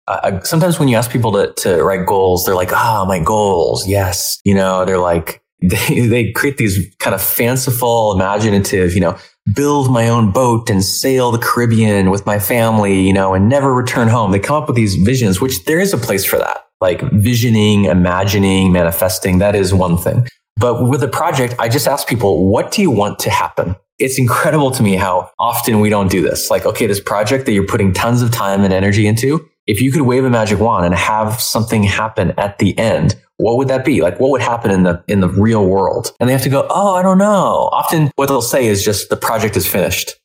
Uh, 0.07 0.39
sometimes 0.41 0.79
when 0.79 0.87
you 0.87 0.95
ask 0.95 1.11
people 1.11 1.31
to, 1.31 1.51
to 1.53 1.83
write 1.83 2.05
goals, 2.05 2.45
they're 2.45 2.55
like, 2.55 2.71
ah, 2.71 3.01
oh, 3.01 3.05
my 3.05 3.19
goals. 3.19 3.87
Yes. 3.87 4.39
You 4.43 4.53
know, 4.53 4.85
they're 4.85 4.99
like, 4.99 5.41
they, 5.61 6.07
they 6.07 6.31
create 6.31 6.57
these 6.57 6.93
kind 6.99 7.15
of 7.15 7.21
fanciful, 7.21 8.13
imaginative, 8.13 8.93
you 8.93 9.01
know, 9.01 9.17
build 9.53 9.91
my 9.91 10.07
own 10.07 10.31
boat 10.31 10.69
and 10.69 10.83
sail 10.83 11.31
the 11.31 11.37
Caribbean 11.37 12.09
with 12.09 12.25
my 12.25 12.39
family, 12.39 13.01
you 13.01 13.13
know, 13.13 13.33
and 13.33 13.47
never 13.47 13.73
return 13.73 14.07
home. 14.07 14.31
They 14.31 14.39
come 14.39 14.61
up 14.61 14.67
with 14.67 14.75
these 14.75 14.95
visions, 14.95 15.39
which 15.39 15.65
there 15.65 15.79
is 15.79 15.93
a 15.93 15.97
place 15.97 16.25
for 16.25 16.37
that. 16.37 16.65
Like 16.81 17.01
visioning, 17.13 17.85
imagining, 17.85 18.71
manifesting, 18.71 19.39
that 19.39 19.55
is 19.55 19.73
one 19.73 19.97
thing. 19.97 20.27
But 20.57 20.87
with 20.87 21.03
a 21.03 21.07
project, 21.07 21.55
I 21.59 21.69
just 21.69 21.87
ask 21.87 22.07
people, 22.07 22.47
what 22.49 22.71
do 22.71 22.81
you 22.81 22.91
want 22.91 23.19
to 23.19 23.29
happen? 23.29 23.75
It's 23.97 24.17
incredible 24.17 24.71
to 24.71 24.83
me 24.83 24.95
how 24.95 25.31
often 25.39 25.79
we 25.79 25.89
don't 25.89 26.09
do 26.09 26.21
this. 26.21 26.49
Like, 26.49 26.65
okay, 26.65 26.85
this 26.85 26.99
project 26.99 27.45
that 27.45 27.53
you're 27.53 27.67
putting 27.67 27.93
tons 27.93 28.21
of 28.21 28.31
time 28.31 28.61
and 28.63 28.73
energy 28.73 29.07
into, 29.07 29.49
if 29.67 29.81
you 29.81 29.91
could 29.91 30.03
wave 30.03 30.23
a 30.23 30.29
magic 30.29 30.59
wand 30.59 30.85
and 30.85 30.95
have 30.95 31.41
something 31.41 31.83
happen 31.83 32.33
at 32.37 32.59
the 32.59 32.77
end, 32.77 33.15
what 33.37 33.57
would 33.57 33.67
that 33.67 33.83
be? 33.83 34.01
Like 34.01 34.19
what 34.19 34.31
would 34.31 34.41
happen 34.41 34.71
in 34.71 34.83
the 34.83 35.03
in 35.07 35.19
the 35.19 35.29
real 35.29 35.65
world? 35.65 36.11
And 36.19 36.29
they 36.29 36.33
have 36.33 36.43
to 36.43 36.49
go, 36.49 36.67
"Oh, 36.69 36.95
I 36.95 37.01
don't 37.01 37.17
know." 37.17 37.69
Often 37.71 38.11
what 38.15 38.27
they'll 38.27 38.41
say 38.41 38.67
is 38.67 38.83
just 38.83 39.09
the 39.09 39.17
project 39.17 39.57
is 39.57 39.67
finished. 39.67 40.15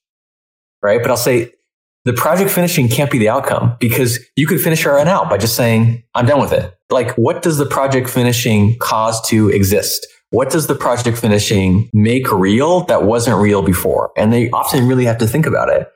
Right? 0.82 1.02
But 1.02 1.10
I'll 1.10 1.16
say 1.16 1.52
the 2.04 2.12
project 2.12 2.50
finishing 2.50 2.88
can't 2.88 3.10
be 3.10 3.18
the 3.18 3.28
outcome 3.28 3.76
because 3.78 4.18
you 4.36 4.46
could 4.46 4.60
finish 4.60 4.84
it 4.86 4.88
right 4.88 5.04
now 5.04 5.24
by 5.28 5.38
just 5.38 5.56
saying, 5.56 6.02
"I'm 6.14 6.26
done 6.26 6.40
with 6.40 6.52
it." 6.52 6.74
Like 6.90 7.12
what 7.16 7.42
does 7.42 7.58
the 7.58 7.66
project 7.66 8.08
finishing 8.08 8.76
cause 8.78 9.20
to 9.28 9.48
exist? 9.48 10.06
What 10.30 10.50
does 10.50 10.68
the 10.68 10.76
project 10.76 11.18
finishing 11.18 11.90
make 11.92 12.30
real 12.30 12.84
that 12.84 13.02
wasn't 13.02 13.38
real 13.38 13.62
before? 13.62 14.12
And 14.16 14.32
they 14.32 14.48
often 14.50 14.86
really 14.86 15.04
have 15.04 15.18
to 15.18 15.26
think 15.26 15.44
about 15.44 15.68
it. 15.68 15.88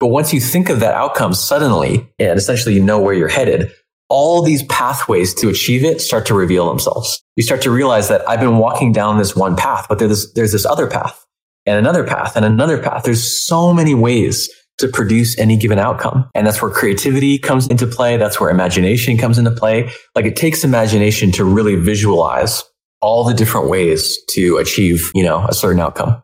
But 0.00 0.08
once 0.08 0.32
you 0.32 0.40
think 0.40 0.68
of 0.68 0.80
that 0.80 0.94
outcome 0.94 1.34
suddenly 1.34 2.08
and 2.18 2.38
essentially 2.38 2.74
you 2.74 2.82
know 2.82 3.00
where 3.00 3.14
you're 3.14 3.28
headed, 3.28 3.72
all 4.08 4.42
these 4.42 4.62
pathways 4.64 5.34
to 5.34 5.48
achieve 5.48 5.84
it 5.84 6.00
start 6.00 6.24
to 6.26 6.34
reveal 6.34 6.68
themselves. 6.68 7.22
You 7.36 7.42
start 7.42 7.62
to 7.62 7.70
realize 7.70 8.08
that 8.08 8.26
I've 8.28 8.40
been 8.40 8.58
walking 8.58 8.92
down 8.92 9.18
this 9.18 9.36
one 9.36 9.56
path, 9.56 9.86
but 9.88 9.98
there's, 9.98 10.32
there's 10.32 10.52
this 10.52 10.64
other 10.64 10.86
path 10.86 11.26
and 11.66 11.76
another 11.76 12.04
path 12.04 12.36
and 12.36 12.44
another 12.44 12.80
path. 12.80 13.02
There's 13.02 13.46
so 13.46 13.74
many 13.74 13.94
ways 13.94 14.48
to 14.78 14.88
produce 14.88 15.36
any 15.38 15.56
given 15.56 15.78
outcome. 15.78 16.30
And 16.34 16.46
that's 16.46 16.62
where 16.62 16.70
creativity 16.70 17.38
comes 17.38 17.66
into 17.66 17.86
play. 17.86 18.16
That's 18.16 18.40
where 18.40 18.48
imagination 18.48 19.18
comes 19.18 19.36
into 19.36 19.50
play. 19.50 19.90
Like 20.14 20.24
it 20.24 20.36
takes 20.36 20.64
imagination 20.64 21.32
to 21.32 21.44
really 21.44 21.74
visualize 21.74 22.62
all 23.00 23.24
the 23.24 23.34
different 23.34 23.68
ways 23.68 24.18
to 24.30 24.56
achieve, 24.56 25.10
you 25.14 25.24
know, 25.24 25.44
a 25.48 25.54
certain 25.54 25.80
outcome. 25.80 26.22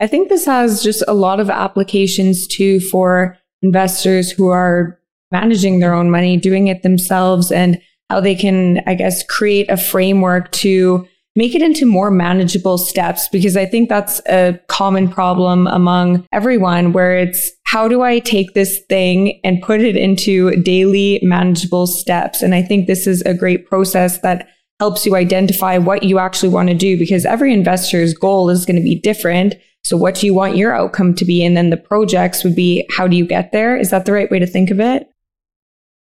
I 0.00 0.06
think 0.06 0.28
this 0.28 0.46
has 0.46 0.82
just 0.82 1.02
a 1.06 1.14
lot 1.14 1.40
of 1.40 1.50
applications 1.50 2.46
too 2.46 2.80
for 2.80 3.38
investors 3.62 4.30
who 4.30 4.48
are 4.48 4.98
managing 5.30 5.78
their 5.78 5.94
own 5.94 6.10
money, 6.10 6.36
doing 6.36 6.68
it 6.68 6.82
themselves, 6.82 7.50
and 7.50 7.80
how 8.10 8.20
they 8.20 8.34
can, 8.34 8.82
I 8.86 8.94
guess, 8.94 9.24
create 9.24 9.70
a 9.70 9.76
framework 9.76 10.52
to 10.52 11.06
make 11.36 11.54
it 11.54 11.62
into 11.62 11.84
more 11.84 12.10
manageable 12.10 12.78
steps 12.78 13.28
because 13.28 13.56
I 13.56 13.66
think 13.66 13.88
that's 13.88 14.20
a 14.28 14.58
common 14.68 15.08
problem 15.08 15.66
among 15.66 16.26
everyone 16.32 16.92
where 16.92 17.18
it's 17.18 17.50
how 17.66 17.88
do 17.88 18.02
I 18.02 18.20
take 18.20 18.54
this 18.54 18.80
thing 18.88 19.40
and 19.42 19.60
put 19.60 19.80
it 19.80 19.96
into 19.96 20.54
daily 20.62 21.18
manageable 21.22 21.88
steps? 21.88 22.40
And 22.40 22.54
I 22.54 22.62
think 22.62 22.86
this 22.86 23.06
is 23.06 23.20
a 23.22 23.34
great 23.34 23.66
process 23.66 24.18
that 24.18 24.48
helps 24.78 25.04
you 25.04 25.16
identify 25.16 25.78
what 25.78 26.04
you 26.04 26.18
actually 26.18 26.50
want 26.50 26.68
to 26.68 26.74
do 26.74 26.96
because 26.96 27.24
every 27.24 27.52
investor's 27.52 28.14
goal 28.14 28.48
is 28.48 28.64
going 28.64 28.76
to 28.76 28.82
be 28.82 28.94
different. 28.94 29.54
So 29.84 29.96
what 29.96 30.14
do 30.14 30.26
you 30.26 30.34
want 30.34 30.56
your 30.56 30.74
outcome 30.74 31.14
to 31.14 31.24
be? 31.24 31.44
And 31.44 31.56
then 31.56 31.70
the 31.70 31.76
projects 31.76 32.42
would 32.42 32.56
be 32.56 32.88
how 32.90 33.06
do 33.06 33.16
you 33.16 33.26
get 33.26 33.52
there? 33.52 33.76
Is 33.76 33.90
that 33.90 34.06
the 34.06 34.12
right 34.12 34.30
way 34.30 34.38
to 34.38 34.46
think 34.46 34.70
of 34.70 34.80
it? 34.80 35.06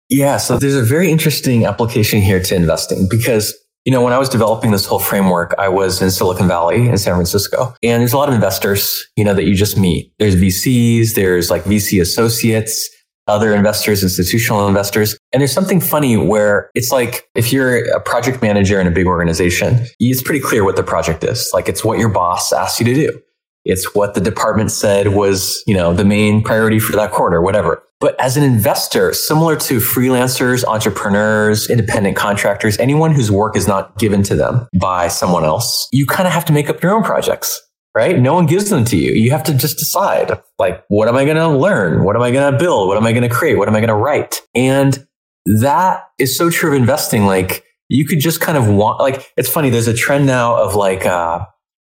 Yeah. 0.09 0.39
So 0.39 0.59
there's 0.59 0.77
a 0.77 0.83
very 0.83 1.11
interesting 1.11 1.67
application 1.67 2.21
here 2.21 2.41
to 2.41 2.55
investing 2.55 3.07
because 3.11 3.55
You 3.87 3.93
know, 3.93 4.03
when 4.03 4.13
I 4.13 4.19
was 4.19 4.29
developing 4.29 4.73
this 4.73 4.85
whole 4.85 4.99
framework, 4.99 5.55
I 5.59 5.69
was 5.69 6.03
in 6.03 6.11
Silicon 6.11 6.49
Valley 6.49 6.89
in 6.89 6.99
San 6.99 7.15
Francisco 7.15 7.73
and 7.85 8.01
there's 8.01 8.13
a 8.13 8.17
lot 8.17 8.29
of 8.29 8.35
investors, 8.35 9.07
you 9.15 9.25
know, 9.25 9.33
that 9.33 9.45
you 9.45 9.55
just 9.55 9.79
meet. 9.79 10.13
There's 10.19 10.35
VCs, 10.35 11.15
there's 11.15 11.53
like 11.53 11.63
VC 11.63 12.01
associates, 12.01 12.91
other 13.29 13.55
investors, 13.55 14.03
institutional 14.03 14.67
investors. 14.67 15.17
And 15.33 15.41
there's 15.41 15.53
something 15.53 15.81
funny 15.81 16.17
where 16.17 16.69
it's 16.75 16.91
like 16.91 17.29
if 17.37 17.53
you're 17.53 17.85
a 17.95 18.01
project 18.01 18.43
manager 18.43 18.81
in 18.81 18.89
a 18.89 18.91
big 18.91 19.07
organization, 19.07 19.87
it's 20.01 20.21
pretty 20.21 20.41
clear 20.41 20.65
what 20.65 20.75
the 20.75 20.83
project 20.83 21.23
is. 21.23 21.49
Like 21.55 21.69
it's 21.69 21.85
what 21.85 22.01
your 22.01 22.09
boss 22.09 22.53
asked 22.53 22.81
you 22.81 22.87
to 22.87 22.95
do. 22.95 23.23
It's 23.67 23.95
what 23.95 24.15
the 24.15 24.21
department 24.21 24.71
said 24.71 25.09
was, 25.09 25.63
you 25.67 25.75
know, 25.75 25.93
the 25.93 26.05
main 26.05 26.43
priority 26.43 26.79
for 26.79 26.93
that 26.93 27.11
quarter, 27.11 27.43
whatever. 27.43 27.83
But 27.99 28.19
as 28.21 28.37
an 28.37 28.45
investor, 28.45 29.13
similar 29.13 29.57
to 29.57 29.79
freelancers, 29.79 30.65
entrepreneurs, 30.65 31.69
independent 31.69 32.17
contractors, 32.17 32.79
anyone 32.79 33.13
whose 33.13 33.31
work 33.31 33.57
is 33.57 33.67
not 33.67 33.99
given 33.99 34.23
to 34.25 34.37
them 34.37 34.69
by 34.79 35.09
someone 35.09 35.45
else, 35.45 35.89
you 35.93 36.07
kind 36.07 36.27
of 36.27 36.33
have 36.33 36.45
to 36.45 36.53
make 36.53 36.71
up 36.71 36.83
your 36.83 36.95
own 36.95 37.03
projects, 37.03 37.61
right? 37.95 38.21
No 38.21 38.35
one 38.35 38.47
gives 38.47 38.71
them 38.71 38.85
to 38.85 38.97
you. 38.97 39.13
You 39.13 39.31
have 39.33 39.43
to 39.45 39.55
just 39.55 39.79
decide, 39.79 40.39
like, 40.59 40.85
what 40.89 41.09
am 41.09 41.17
I 41.17 41.25
going 41.25 41.37
to 41.37 41.49
learn? 41.49 42.05
What 42.05 42.15
am 42.15 42.23
I 42.23 42.31
going 42.31 42.53
to 42.53 42.59
build? 42.59 42.89
What 42.89 42.99
am 42.99 43.07
I 43.07 43.13
going 43.13 43.29
to 43.29 43.35
create? 43.35 43.57
What 43.57 43.67
am 43.67 43.75
I 43.75 43.81
going 43.81 43.89
to 43.89 43.95
write? 43.95 44.43
And 44.55 45.07
that 45.61 46.05
is 46.19 46.37
so 46.37 46.51
true 46.51 46.71
of 46.71 46.77
investing. 46.77 47.25
Like, 47.25 47.65
you 47.89 48.07
could 48.07 48.21
just 48.21 48.41
kind 48.41 48.59
of 48.59 48.69
want, 48.69 49.01
like, 49.01 49.33
it's 49.37 49.49
funny. 49.49 49.71
There's 49.71 49.89
a 49.89 49.95
trend 49.95 50.27
now 50.27 50.55
of 50.63 50.75
like, 50.75 51.07
uh, 51.07 51.47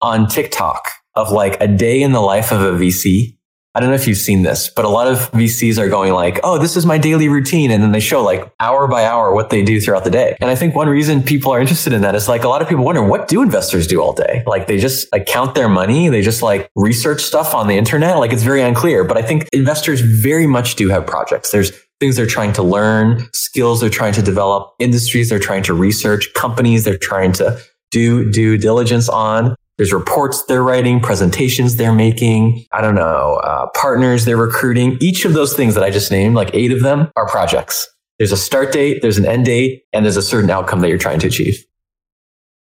on 0.00 0.28
TikTok, 0.28 0.88
of 1.14 1.32
like 1.32 1.61
a 1.61 1.68
day 1.68 2.02
in 2.02 2.12
the 2.12 2.20
life 2.20 2.52
of 2.52 2.61
a 2.61 2.72
VC. 2.72 3.36
I 3.72 3.78
don't 3.78 3.90
know 3.90 3.94
if 3.94 4.08
you've 4.08 4.18
seen 4.18 4.42
this, 4.42 4.68
but 4.68 4.84
a 4.84 4.88
lot 4.88 5.06
of 5.06 5.30
VCs 5.30 5.78
are 5.78 5.88
going 5.88 6.12
like, 6.12 6.40
oh, 6.42 6.58
this 6.58 6.76
is 6.76 6.84
my 6.84 6.98
daily 6.98 7.28
routine. 7.28 7.70
And 7.70 7.80
then 7.84 7.92
they 7.92 8.00
show 8.00 8.20
like 8.20 8.52
hour 8.58 8.88
by 8.88 9.04
hour 9.04 9.32
what 9.32 9.50
they 9.50 9.62
do 9.62 9.80
throughout 9.80 10.02
the 10.02 10.11
day. 10.11 10.36
And 10.40 10.50
I 10.50 10.56
think 10.56 10.74
one 10.74 10.88
reason 10.88 11.22
people 11.22 11.52
are 11.52 11.61
interested 11.61 11.92
in 11.92 12.00
that 12.02 12.16
is 12.16 12.28
like 12.28 12.42
a 12.42 12.48
lot 12.48 12.62
of 12.62 12.68
people 12.68 12.84
wonder, 12.84 13.02
what 13.04 13.28
do 13.28 13.42
investors 13.42 13.86
do 13.86 14.02
all 14.02 14.12
day? 14.12 14.42
Like 14.44 14.66
they 14.66 14.76
just 14.76 15.06
like 15.12 15.26
count 15.26 15.54
their 15.54 15.68
money. 15.68 16.08
They 16.08 16.20
just 16.20 16.42
like 16.42 16.68
research 16.74 17.22
stuff 17.22 17.54
on 17.54 17.68
the 17.68 17.76
internet. 17.76 18.18
Like 18.18 18.32
it's 18.32 18.42
very 18.42 18.61
unclear. 18.61 19.04
But 19.04 19.16
I 19.16 19.22
think 19.22 19.48
investors 19.52 20.00
very 20.00 20.48
much 20.48 20.74
do 20.74 20.88
have 20.88 21.06
projects. 21.06 21.52
There's 21.52 21.70
things 22.00 22.16
they're 22.16 22.26
trying 22.26 22.54
to 22.54 22.64
learn, 22.64 23.28
skills 23.32 23.80
they're 23.80 23.90
trying 23.90 24.14
to 24.14 24.22
develop, 24.22 24.74
industries 24.80 25.28
they're 25.28 25.38
trying 25.38 25.62
to 25.62 25.74
research, 25.74 26.32
companies 26.34 26.82
they're 26.82 26.98
trying 26.98 27.30
to 27.32 27.61
do 27.92 28.30
due 28.32 28.56
diligence 28.56 29.08
on. 29.08 29.54
There's 29.80 29.94
reports 29.94 30.42
they're 30.42 30.62
writing, 30.62 31.00
presentations 31.00 31.76
they're 31.76 31.94
making. 31.94 32.66
I 32.70 32.82
don't 32.82 32.94
know, 32.94 33.40
uh, 33.42 33.66
partners 33.74 34.26
they're 34.26 34.36
recruiting. 34.36 34.98
Each 35.00 35.24
of 35.24 35.32
those 35.32 35.54
things 35.54 35.74
that 35.74 35.82
I 35.82 35.88
just 35.88 36.10
named, 36.10 36.34
like 36.34 36.50
eight 36.52 36.70
of 36.70 36.82
them 36.82 37.10
are 37.16 37.26
projects. 37.26 37.88
There's 38.18 38.30
a 38.30 38.36
start 38.36 38.72
date, 38.72 39.00
there's 39.00 39.16
an 39.16 39.24
end 39.24 39.46
date, 39.46 39.84
and 39.94 40.04
there's 40.04 40.18
a 40.18 40.22
certain 40.22 40.50
outcome 40.50 40.82
that 40.82 40.90
you're 40.90 40.98
trying 40.98 41.18
to 41.20 41.28
achieve. 41.28 41.64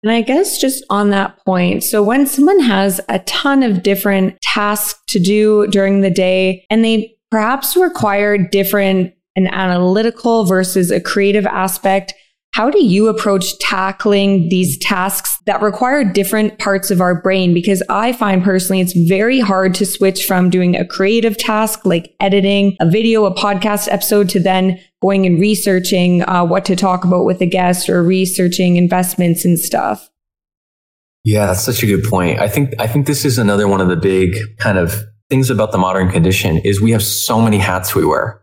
And 0.01 0.11
I 0.11 0.23
guess 0.23 0.59
just 0.59 0.83
on 0.89 1.11
that 1.11 1.37
point, 1.45 1.83
so 1.83 2.01
when 2.01 2.25
someone 2.25 2.59
has 2.61 2.99
a 3.07 3.19
ton 3.19 3.61
of 3.61 3.83
different 3.83 4.41
tasks 4.41 4.99
to 5.09 5.19
do 5.19 5.67
during 5.67 6.01
the 6.01 6.09
day 6.09 6.65
and 6.71 6.83
they 6.83 7.15
perhaps 7.29 7.77
require 7.77 8.35
different 8.35 9.13
an 9.35 9.45
analytical 9.53 10.45
versus 10.45 10.89
a 10.89 10.99
creative 10.99 11.45
aspect, 11.45 12.15
how 12.55 12.69
do 12.69 12.81
you 12.81 13.09
approach 13.09 13.59
tackling 13.59 14.47
these 14.47 14.77
tasks 14.77 15.37
that 15.45 15.61
require 15.61 16.05
different 16.05 16.57
parts 16.57 16.89
of 16.89 17.01
our 17.01 17.21
brain? 17.21 17.53
Because 17.53 17.83
I 17.89 18.13
find 18.13 18.41
personally 18.41 18.79
it's 18.79 18.93
very 18.93 19.41
hard 19.41 19.73
to 19.75 19.85
switch 19.85 20.25
from 20.25 20.49
doing 20.49 20.73
a 20.73 20.87
creative 20.87 21.37
task 21.37 21.85
like 21.85 22.15
editing 22.21 22.77
a 22.79 22.89
video, 22.89 23.25
a 23.25 23.35
podcast 23.35 23.91
episode 23.91 24.29
to 24.29 24.39
then 24.39 24.79
going 25.01 25.25
and 25.25 25.37
researching 25.37 26.21
uh, 26.29 26.45
what 26.45 26.63
to 26.63 26.77
talk 26.77 27.03
about 27.03 27.25
with 27.25 27.41
a 27.41 27.45
guest 27.45 27.89
or 27.89 28.01
researching 28.01 28.77
investments 28.77 29.43
and 29.43 29.59
stuff. 29.59 30.09
Yeah, 31.25 31.47
that's 31.47 31.61
such 31.61 31.83
a 31.83 31.85
good 31.85 32.05
point. 32.05 32.39
I 32.39 32.47
think 32.47 32.73
I 32.79 32.87
think 32.87 33.05
this 33.05 33.25
is 33.25 33.37
another 33.37 33.67
one 33.67 33.81
of 33.81 33.89
the 33.89 33.97
big 33.97 34.37
kind 34.59 34.77
of 34.77 35.03
things 35.29 35.49
about 35.49 35.73
the 35.73 35.77
modern 35.77 36.09
condition 36.09 36.59
is 36.59 36.79
we 36.79 36.91
have 36.91 37.03
so 37.03 37.41
many 37.41 37.57
hats 37.57 37.93
we 37.93 38.05
wear 38.05 38.41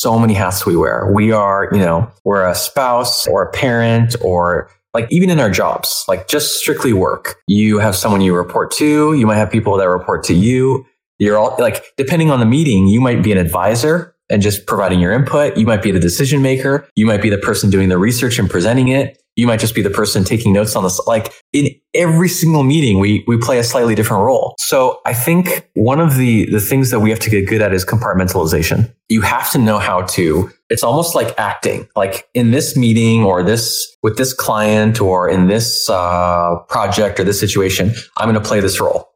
so 0.00 0.18
many 0.18 0.34
hats 0.34 0.64
we 0.64 0.76
wear. 0.76 1.10
We 1.12 1.30
are, 1.32 1.68
you 1.72 1.78
know, 1.78 2.10
we're 2.24 2.48
a 2.48 2.54
spouse 2.54 3.26
or 3.26 3.42
a 3.42 3.50
parent 3.52 4.16
or 4.22 4.70
like 4.94 5.06
even 5.10 5.30
in 5.30 5.38
our 5.38 5.50
jobs, 5.50 6.04
like 6.08 6.26
just 6.26 6.58
strictly 6.58 6.92
work. 6.92 7.36
You 7.46 7.78
have 7.78 7.94
someone 7.94 8.20
you 8.20 8.34
report 8.34 8.70
to. 8.72 9.14
You 9.14 9.26
might 9.26 9.36
have 9.36 9.50
people 9.50 9.76
that 9.76 9.88
report 9.88 10.24
to 10.24 10.34
you. 10.34 10.86
You're 11.18 11.36
all 11.36 11.54
like, 11.58 11.84
depending 11.96 12.30
on 12.30 12.40
the 12.40 12.46
meeting, 12.46 12.86
you 12.86 13.00
might 13.00 13.22
be 13.22 13.30
an 13.30 13.38
advisor 13.38 14.16
and 14.30 14.40
just 14.40 14.66
providing 14.66 15.00
your 15.00 15.12
input. 15.12 15.56
You 15.56 15.66
might 15.66 15.82
be 15.82 15.90
the 15.90 16.00
decision 16.00 16.40
maker. 16.40 16.88
You 16.96 17.04
might 17.04 17.20
be 17.20 17.28
the 17.28 17.38
person 17.38 17.68
doing 17.68 17.88
the 17.88 17.98
research 17.98 18.38
and 18.38 18.48
presenting 18.48 18.88
it. 18.88 19.20
You 19.40 19.46
might 19.46 19.58
just 19.58 19.74
be 19.74 19.80
the 19.80 19.88
person 19.88 20.22
taking 20.22 20.52
notes 20.52 20.76
on 20.76 20.84
this. 20.84 21.00
Like 21.06 21.32
in 21.54 21.70
every 21.94 22.28
single 22.28 22.62
meeting, 22.62 22.98
we, 22.98 23.24
we 23.26 23.38
play 23.38 23.58
a 23.58 23.64
slightly 23.64 23.94
different 23.94 24.22
role. 24.22 24.54
So 24.58 25.00
I 25.06 25.14
think 25.14 25.66
one 25.74 25.98
of 25.98 26.16
the, 26.16 26.44
the 26.50 26.60
things 26.60 26.90
that 26.90 27.00
we 27.00 27.08
have 27.08 27.20
to 27.20 27.30
get 27.30 27.48
good 27.48 27.62
at 27.62 27.72
is 27.72 27.82
compartmentalization. 27.82 28.92
You 29.08 29.22
have 29.22 29.50
to 29.52 29.58
know 29.58 29.78
how 29.78 30.02
to, 30.02 30.50
it's 30.68 30.82
almost 30.82 31.14
like 31.14 31.34
acting, 31.38 31.88
like 31.96 32.28
in 32.34 32.50
this 32.50 32.76
meeting 32.76 33.24
or 33.24 33.42
this, 33.42 33.96
with 34.02 34.18
this 34.18 34.34
client 34.34 35.00
or 35.00 35.28
in 35.28 35.46
this 35.46 35.88
uh, 35.88 36.56
project 36.68 37.18
or 37.18 37.24
this 37.24 37.40
situation, 37.40 37.92
I'm 38.18 38.30
going 38.30 38.40
to 38.40 38.46
play 38.46 38.60
this 38.60 38.78
role. 38.78 39.08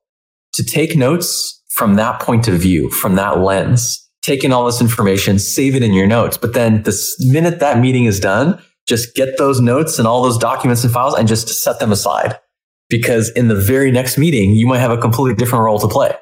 To 0.54 0.64
take 0.64 0.96
notes 0.96 1.62
from 1.74 1.96
that 1.96 2.20
point 2.22 2.48
of 2.48 2.54
view, 2.54 2.88
from 2.88 3.16
that 3.16 3.40
lens, 3.40 4.08
take 4.22 4.42
in 4.42 4.52
all 4.52 4.64
this 4.64 4.80
information, 4.80 5.38
save 5.38 5.74
it 5.74 5.82
in 5.82 5.92
your 5.92 6.06
notes. 6.06 6.38
But 6.38 6.54
then 6.54 6.82
the 6.84 6.96
minute 7.26 7.60
that 7.60 7.78
meeting 7.78 8.06
is 8.06 8.18
done, 8.18 8.58
just 8.86 9.14
get 9.14 9.38
those 9.38 9.60
notes 9.60 9.98
and 9.98 10.06
all 10.06 10.22
those 10.22 10.38
documents 10.38 10.84
and 10.84 10.92
files 10.92 11.14
and 11.14 11.28
just 11.28 11.48
set 11.48 11.80
them 11.80 11.92
aside. 11.92 12.38
Because 12.90 13.30
in 13.30 13.48
the 13.48 13.54
very 13.54 13.90
next 13.90 14.18
meeting, 14.18 14.50
you 14.50 14.66
might 14.66 14.78
have 14.78 14.90
a 14.90 14.98
completely 14.98 15.34
different 15.34 15.64
role 15.64 15.78
to 15.78 15.88
play 15.88 16.14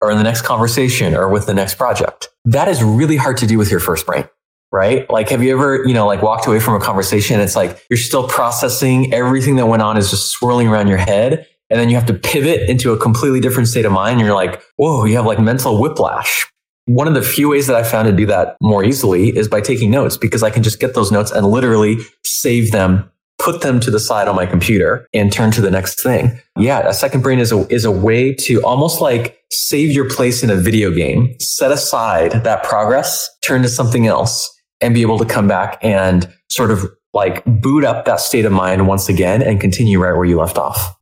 or 0.00 0.10
in 0.10 0.18
the 0.18 0.22
next 0.22 0.42
conversation 0.42 1.14
or 1.14 1.28
with 1.28 1.46
the 1.46 1.54
next 1.54 1.76
project. 1.76 2.28
That 2.44 2.68
is 2.68 2.82
really 2.82 3.16
hard 3.16 3.38
to 3.38 3.46
do 3.46 3.56
with 3.56 3.70
your 3.70 3.80
first 3.80 4.04
brain, 4.04 4.28
right? 4.70 5.08
Like, 5.08 5.30
have 5.30 5.42
you 5.42 5.52
ever, 5.52 5.82
you 5.86 5.94
know, 5.94 6.06
like 6.06 6.20
walked 6.20 6.46
away 6.46 6.60
from 6.60 6.74
a 6.74 6.84
conversation? 6.84 7.40
It's 7.40 7.56
like 7.56 7.82
you're 7.88 7.96
still 7.96 8.28
processing 8.28 9.14
everything 9.14 9.56
that 9.56 9.66
went 9.66 9.82
on 9.82 9.96
is 9.96 10.10
just 10.10 10.30
swirling 10.30 10.68
around 10.68 10.88
your 10.88 10.98
head. 10.98 11.46
And 11.70 11.80
then 11.80 11.88
you 11.88 11.94
have 11.94 12.06
to 12.06 12.14
pivot 12.14 12.68
into 12.68 12.92
a 12.92 12.98
completely 12.98 13.40
different 13.40 13.68
state 13.68 13.86
of 13.86 13.92
mind. 13.92 14.18
And 14.18 14.26
you're 14.26 14.36
like, 14.36 14.62
whoa, 14.76 15.06
you 15.06 15.16
have 15.16 15.24
like 15.24 15.40
mental 15.40 15.80
whiplash 15.80 16.46
one 16.86 17.08
of 17.08 17.14
the 17.14 17.22
few 17.22 17.48
ways 17.48 17.66
that 17.66 17.76
I 17.76 17.82
found 17.82 18.08
to 18.08 18.12
do 18.14 18.26
that 18.26 18.56
more 18.60 18.84
easily 18.84 19.36
is 19.36 19.48
by 19.48 19.60
taking 19.60 19.90
notes 19.90 20.16
because 20.16 20.42
I 20.42 20.50
can 20.50 20.62
just 20.62 20.80
get 20.80 20.94
those 20.94 21.10
notes 21.10 21.30
and 21.30 21.46
literally 21.46 21.96
save 22.24 22.72
them, 22.72 23.10
put 23.38 23.62
them 23.62 23.80
to 23.80 23.90
the 23.90 24.00
side 24.00 24.28
on 24.28 24.36
my 24.36 24.46
computer 24.46 25.08
and 25.14 25.32
turn 25.32 25.50
to 25.52 25.60
the 25.60 25.70
next 25.70 26.02
thing. 26.02 26.38
Yeah, 26.58 26.86
a 26.86 26.92
second 26.92 27.22
brain 27.22 27.38
is 27.38 27.52
a, 27.52 27.66
is 27.72 27.84
a 27.84 27.90
way 27.90 28.34
to 28.34 28.62
almost 28.64 29.00
like 29.00 29.38
save 29.50 29.92
your 29.92 30.08
place 30.10 30.42
in 30.42 30.50
a 30.50 30.56
video 30.56 30.90
game, 30.90 31.34
set 31.40 31.72
aside 31.72 32.32
that 32.44 32.64
progress, 32.64 33.30
turn 33.42 33.62
to 33.62 33.68
something 33.68 34.06
else 34.06 34.50
and 34.80 34.92
be 34.92 35.02
able 35.02 35.18
to 35.18 35.24
come 35.24 35.48
back 35.48 35.78
and 35.82 36.30
sort 36.50 36.70
of 36.70 36.84
like 37.14 37.42
boot 37.46 37.84
up 37.84 38.04
that 38.04 38.20
state 38.20 38.44
of 38.44 38.52
mind 38.52 38.86
once 38.86 39.08
again 39.08 39.40
and 39.40 39.60
continue 39.60 40.00
right 40.00 40.14
where 40.14 40.24
you 40.24 40.38
left 40.38 40.58
off. 40.58 40.93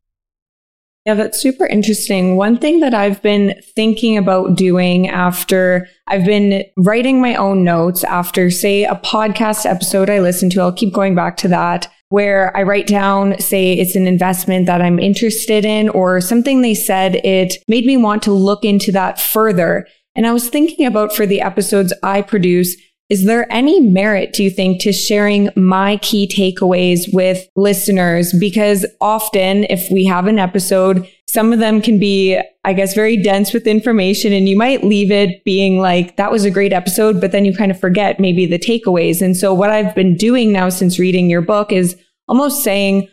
Yeah, 1.05 1.15
that's 1.15 1.41
super 1.41 1.67
interesting. 1.67 2.37
One 2.37 2.59
thing 2.59 2.79
that 2.79 2.95
I've 2.95 3.21
been 3.23 3.61
thinking 3.75 4.17
about 4.17 4.57
doing 4.57 5.09
after 5.09 5.89
I've 6.07 6.25
been 6.25 6.65
writing 6.77 7.21
my 7.21 7.35
own 7.35 7.65
notes 7.65 8.05
after, 8.05 8.53
say, 8.53 8.85
a 8.85 8.95
podcast 8.95 9.67
episode 9.67 10.09
I 10.09 10.21
listen 10.21 10.49
to, 10.51 10.61
I'll 10.61 10.73
keep 10.73 10.95
going 10.95 11.17
back 11.17 11.37
to 11.39 11.49
that, 11.49 11.89
where 12.11 12.57
I 12.57 12.63
write 12.63 12.87
down, 12.87 13.37
say, 13.41 13.73
it's 13.73 13.97
an 13.97 14.07
investment 14.07 14.67
that 14.67 14.81
I'm 14.81 15.01
interested 15.01 15.65
in 15.65 15.89
or 15.89 16.21
something 16.21 16.63
they 16.63 16.75
said, 16.75 17.17
it 17.25 17.55
made 17.67 17.85
me 17.85 17.97
want 17.97 18.23
to 18.23 18.33
look 18.33 18.65
into 18.65 18.93
that 18.93 19.21
further. 19.21 19.89
And 20.15 20.25
I 20.25 20.33
was 20.33 20.49
thinking 20.49 20.87
about 20.87 21.17
for 21.17 21.27
the 21.27 21.41
episodes 21.41 21.93
I 22.05 22.23
produce, 22.23 22.77
is 23.13 23.27
there 23.27 23.47
any 23.53 23.79
merit, 23.79 24.33
do 24.33 24.43
you 24.43 24.49
think, 24.49 24.81
to 24.81 24.91
sharing 24.91 25.51
my 25.55 25.99
key 25.99 26.27
takeaways 26.27 27.13
with 27.13 27.47
listeners? 27.57 28.33
Because 28.41 28.87
often, 29.03 29.65
if 29.65 29.91
we 29.91 30.07
have 30.07 30.27
an 30.29 30.39
episode, 30.39 31.07
some 31.29 31.53
of 31.53 31.59
them 31.59 31.83
can 31.83 31.99
be, 31.99 32.41
I 32.65 32.73
guess, 32.73 32.95
very 32.95 33.19
dense 33.19 33.53
with 33.53 33.67
information, 33.67 34.33
and 34.33 34.49
you 34.49 34.57
might 34.57 34.83
leave 34.83 35.11
it 35.11 35.45
being 35.45 35.79
like, 35.79 36.17
that 36.17 36.33
was 36.33 36.47
a 36.47 36.51
great 36.51 36.73
episode, 36.73 37.21
but 37.21 37.33
then 37.33 37.45
you 37.45 37.55
kind 37.55 37.71
of 37.71 37.79
forget 37.79 38.19
maybe 38.19 38.47
the 38.47 38.59
takeaways. 38.59 39.21
And 39.21 39.37
so, 39.37 39.53
what 39.53 39.69
I've 39.69 39.95
been 39.95 40.17
doing 40.17 40.51
now 40.51 40.71
since 40.71 40.99
reading 40.99 41.29
your 41.29 41.43
book 41.43 41.71
is 41.71 41.95
almost 42.29 42.65
saying, 42.65 43.11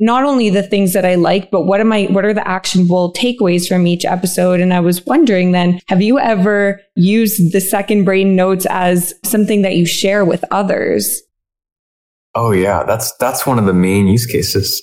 not 0.00 0.24
only 0.24 0.48
the 0.48 0.62
things 0.62 0.92
that 0.92 1.04
I 1.04 1.16
like, 1.16 1.50
but 1.50 1.62
what 1.62 1.80
am 1.80 1.92
I, 1.92 2.04
what 2.04 2.24
are 2.24 2.34
the 2.34 2.46
actionable 2.46 3.12
takeaways 3.14 3.66
from 3.66 3.86
each 3.86 4.04
episode? 4.04 4.60
And 4.60 4.72
I 4.72 4.80
was 4.80 5.04
wondering 5.04 5.52
then, 5.52 5.80
have 5.88 6.00
you 6.00 6.18
ever 6.18 6.80
used 6.94 7.52
the 7.52 7.60
second 7.60 8.04
brain 8.04 8.36
notes 8.36 8.66
as 8.70 9.12
something 9.24 9.62
that 9.62 9.76
you 9.76 9.86
share 9.86 10.24
with 10.24 10.44
others? 10.50 11.20
Oh 12.34 12.52
yeah, 12.52 12.84
that's, 12.84 13.16
that's 13.16 13.46
one 13.46 13.58
of 13.58 13.66
the 13.66 13.74
main 13.74 14.06
use 14.06 14.26
cases 14.26 14.82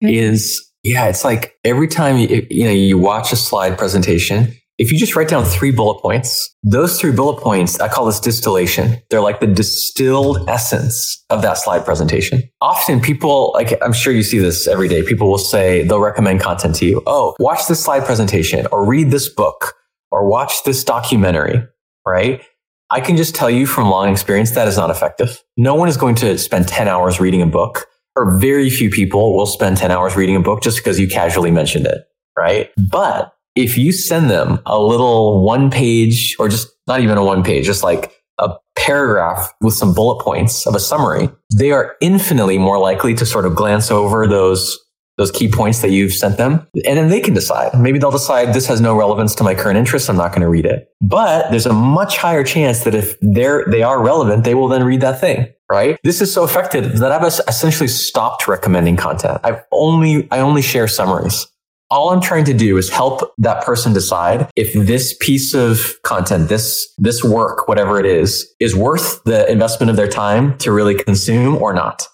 is, 0.00 0.68
yeah, 0.82 1.06
it's 1.06 1.24
like 1.24 1.54
every 1.64 1.88
time 1.88 2.18
you, 2.18 2.46
you 2.50 2.64
know, 2.64 2.72
you 2.72 2.98
watch 2.98 3.32
a 3.32 3.36
slide 3.36 3.78
presentation, 3.78 4.52
if 4.78 4.92
you 4.92 4.98
just 4.98 5.16
write 5.16 5.28
down 5.28 5.44
three 5.44 5.70
bullet 5.70 6.00
points, 6.02 6.54
those 6.62 7.00
three 7.00 7.12
bullet 7.12 7.40
points, 7.40 7.80
I 7.80 7.88
call 7.88 8.04
this 8.04 8.20
distillation. 8.20 9.00
They're 9.10 9.22
like 9.22 9.40
the 9.40 9.46
distilled 9.46 10.48
essence 10.48 11.24
of 11.30 11.42
that 11.42 11.54
slide 11.54 11.84
presentation. 11.84 12.42
Often 12.60 13.00
people, 13.00 13.52
like 13.54 13.80
I'm 13.82 13.94
sure 13.94 14.12
you 14.12 14.22
see 14.22 14.38
this 14.38 14.68
every 14.68 14.88
day, 14.88 15.02
people 15.02 15.30
will 15.30 15.38
say 15.38 15.84
they'll 15.84 16.00
recommend 16.00 16.40
content 16.40 16.74
to 16.76 16.86
you. 16.86 17.02
Oh, 17.06 17.34
watch 17.38 17.66
this 17.68 17.82
slide 17.82 18.04
presentation 18.04 18.66
or 18.70 18.84
read 18.84 19.10
this 19.10 19.28
book 19.28 19.74
or 20.10 20.28
watch 20.28 20.64
this 20.64 20.84
documentary, 20.84 21.62
right? 22.06 22.42
I 22.90 23.00
can 23.00 23.16
just 23.16 23.34
tell 23.34 23.50
you 23.50 23.66
from 23.66 23.88
long 23.88 24.10
experience 24.10 24.52
that 24.52 24.68
is 24.68 24.76
not 24.76 24.90
effective. 24.90 25.42
No 25.56 25.74
one 25.74 25.88
is 25.88 25.96
going 25.96 26.14
to 26.16 26.38
spend 26.38 26.68
10 26.68 26.86
hours 26.86 27.18
reading 27.18 27.42
a 27.42 27.46
book 27.46 27.86
or 28.14 28.38
very 28.38 28.70
few 28.70 28.90
people 28.90 29.36
will 29.36 29.46
spend 29.46 29.76
10 29.76 29.90
hours 29.90 30.16
reading 30.16 30.36
a 30.36 30.40
book 30.40 30.62
just 30.62 30.78
because 30.78 30.98
you 30.98 31.08
casually 31.08 31.50
mentioned 31.50 31.86
it, 31.86 32.04
right? 32.36 32.70
But 32.90 33.35
if 33.56 33.78
you 33.78 33.90
send 33.90 34.30
them 34.30 34.60
a 34.66 34.78
little 34.78 35.42
one 35.42 35.70
page 35.70 36.36
or 36.38 36.48
just 36.48 36.68
not 36.86 37.00
even 37.00 37.18
a 37.18 37.24
one 37.24 37.42
page, 37.42 37.64
just 37.64 37.82
like 37.82 38.12
a 38.38 38.50
paragraph 38.76 39.50
with 39.60 39.74
some 39.74 39.94
bullet 39.94 40.22
points 40.22 40.66
of 40.66 40.74
a 40.74 40.80
summary, 40.80 41.30
they 41.56 41.72
are 41.72 41.96
infinitely 42.00 42.58
more 42.58 42.78
likely 42.78 43.14
to 43.14 43.26
sort 43.26 43.46
of 43.46 43.54
glance 43.56 43.90
over 43.90 44.26
those 44.26 44.78
those 45.18 45.30
key 45.30 45.50
points 45.50 45.80
that 45.80 45.88
you've 45.88 46.12
sent 46.12 46.36
them. 46.36 46.66
And 46.84 46.98
then 46.98 47.08
they 47.08 47.20
can 47.20 47.32
decide. 47.32 47.72
Maybe 47.80 47.98
they'll 47.98 48.10
decide 48.10 48.52
this 48.52 48.66
has 48.66 48.82
no 48.82 48.94
relevance 48.94 49.34
to 49.36 49.44
my 49.44 49.54
current 49.54 49.78
interests 49.78 50.10
i'm 50.10 50.16
not 50.16 50.32
going 50.32 50.42
to 50.42 50.48
read 50.48 50.66
it. 50.66 50.88
But 51.00 51.50
there's 51.50 51.64
a 51.64 51.72
much 51.72 52.18
higher 52.18 52.44
chance 52.44 52.84
that 52.84 52.94
if 52.94 53.16
they're 53.22 53.64
they 53.66 53.82
are 53.82 54.02
relevant 54.02 54.44
they 54.44 54.54
will 54.54 54.68
then 54.68 54.84
read 54.84 55.00
that 55.00 55.20
thing 55.20 55.48
right? 55.68 55.98
This 56.04 56.20
is 56.20 56.32
so 56.32 56.44
effective 56.44 56.98
that 56.98 57.10
i've 57.10 57.24
essentially 57.24 57.88
stopped 57.88 58.46
recommending 58.46 58.96
content. 58.96 59.40
I've 59.42 59.64
only 59.72 60.28
i 60.30 60.38
only 60.38 60.62
share 60.62 60.86
summaries 60.86 61.46
all 61.90 62.10
I'm 62.10 62.20
trying 62.20 62.44
to 62.46 62.54
do 62.54 62.76
is 62.76 62.90
help 62.90 63.32
that 63.38 63.64
person 63.64 63.92
decide 63.92 64.50
if 64.56 64.72
this 64.74 65.16
piece 65.20 65.54
of 65.54 65.96
content, 66.02 66.48
this, 66.48 66.92
this 66.98 67.22
work, 67.22 67.68
whatever 67.68 68.00
it 68.00 68.06
is, 68.06 68.54
is 68.60 68.74
worth 68.74 69.22
the 69.24 69.50
investment 69.50 69.90
of 69.90 69.96
their 69.96 70.08
time 70.08 70.58
to 70.58 70.72
really 70.72 70.94
consume 70.94 71.56
or 71.56 71.72
not. 71.72 72.06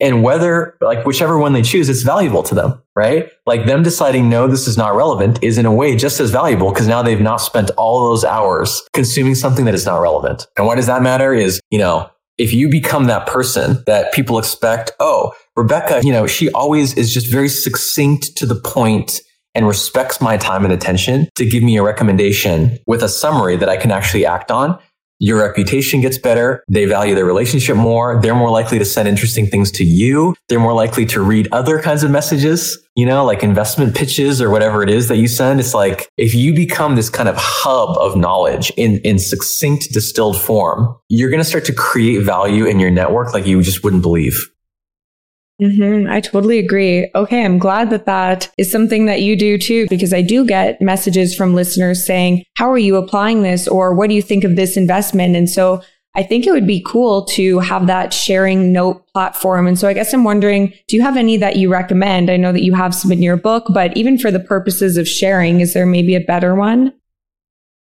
And 0.00 0.22
whether, 0.22 0.76
like, 0.80 1.04
whichever 1.04 1.38
one 1.38 1.52
they 1.54 1.62
choose, 1.62 1.88
it's 1.88 2.02
valuable 2.02 2.44
to 2.44 2.54
them, 2.54 2.80
right? 2.94 3.32
Like 3.46 3.66
them 3.66 3.82
deciding, 3.82 4.28
no, 4.30 4.46
this 4.46 4.68
is 4.68 4.76
not 4.76 4.94
relevant 4.94 5.42
is 5.42 5.58
in 5.58 5.66
a 5.66 5.72
way 5.72 5.96
just 5.96 6.20
as 6.20 6.30
valuable 6.30 6.70
because 6.70 6.86
now 6.86 7.02
they've 7.02 7.20
not 7.20 7.38
spent 7.38 7.70
all 7.76 8.08
those 8.08 8.24
hours 8.24 8.82
consuming 8.92 9.34
something 9.34 9.64
that 9.64 9.74
is 9.74 9.84
not 9.84 10.00
relevant. 10.00 10.46
And 10.56 10.66
why 10.66 10.76
does 10.76 10.86
that 10.86 11.02
matter 11.02 11.34
is, 11.34 11.60
you 11.70 11.80
know, 11.80 12.08
if 12.38 12.52
you 12.52 12.68
become 12.68 13.04
that 13.04 13.26
person 13.26 13.82
that 13.86 14.12
people 14.12 14.38
expect, 14.38 14.92
oh, 15.00 15.32
Rebecca, 15.56 16.00
you 16.02 16.12
know, 16.12 16.26
she 16.26 16.50
always 16.52 16.94
is 16.94 17.12
just 17.12 17.26
very 17.26 17.48
succinct 17.48 18.36
to 18.36 18.46
the 18.46 18.54
point 18.54 19.20
and 19.54 19.66
respects 19.66 20.20
my 20.20 20.36
time 20.36 20.64
and 20.64 20.72
attention 20.72 21.28
to 21.34 21.44
give 21.44 21.64
me 21.64 21.76
a 21.76 21.82
recommendation 21.82 22.78
with 22.86 23.02
a 23.02 23.08
summary 23.08 23.56
that 23.56 23.68
I 23.68 23.76
can 23.76 23.90
actually 23.90 24.24
act 24.24 24.52
on. 24.52 24.78
Your 25.20 25.40
reputation 25.40 26.00
gets 26.00 26.16
better. 26.16 26.62
They 26.68 26.84
value 26.84 27.14
their 27.14 27.24
relationship 27.24 27.76
more. 27.76 28.20
They're 28.20 28.34
more 28.34 28.50
likely 28.50 28.78
to 28.78 28.84
send 28.84 29.08
interesting 29.08 29.48
things 29.48 29.70
to 29.72 29.84
you. 29.84 30.34
They're 30.48 30.60
more 30.60 30.74
likely 30.74 31.06
to 31.06 31.20
read 31.20 31.48
other 31.50 31.80
kinds 31.82 32.04
of 32.04 32.10
messages, 32.10 32.78
you 32.94 33.04
know, 33.04 33.24
like 33.24 33.42
investment 33.42 33.96
pitches 33.96 34.40
or 34.40 34.48
whatever 34.50 34.82
it 34.82 34.90
is 34.90 35.08
that 35.08 35.16
you 35.16 35.26
send. 35.26 35.58
It's 35.58 35.74
like 35.74 36.08
if 36.16 36.34
you 36.34 36.54
become 36.54 36.94
this 36.94 37.10
kind 37.10 37.28
of 37.28 37.34
hub 37.36 37.96
of 37.98 38.16
knowledge 38.16 38.70
in, 38.76 38.98
in 39.00 39.18
succinct 39.18 39.92
distilled 39.92 40.40
form, 40.40 40.96
you're 41.08 41.30
going 41.30 41.42
to 41.42 41.48
start 41.48 41.64
to 41.64 41.74
create 41.74 42.22
value 42.22 42.66
in 42.66 42.78
your 42.78 42.90
network 42.90 43.34
like 43.34 43.46
you 43.46 43.60
just 43.62 43.82
wouldn't 43.82 44.02
believe. 44.02 44.48
Mm-hmm. 45.60 46.08
I 46.08 46.20
totally 46.20 46.58
agree. 46.58 47.10
Okay. 47.14 47.44
I'm 47.44 47.58
glad 47.58 47.90
that 47.90 48.06
that 48.06 48.48
is 48.58 48.70
something 48.70 49.06
that 49.06 49.22
you 49.22 49.36
do 49.36 49.58
too, 49.58 49.86
because 49.90 50.14
I 50.14 50.22
do 50.22 50.46
get 50.46 50.80
messages 50.80 51.34
from 51.34 51.54
listeners 51.54 52.06
saying, 52.06 52.44
how 52.56 52.70
are 52.70 52.78
you 52.78 52.94
applying 52.94 53.42
this? 53.42 53.66
Or 53.66 53.92
what 53.92 54.08
do 54.08 54.14
you 54.14 54.22
think 54.22 54.44
of 54.44 54.54
this 54.54 54.76
investment? 54.76 55.34
And 55.34 55.50
so 55.50 55.82
I 56.14 56.22
think 56.22 56.46
it 56.46 56.52
would 56.52 56.66
be 56.66 56.82
cool 56.86 57.24
to 57.26 57.58
have 57.58 57.86
that 57.86 58.12
sharing 58.12 58.72
note 58.72 59.04
platform. 59.12 59.66
And 59.66 59.78
so 59.78 59.88
I 59.88 59.94
guess 59.94 60.12
I'm 60.12 60.24
wondering, 60.24 60.72
do 60.88 60.96
you 60.96 61.02
have 61.02 61.16
any 61.16 61.36
that 61.36 61.56
you 61.56 61.70
recommend? 61.70 62.30
I 62.30 62.36
know 62.36 62.52
that 62.52 62.64
you 62.64 62.74
have 62.74 62.94
some 62.94 63.12
in 63.12 63.22
your 63.22 63.36
book, 63.36 63.66
but 63.72 63.96
even 63.96 64.18
for 64.18 64.30
the 64.30 64.40
purposes 64.40 64.96
of 64.96 65.08
sharing, 65.08 65.60
is 65.60 65.74
there 65.74 65.86
maybe 65.86 66.14
a 66.14 66.20
better 66.20 66.54
one? 66.54 66.92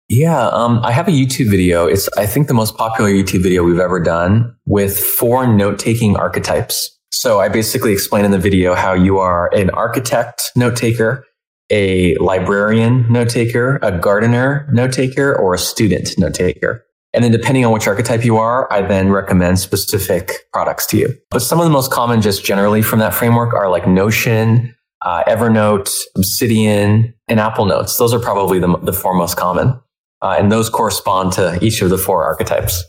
Yeah, 0.09 0.49
um, 0.49 0.81
I 0.83 0.91
have 0.91 1.07
a 1.07 1.11
YouTube 1.11 1.49
video. 1.49 1.87
It's, 1.87 2.09
I 2.17 2.25
think, 2.25 2.47
the 2.47 2.53
most 2.53 2.75
popular 2.75 3.09
YouTube 3.09 3.43
video 3.43 3.63
we've 3.63 3.79
ever 3.79 3.99
done 3.99 4.53
with 4.65 4.99
four 4.99 5.47
note 5.47 5.79
taking 5.79 6.17
archetypes. 6.17 6.97
So 7.21 7.39
I 7.39 7.49
basically 7.49 7.93
explain 7.93 8.25
in 8.25 8.31
the 8.31 8.39
video 8.39 8.73
how 8.73 8.93
you 8.93 9.19
are 9.19 9.53
an 9.53 9.69
architect 9.69 10.51
note 10.55 10.75
taker, 10.75 11.23
a 11.69 12.15
librarian 12.15 13.05
note 13.13 13.29
taker, 13.29 13.77
a 13.83 13.91
gardener 13.91 14.67
note 14.73 14.91
taker, 14.91 15.35
or 15.35 15.53
a 15.53 15.59
student 15.59 16.17
note 16.17 16.33
taker. 16.33 16.83
And 17.13 17.23
then 17.23 17.31
depending 17.31 17.63
on 17.63 17.73
which 17.73 17.85
archetype 17.87 18.25
you 18.25 18.37
are, 18.37 18.67
I 18.73 18.81
then 18.81 19.11
recommend 19.11 19.59
specific 19.59 20.31
products 20.51 20.87
to 20.87 20.97
you. 20.97 21.15
But 21.29 21.43
some 21.43 21.59
of 21.59 21.65
the 21.65 21.69
most 21.69 21.91
common 21.91 22.23
just 22.23 22.43
generally 22.43 22.81
from 22.81 22.97
that 22.97 23.13
framework 23.13 23.53
are 23.53 23.69
like 23.69 23.87
Notion, 23.87 24.75
uh, 25.03 25.23
Evernote, 25.25 25.93
Obsidian, 26.17 27.13
and 27.27 27.39
Apple 27.39 27.67
Notes. 27.67 27.97
Those 27.97 28.15
are 28.15 28.19
probably 28.19 28.57
the, 28.57 28.79
the 28.79 28.93
four 28.93 29.13
most 29.13 29.37
common. 29.37 29.79
Uh, 30.23 30.37
and 30.39 30.51
those 30.51 30.71
correspond 30.71 31.33
to 31.33 31.63
each 31.63 31.83
of 31.83 31.91
the 31.91 31.99
four 31.99 32.23
archetypes. 32.23 32.83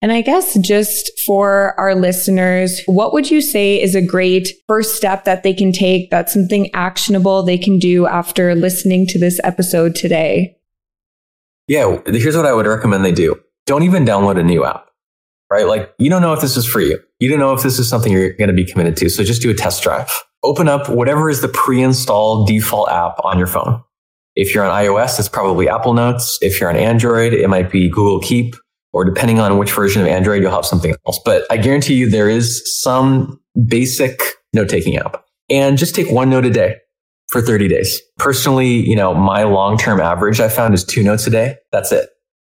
And 0.00 0.12
I 0.12 0.20
guess 0.20 0.56
just 0.60 1.10
for 1.26 1.74
our 1.78 1.94
listeners, 1.96 2.80
what 2.86 3.12
would 3.12 3.30
you 3.30 3.40
say 3.40 3.82
is 3.82 3.96
a 3.96 4.02
great 4.02 4.48
first 4.68 4.94
step 4.94 5.24
that 5.24 5.42
they 5.42 5.52
can 5.52 5.72
take? 5.72 6.10
That's 6.10 6.32
something 6.32 6.72
actionable 6.72 7.42
they 7.42 7.58
can 7.58 7.80
do 7.80 8.06
after 8.06 8.54
listening 8.54 9.08
to 9.08 9.18
this 9.18 9.40
episode 9.42 9.96
today. 9.96 10.56
Yeah, 11.66 11.98
here's 12.06 12.36
what 12.36 12.46
I 12.46 12.52
would 12.52 12.66
recommend 12.66 13.04
they 13.04 13.12
do. 13.12 13.40
Don't 13.66 13.82
even 13.82 14.04
download 14.04 14.38
a 14.38 14.42
new 14.44 14.64
app, 14.64 14.88
right? 15.50 15.66
Like 15.66 15.92
you 15.98 16.08
don't 16.08 16.22
know 16.22 16.32
if 16.32 16.40
this 16.40 16.56
is 16.56 16.64
for 16.64 16.80
you. 16.80 17.00
You 17.18 17.28
don't 17.28 17.40
know 17.40 17.52
if 17.52 17.64
this 17.64 17.80
is 17.80 17.88
something 17.88 18.12
you're 18.12 18.32
going 18.34 18.48
to 18.48 18.54
be 18.54 18.64
committed 18.64 18.96
to. 18.98 19.10
So 19.10 19.24
just 19.24 19.42
do 19.42 19.50
a 19.50 19.54
test 19.54 19.82
drive. 19.82 20.10
Open 20.44 20.68
up 20.68 20.88
whatever 20.88 21.28
is 21.28 21.40
the 21.40 21.48
pre-installed 21.48 22.46
default 22.46 22.88
app 22.90 23.18
on 23.24 23.36
your 23.36 23.48
phone. 23.48 23.82
If 24.36 24.54
you're 24.54 24.64
on 24.64 24.70
iOS, 24.70 25.18
it's 25.18 25.28
probably 25.28 25.68
Apple 25.68 25.94
Notes. 25.94 26.38
If 26.40 26.60
you're 26.60 26.70
on 26.70 26.76
Android, 26.76 27.32
it 27.32 27.48
might 27.48 27.72
be 27.72 27.88
Google 27.88 28.20
Keep 28.20 28.54
or 28.92 29.04
depending 29.04 29.38
on 29.38 29.58
which 29.58 29.72
version 29.72 30.02
of 30.02 30.08
Android, 30.08 30.42
you'll 30.42 30.50
have 30.50 30.66
something 30.66 30.94
else. 31.06 31.20
But 31.24 31.44
I 31.50 31.56
guarantee 31.56 31.94
you 31.94 32.08
there 32.08 32.28
is 32.28 32.62
some 32.82 33.40
basic 33.66 34.20
note 34.52 34.68
taking 34.68 34.96
app 34.96 35.24
and 35.50 35.78
just 35.78 35.94
take 35.94 36.10
one 36.10 36.30
note 36.30 36.44
a 36.44 36.50
day 36.50 36.76
for 37.28 37.40
30 37.40 37.68
days. 37.68 38.00
Personally, 38.18 38.68
you 38.68 38.96
know, 38.96 39.14
my 39.14 39.44
long 39.44 39.76
term 39.76 40.00
average 40.00 40.40
I 40.40 40.48
found 40.48 40.74
is 40.74 40.84
two 40.84 41.02
notes 41.02 41.26
a 41.26 41.30
day. 41.30 41.56
That's 41.72 41.92
it. 41.92 42.08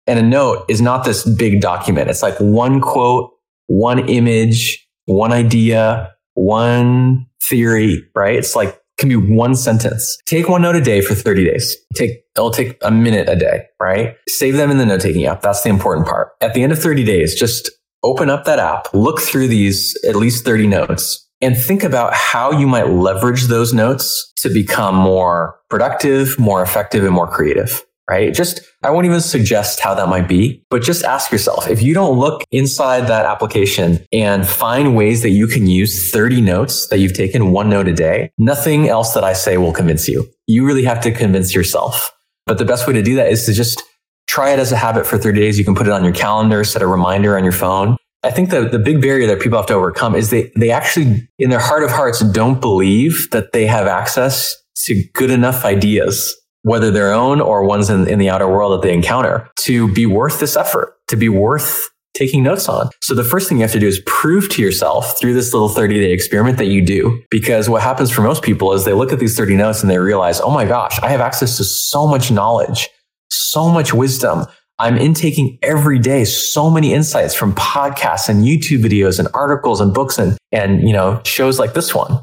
And 0.07 0.17
a 0.17 0.23
note 0.23 0.65
is 0.69 0.81
not 0.81 1.05
this 1.05 1.23
big 1.23 1.61
document. 1.61 2.09
It's 2.09 2.23
like 2.23 2.37
one 2.39 2.81
quote, 2.81 3.31
one 3.67 4.07
image, 4.09 4.87
one 5.05 5.31
idea, 5.31 6.11
one 6.33 7.27
theory, 7.41 8.03
right? 8.15 8.35
It's 8.35 8.55
like 8.55 8.79
can 8.99 9.09
be 9.09 9.15
one 9.15 9.55
sentence. 9.55 10.17
Take 10.25 10.49
one 10.49 10.61
note 10.61 10.75
a 10.75 10.81
day 10.81 11.01
for 11.01 11.15
30 11.15 11.45
days. 11.45 11.75
Take, 11.95 12.23
it'll 12.35 12.51
take 12.51 12.77
a 12.83 12.91
minute 12.91 13.27
a 13.27 13.35
day, 13.35 13.65
right? 13.79 14.15
Save 14.27 14.57
them 14.57 14.69
in 14.69 14.77
the 14.77 14.85
note 14.85 15.01
taking 15.01 15.25
app. 15.25 15.41
That's 15.41 15.63
the 15.63 15.69
important 15.69 16.07
part. 16.07 16.29
At 16.41 16.53
the 16.53 16.61
end 16.61 16.71
of 16.71 16.79
30 16.79 17.03
days, 17.03 17.33
just 17.33 17.71
open 18.03 18.29
up 18.29 18.45
that 18.45 18.59
app, 18.59 18.87
look 18.93 19.19
through 19.19 19.47
these 19.47 19.97
at 20.05 20.15
least 20.15 20.45
30 20.45 20.67
notes 20.67 21.27
and 21.41 21.57
think 21.57 21.83
about 21.83 22.13
how 22.13 22.51
you 22.51 22.67
might 22.67 22.89
leverage 22.89 23.45
those 23.45 23.73
notes 23.73 24.31
to 24.37 24.49
become 24.49 24.95
more 24.95 25.59
productive, 25.69 26.37
more 26.37 26.61
effective, 26.61 27.03
and 27.03 27.13
more 27.13 27.27
creative 27.27 27.83
right? 28.09 28.33
Just, 28.33 28.61
I 28.83 28.89
won't 28.89 29.05
even 29.05 29.21
suggest 29.21 29.79
how 29.79 29.93
that 29.93 30.09
might 30.09 30.27
be, 30.27 30.65
but 30.69 30.81
just 30.81 31.03
ask 31.03 31.31
yourself 31.31 31.69
if 31.69 31.83
you 31.83 31.93
don't 31.93 32.17
look 32.17 32.43
inside 32.51 33.07
that 33.07 33.25
application 33.25 34.03
and 34.11 34.47
find 34.47 34.95
ways 34.95 35.21
that 35.21 35.29
you 35.29 35.45
can 35.45 35.67
use 35.67 36.11
30 36.11 36.41
notes 36.41 36.87
that 36.87 36.97
you've 36.97 37.13
taken 37.13 37.51
one 37.51 37.69
note 37.69 37.87
a 37.87 37.93
day, 37.93 38.31
nothing 38.39 38.89
else 38.89 39.13
that 39.13 39.23
I 39.23 39.33
say 39.33 39.57
will 39.57 39.73
convince 39.73 40.07
you. 40.07 40.27
You 40.47 40.65
really 40.65 40.83
have 40.83 41.01
to 41.01 41.11
convince 41.11 41.53
yourself. 41.53 42.11
But 42.47 42.57
the 42.57 42.65
best 42.65 42.87
way 42.87 42.93
to 42.93 43.03
do 43.03 43.15
that 43.15 43.29
is 43.29 43.45
to 43.45 43.53
just 43.53 43.83
try 44.27 44.49
it 44.51 44.59
as 44.59 44.71
a 44.71 44.75
habit 44.75 45.05
for 45.05 45.19
30 45.19 45.39
days. 45.39 45.59
You 45.59 45.65
can 45.65 45.75
put 45.75 45.85
it 45.85 45.93
on 45.93 46.03
your 46.03 46.13
calendar, 46.13 46.63
set 46.63 46.81
a 46.81 46.87
reminder 46.87 47.37
on 47.37 47.43
your 47.43 47.53
phone. 47.53 47.95
I 48.23 48.31
think 48.31 48.49
the, 48.49 48.67
the 48.67 48.79
big 48.79 49.01
barrier 49.01 49.27
that 49.27 49.39
people 49.39 49.57
have 49.57 49.67
to 49.67 49.75
overcome 49.75 50.15
is 50.15 50.29
they, 50.31 50.51
they 50.55 50.71
actually, 50.71 51.29
in 51.37 51.51
their 51.51 51.59
heart 51.59 51.83
of 51.83 51.91
hearts, 51.91 52.19
don't 52.31 52.59
believe 52.59 53.29
that 53.31 53.53
they 53.53 53.65
have 53.67 53.87
access 53.87 54.55
to 54.85 55.03
good 55.13 55.29
enough 55.29 55.63
ideas 55.63 56.35
whether 56.63 56.91
their 56.91 57.13
own 57.13 57.41
or 57.41 57.63
ones 57.63 57.89
in, 57.89 58.07
in 58.07 58.19
the 58.19 58.29
outer 58.29 58.47
world 58.47 58.73
that 58.73 58.85
they 58.85 58.93
encounter, 58.93 59.49
to 59.61 59.91
be 59.93 60.05
worth 60.05 60.39
this 60.39 60.55
effort, 60.55 60.95
to 61.07 61.15
be 61.15 61.29
worth 61.29 61.89
taking 62.15 62.43
notes 62.43 62.67
on. 62.67 62.89
So 63.01 63.13
the 63.13 63.23
first 63.23 63.47
thing 63.47 63.59
you 63.59 63.63
have 63.63 63.71
to 63.71 63.79
do 63.79 63.87
is 63.87 64.01
prove 64.05 64.49
to 64.49 64.61
yourself 64.61 65.17
through 65.19 65.33
this 65.33 65.53
little 65.53 65.69
30 65.69 65.99
day 65.99 66.11
experiment 66.11 66.57
that 66.57 66.65
you 66.65 66.85
do. 66.85 67.21
Because 67.29 67.69
what 67.69 67.81
happens 67.81 68.11
for 68.11 68.21
most 68.21 68.43
people 68.43 68.73
is 68.73 68.83
they 68.83 68.93
look 68.93 69.13
at 69.13 69.19
these 69.19 69.37
30 69.37 69.55
notes 69.55 69.81
and 69.81 69.89
they 69.89 69.99
realize, 69.99 70.41
oh 70.41 70.51
my 70.51 70.65
gosh, 70.65 70.99
I 71.01 71.09
have 71.09 71.21
access 71.21 71.57
to 71.57 71.63
so 71.63 72.07
much 72.07 72.29
knowledge, 72.29 72.89
so 73.29 73.69
much 73.69 73.93
wisdom. 73.93 74.45
I'm 74.79 74.97
intaking 74.97 75.59
every 75.61 75.99
day 75.99 76.23
so 76.25 76.69
many 76.69 76.93
insights 76.93 77.35
from 77.35 77.53
podcasts 77.55 78.29
and 78.29 78.43
YouTube 78.43 78.83
videos 78.83 79.19
and 79.19 79.27
articles 79.33 79.81
and 79.81 79.93
books 79.93 80.17
and, 80.17 80.37
and, 80.51 80.87
you 80.87 80.93
know, 80.93 81.21
shows 81.25 81.59
like 81.59 81.73
this 81.73 81.93
one. 81.93 82.21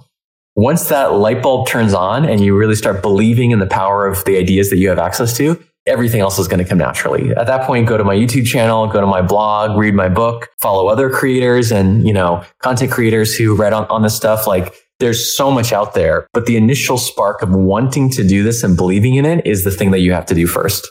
Once 0.56 0.88
that 0.88 1.12
light 1.12 1.42
bulb 1.42 1.68
turns 1.68 1.92
on 1.92 2.24
and 2.24 2.40
you 2.40 2.56
really 2.56 2.74
start 2.74 3.02
believing 3.02 3.50
in 3.50 3.58
the 3.58 3.66
power 3.66 4.06
of 4.06 4.24
the 4.24 4.38
ideas 4.38 4.70
that 4.70 4.78
you 4.78 4.88
have 4.88 4.98
access 4.98 5.36
to, 5.36 5.62
everything 5.86 6.20
else 6.20 6.38
is 6.38 6.48
going 6.48 6.58
to 6.58 6.68
come 6.68 6.78
naturally. 6.78 7.30
At 7.36 7.46
that 7.46 7.66
point, 7.66 7.86
go 7.86 7.98
to 7.98 8.04
my 8.04 8.16
YouTube 8.16 8.46
channel, 8.46 8.86
go 8.86 9.00
to 9.00 9.06
my 9.06 9.20
blog, 9.20 9.78
read 9.78 9.94
my 9.94 10.08
book, 10.08 10.48
follow 10.58 10.88
other 10.88 11.10
creators 11.10 11.70
and, 11.70 12.06
you 12.06 12.12
know, 12.12 12.42
content 12.60 12.90
creators 12.90 13.36
who 13.36 13.54
write 13.54 13.74
on, 13.74 13.84
on 13.84 14.02
this 14.02 14.16
stuff. 14.16 14.46
Like 14.46 14.74
there's 14.98 15.36
so 15.36 15.50
much 15.50 15.74
out 15.74 15.92
there, 15.92 16.26
but 16.32 16.46
the 16.46 16.56
initial 16.56 16.96
spark 16.96 17.42
of 17.42 17.50
wanting 17.50 18.08
to 18.10 18.26
do 18.26 18.42
this 18.42 18.64
and 18.64 18.76
believing 18.76 19.14
in 19.14 19.26
it 19.26 19.46
is 19.46 19.62
the 19.62 19.70
thing 19.70 19.90
that 19.90 20.00
you 20.00 20.12
have 20.12 20.26
to 20.26 20.34
do 20.34 20.46
first. 20.46 20.88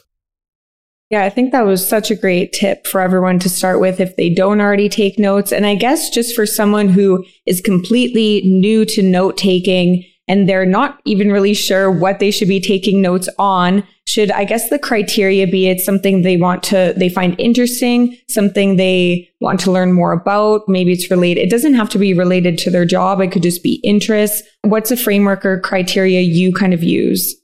Yeah, 1.11 1.23
I 1.23 1.29
think 1.29 1.51
that 1.51 1.65
was 1.65 1.87
such 1.87 2.09
a 2.09 2.15
great 2.15 2.51
tip 2.51 2.87
for 2.87 2.99
everyone 2.99 3.37
to 3.39 3.49
start 3.49 3.79
with 3.79 3.99
if 3.99 4.15
they 4.15 4.29
don't 4.29 4.59
already 4.59 4.89
take 4.89 5.19
notes. 5.19 5.51
And 5.51 5.65
I 5.65 5.75
guess 5.75 6.09
just 6.09 6.35
for 6.35 6.45
someone 6.45 6.89
who 6.89 7.23
is 7.45 7.61
completely 7.61 8.41
new 8.43 8.85
to 8.85 9.03
note 9.03 9.37
taking 9.37 10.03
and 10.27 10.49
they're 10.49 10.65
not 10.65 10.99
even 11.05 11.31
really 11.31 11.53
sure 11.53 11.91
what 11.91 12.17
they 12.17 12.31
should 12.31 12.47
be 12.47 12.59
taking 12.59 13.01
notes 13.01 13.29
on, 13.37 13.87
should 14.07 14.31
I 14.31 14.43
guess 14.43 14.69
the 14.69 14.79
criteria 14.79 15.45
be 15.45 15.67
it's 15.67 15.85
something 15.85 16.21
they 16.23 16.37
want 16.37 16.63
to, 16.63 16.93
they 16.97 17.09
find 17.09 17.39
interesting, 17.39 18.17
something 18.27 18.75
they 18.75 19.29
want 19.41 19.59
to 19.61 19.71
learn 19.71 19.93
more 19.93 20.11
about. 20.11 20.67
Maybe 20.67 20.91
it's 20.91 21.11
related. 21.11 21.41
It 21.41 21.51
doesn't 21.51 21.75
have 21.75 21.89
to 21.89 21.99
be 21.99 22.13
related 22.15 22.57
to 22.59 22.71
their 22.71 22.85
job. 22.85 23.21
It 23.21 23.31
could 23.31 23.43
just 23.43 23.61
be 23.61 23.75
interest. 23.83 24.43
What's 24.63 24.89
a 24.89 24.97
framework 24.97 25.45
or 25.45 25.59
criteria 25.59 26.21
you 26.21 26.51
kind 26.51 26.73
of 26.73 26.83
use? 26.83 27.35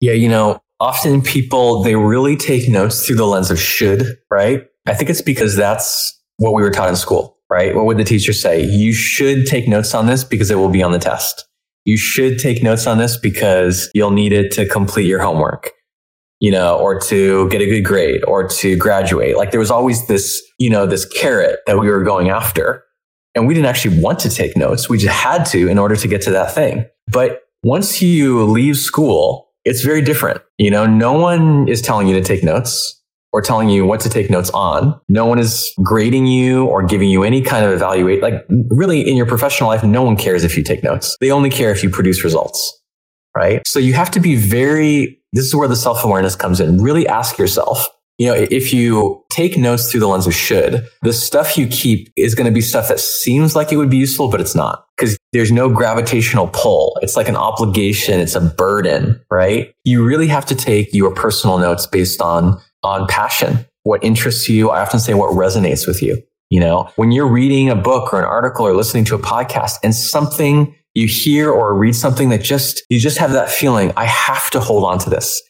Yeah, 0.00 0.12
you 0.12 0.28
know, 0.28 0.61
often 0.82 1.22
people, 1.22 1.84
they 1.84 1.94
really 1.94 2.36
take 2.36 2.68
notes 2.68 3.06
through 3.06 3.14
the 3.14 3.24
lens 3.24 3.52
of 3.52 3.60
should, 3.60 4.18
right? 4.32 4.64
I 4.84 4.94
think 4.94 5.10
it's 5.10 5.22
because 5.22 5.54
that's 5.54 6.20
what 6.38 6.54
we 6.54 6.62
were 6.62 6.72
taught 6.72 6.88
in 6.88 6.96
school, 6.96 7.38
right? 7.48 7.72
What 7.72 7.86
would 7.86 7.98
the 7.98 8.04
teacher 8.04 8.32
say? 8.32 8.64
You 8.64 8.92
should 8.92 9.46
take 9.46 9.68
notes 9.68 9.94
on 9.94 10.06
this 10.06 10.24
because 10.24 10.50
it 10.50 10.56
will 10.56 10.68
be 10.68 10.82
on 10.82 10.90
the 10.90 10.98
test. 10.98 11.46
You 11.84 11.96
should 11.96 12.40
take 12.40 12.64
notes 12.64 12.88
on 12.88 12.98
this 12.98 13.16
because 13.16 13.90
you'll 13.94 14.10
need 14.10 14.32
it 14.32 14.50
to 14.52 14.66
complete 14.66 15.06
your 15.06 15.20
homework, 15.20 15.70
you 16.40 16.50
know, 16.50 16.76
or 16.76 16.98
to 17.02 17.48
get 17.48 17.60
a 17.60 17.66
good 17.66 17.82
grade 17.82 18.24
or 18.24 18.48
to 18.48 18.76
graduate. 18.76 19.36
Like 19.36 19.52
there 19.52 19.60
was 19.60 19.70
always 19.70 20.08
this, 20.08 20.42
you 20.58 20.68
know, 20.68 20.84
this 20.84 21.04
carrot 21.04 21.60
that 21.68 21.78
we 21.78 21.88
were 21.88 22.02
going 22.02 22.28
after. 22.28 22.82
And 23.36 23.46
we 23.46 23.54
didn't 23.54 23.66
actually 23.66 24.00
want 24.02 24.18
to 24.20 24.28
take 24.28 24.56
notes. 24.56 24.88
We 24.88 24.98
just 24.98 25.14
had 25.14 25.44
to 25.46 25.68
in 25.68 25.78
order 25.78 25.94
to 25.94 26.08
get 26.08 26.22
to 26.22 26.32
that 26.32 26.52
thing. 26.52 26.86
But 27.06 27.42
once 27.62 28.02
you 28.02 28.42
leave 28.44 28.76
school, 28.76 29.51
it's 29.64 29.82
very 29.82 30.02
different. 30.02 30.40
You 30.58 30.70
know, 30.70 30.86
no 30.86 31.12
one 31.12 31.68
is 31.68 31.80
telling 31.82 32.08
you 32.08 32.14
to 32.14 32.22
take 32.22 32.42
notes 32.42 33.00
or 33.32 33.40
telling 33.40 33.70
you 33.70 33.86
what 33.86 34.00
to 34.00 34.08
take 34.08 34.30
notes 34.30 34.50
on. 34.50 35.00
No 35.08 35.24
one 35.24 35.38
is 35.38 35.72
grading 35.82 36.26
you 36.26 36.66
or 36.66 36.82
giving 36.82 37.08
you 37.08 37.22
any 37.22 37.40
kind 37.40 37.64
of 37.64 37.72
evaluate. 37.72 38.22
Like 38.22 38.44
really 38.68 39.00
in 39.00 39.16
your 39.16 39.26
professional 39.26 39.68
life, 39.68 39.82
no 39.82 40.02
one 40.02 40.16
cares 40.16 40.44
if 40.44 40.56
you 40.56 40.62
take 40.62 40.82
notes. 40.82 41.16
They 41.20 41.30
only 41.30 41.50
care 41.50 41.70
if 41.70 41.82
you 41.82 41.90
produce 41.90 42.24
results. 42.24 42.80
Right. 43.34 43.66
So 43.66 43.78
you 43.78 43.94
have 43.94 44.10
to 44.10 44.20
be 44.20 44.36
very, 44.36 45.18
this 45.32 45.46
is 45.46 45.54
where 45.54 45.68
the 45.68 45.76
self 45.76 46.04
awareness 46.04 46.36
comes 46.36 46.60
in. 46.60 46.82
Really 46.82 47.08
ask 47.08 47.38
yourself, 47.38 47.88
you 48.22 48.28
know, 48.28 48.34
if 48.34 48.72
you 48.72 49.20
take 49.30 49.58
notes 49.58 49.90
through 49.90 49.98
the 49.98 50.06
lens 50.06 50.28
of 50.28 50.32
should, 50.32 50.86
the 51.02 51.12
stuff 51.12 51.58
you 51.58 51.66
keep 51.66 52.12
is 52.16 52.36
going 52.36 52.44
to 52.44 52.52
be 52.52 52.60
stuff 52.60 52.86
that 52.86 53.00
seems 53.00 53.56
like 53.56 53.72
it 53.72 53.78
would 53.78 53.90
be 53.90 53.96
useful, 53.96 54.30
but 54.30 54.40
it's 54.40 54.54
not 54.54 54.86
because 54.96 55.18
there's 55.32 55.50
no 55.50 55.68
gravitational 55.68 56.48
pull. 56.52 56.96
It's 57.02 57.16
like 57.16 57.26
an 57.26 57.34
obligation. 57.34 58.20
It's 58.20 58.36
a 58.36 58.40
burden, 58.40 59.20
right? 59.28 59.74
You 59.82 60.04
really 60.04 60.28
have 60.28 60.46
to 60.46 60.54
take 60.54 60.94
your 60.94 61.12
personal 61.12 61.58
notes 61.58 61.84
based 61.84 62.22
on, 62.22 62.60
on 62.84 63.08
passion, 63.08 63.66
what 63.82 64.04
interests 64.04 64.48
you. 64.48 64.70
I 64.70 64.82
often 64.82 65.00
say 65.00 65.14
what 65.14 65.32
resonates 65.32 65.88
with 65.88 66.00
you. 66.00 66.22
You 66.48 66.60
know, 66.60 66.92
when 66.94 67.10
you're 67.10 67.26
reading 67.26 67.70
a 67.70 67.74
book 67.74 68.14
or 68.14 68.20
an 68.20 68.24
article 68.24 68.64
or 68.64 68.72
listening 68.72 69.04
to 69.06 69.16
a 69.16 69.18
podcast 69.18 69.78
and 69.82 69.92
something 69.92 70.76
you 70.94 71.08
hear 71.08 71.50
or 71.50 71.74
read 71.74 71.96
something 71.96 72.28
that 72.28 72.44
just, 72.44 72.84
you 72.88 73.00
just 73.00 73.18
have 73.18 73.32
that 73.32 73.50
feeling, 73.50 73.92
I 73.96 74.04
have 74.04 74.48
to 74.50 74.60
hold 74.60 74.84
on 74.84 75.00
to 75.00 75.10
this 75.10 75.42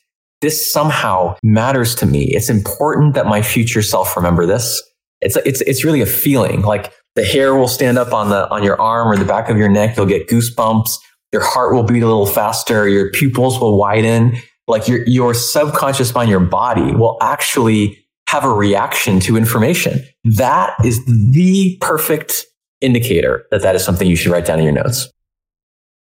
this 0.43 0.71
somehow 0.71 1.37
matters 1.43 1.95
to 1.97 2.07
me. 2.07 2.25
It's 2.25 2.51
important 2.51 3.15
that 3.15 3.27
my 3.27 3.41
future 3.41 3.81
self 3.81 4.15
remember 4.17 4.45
this. 4.45 4.83
It's, 5.23 5.37
it's, 5.37 5.61
it's 5.63 5.85
really 5.85 6.01
a 6.01 6.07
feeling 6.07 6.63
like 6.63 6.93
the 7.15 7.25
hair 7.25 7.55
will 7.55 7.69
stand 7.69 7.97
up 7.97 8.13
on 8.13 8.29
the, 8.29 8.51
on 8.51 8.63
your 8.63 8.81
arm 8.81 9.09
or 9.09 9.17
the 9.17 9.25
back 9.25 9.49
of 9.49 9.57
your 9.57 9.69
neck. 9.69 9.97
You'll 9.97 10.07
get 10.07 10.29
goosebumps. 10.29 10.99
Your 11.33 11.43
heart 11.43 11.75
will 11.75 11.85
beat 11.85 12.03
a 12.03 12.07
little 12.07 12.27
faster. 12.27 12.89
Your 12.89 13.11
pupils 13.11 13.59
will 13.59 13.79
widen. 13.79 14.37
Like 14.67 14.89
your, 14.89 15.07
your 15.07 15.33
subconscious 15.33 16.15
mind, 16.15 16.31
your 16.31 16.41
body 16.41 16.93
will 16.93 17.19
actually 17.21 17.99
have 18.29 18.45
a 18.45 18.51
reaction 18.51 19.21
to 19.21 19.37
information. 19.37 20.03
That 20.25 20.75
is 20.85 21.05
the 21.07 21.77
perfect 21.81 22.45
indicator 22.81 23.45
that 23.51 23.63
that 23.63 23.77
is 23.77 23.85
something 23.85 24.09
you 24.09 24.17
should 24.17 24.33
write 24.33 24.47
down 24.47 24.59
in 24.59 24.65
your 24.65 24.75
notes. 24.75 25.09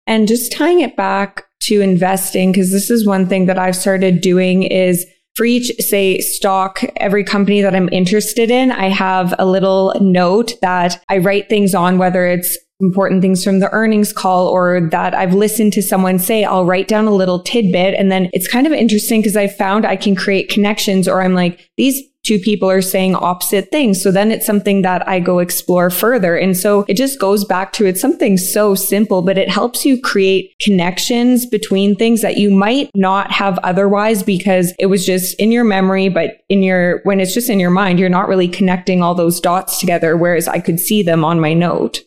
And 0.08 0.28
just 0.28 0.52
tying 0.52 0.82
it 0.82 0.96
back 0.96 1.46
to 1.64 1.82
investing, 1.82 2.52
because 2.52 2.72
this 2.72 2.90
is 2.90 3.06
one 3.08 3.28
thing 3.28 3.46
that 3.48 3.60
I've 3.60 3.76
started 3.76 4.22
doing 4.22 4.64
is 4.64 5.06
for 5.36 5.46
each, 5.46 5.72
say, 5.80 6.20
stock, 6.20 6.84
every 6.98 7.24
company 7.24 7.62
that 7.62 7.76
I'm 7.76 7.90
interested 7.92 8.52
in, 8.52 8.72
I 8.72 8.90
have 8.90 9.34
a 9.40 9.46
little 9.46 9.94
note 10.00 10.54
that 10.62 11.04
I 11.10 11.18
write 11.18 11.50
things 11.50 11.74
on, 11.74 11.98
whether 11.98 12.28
it's 12.28 12.58
important 12.80 13.22
things 13.22 13.44
from 13.44 13.60
the 13.60 13.72
earnings 13.72 14.12
call 14.12 14.48
or 14.48 14.90
that 14.92 15.16
I've 15.16 15.34
listened 15.34 15.74
to 15.74 15.82
someone 15.82 16.20
say, 16.20 16.44
I'll 16.44 16.66
write 16.66 16.88
down 16.88 17.08
a 17.08 17.16
little 17.16 17.42
tidbit. 17.42 17.96
And 17.96 18.12
then 18.12 18.30
it's 18.34 18.48
kind 18.48 18.68
of 18.68 18.74
interesting 18.74 19.22
because 19.22 19.38
I 19.38 19.48
found 19.48 19.86
I 19.86 19.96
can 19.96 20.16
create 20.16 20.50
connections 20.50 21.08
or 21.08 21.22
I'm 21.22 21.34
like, 21.34 21.70
these 21.78 22.02
two 22.24 22.40
people 22.40 22.70
are 22.70 22.82
saying 22.82 23.16
opposite 23.16 23.70
things. 23.70 24.02
So 24.02 24.10
then 24.10 24.32
it's 24.32 24.46
something 24.46 24.82
that 24.82 25.08
I 25.08 25.20
go 25.20 25.40
explore 25.40 25.90
further. 25.90 26.38
And 26.38 26.56
so 26.56 26.86
it 26.88 26.96
just 26.96 27.20
goes 27.20 27.44
back 27.44 27.74
to 27.74 27.86
it's 27.86 28.00
something 28.00 28.38
so 28.38 28.76
simple, 28.76 29.22
but 29.22 29.38
it 29.38 29.50
helps 29.50 29.86
you 29.86 30.00
create 30.00 30.56
connections 30.62 31.46
between 31.46 31.96
things 31.96 32.22
that 32.22 32.38
you 32.38 32.50
might 32.50 32.90
not 32.96 33.32
have 33.32 33.60
otherwise 33.60 34.24
because 34.24 34.74
it 34.80 34.86
was 34.86 35.06
just 35.06 35.38
in 35.40 35.52
your 35.52 35.66
memory, 35.66 36.08
but 36.08 36.44
in 36.48 36.64
your, 36.64 37.02
when 37.04 37.20
it's 37.20 37.34
just 37.34 37.50
in 37.50 37.60
your 37.60 37.70
mind, 37.70 38.00
you're 38.00 38.10
not 38.10 38.30
really 38.30 38.48
connecting 38.48 39.04
all 39.04 39.14
those 39.14 39.42
dots 39.42 39.80
together. 39.80 40.16
Whereas 40.16 40.48
I 40.48 40.60
could 40.60 40.80
see 40.80 41.04
them 41.04 41.26
on 41.26 41.42
my 41.42 41.54
note. 41.54 42.02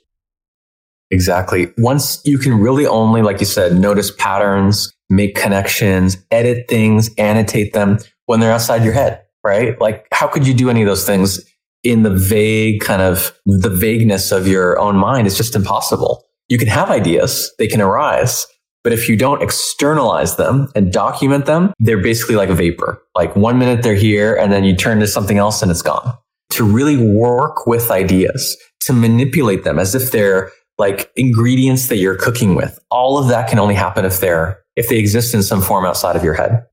Exactly. 1.10 1.72
Once 1.76 2.20
you 2.24 2.38
can 2.38 2.54
really 2.58 2.86
only, 2.86 3.22
like 3.22 3.38
you 3.38 3.46
said, 3.46 3.76
notice 3.76 4.10
patterns, 4.10 4.92
make 5.10 5.36
connections, 5.36 6.16
edit 6.30 6.66
things, 6.68 7.14
annotate 7.16 7.74
them 7.74 7.98
when 8.24 8.40
they're 8.40 8.50
outside 8.50 8.82
your 8.82 8.94
head 8.94 9.25
right? 9.46 9.80
Like, 9.80 10.08
how 10.12 10.26
could 10.26 10.46
you 10.46 10.52
do 10.52 10.68
any 10.68 10.82
of 10.82 10.86
those 10.86 11.06
things 11.06 11.40
in 11.84 12.02
the 12.02 12.10
vague 12.10 12.80
kind 12.80 13.00
of 13.00 13.32
the 13.46 13.70
vagueness 13.70 14.32
of 14.32 14.48
your 14.48 14.78
own 14.78 14.96
mind? 14.96 15.26
It's 15.26 15.36
just 15.36 15.54
impossible. 15.54 16.24
You 16.48 16.58
can 16.58 16.68
have 16.68 16.90
ideas, 16.90 17.52
they 17.58 17.68
can 17.68 17.80
arise, 17.80 18.46
but 18.82 18.92
if 18.92 19.08
you 19.08 19.16
don't 19.16 19.42
externalize 19.42 20.36
them 20.36 20.68
and 20.74 20.92
document 20.92 21.46
them, 21.46 21.72
they're 21.78 22.02
basically 22.02 22.36
like 22.36 22.50
vapor. 22.50 23.02
Like 23.14 23.34
one 23.34 23.58
minute 23.58 23.82
they're 23.82 23.94
here 23.94 24.34
and 24.34 24.52
then 24.52 24.64
you 24.64 24.76
turn 24.76 25.00
to 25.00 25.06
something 25.06 25.38
else 25.38 25.62
and 25.62 25.70
it's 25.70 25.82
gone. 25.82 26.12
To 26.50 26.64
really 26.64 26.96
work 26.96 27.66
with 27.66 27.90
ideas, 27.90 28.56
to 28.82 28.92
manipulate 28.92 29.64
them 29.64 29.78
as 29.78 29.94
if 29.94 30.12
they're 30.12 30.52
like 30.78 31.10
ingredients 31.16 31.88
that 31.88 31.96
you're 31.96 32.16
cooking 32.16 32.54
with. 32.54 32.78
All 32.90 33.18
of 33.18 33.28
that 33.28 33.48
can 33.48 33.58
only 33.58 33.74
happen 33.74 34.04
if 34.04 34.20
they're, 34.20 34.60
if 34.76 34.88
they 34.88 34.98
exist 34.98 35.34
in 35.34 35.42
some 35.42 35.62
form 35.62 35.84
outside 35.84 36.16
of 36.16 36.22
your 36.22 36.34
head. 36.34 36.64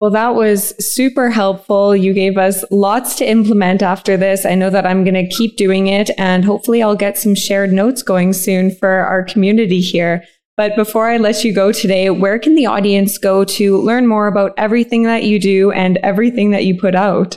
Well, 0.00 0.12
that 0.12 0.36
was 0.36 0.74
super 0.78 1.28
helpful. 1.28 1.96
You 1.96 2.12
gave 2.12 2.38
us 2.38 2.64
lots 2.70 3.16
to 3.16 3.28
implement 3.28 3.82
after 3.82 4.16
this. 4.16 4.46
I 4.46 4.54
know 4.54 4.70
that 4.70 4.86
I'm 4.86 5.02
going 5.02 5.14
to 5.14 5.26
keep 5.26 5.56
doing 5.56 5.88
it 5.88 6.10
and 6.16 6.44
hopefully 6.44 6.82
I'll 6.82 6.94
get 6.94 7.18
some 7.18 7.34
shared 7.34 7.72
notes 7.72 8.02
going 8.02 8.32
soon 8.32 8.70
for 8.70 8.88
our 8.88 9.24
community 9.24 9.80
here. 9.80 10.24
But 10.56 10.76
before 10.76 11.08
I 11.08 11.16
let 11.16 11.44
you 11.44 11.52
go 11.52 11.72
today, 11.72 12.10
where 12.10 12.38
can 12.38 12.54
the 12.54 12.66
audience 12.66 13.18
go 13.18 13.44
to 13.44 13.78
learn 13.78 14.06
more 14.06 14.28
about 14.28 14.52
everything 14.56 15.02
that 15.04 15.24
you 15.24 15.40
do 15.40 15.72
and 15.72 15.98
everything 15.98 16.52
that 16.52 16.64
you 16.64 16.78
put 16.78 16.94
out? 16.94 17.36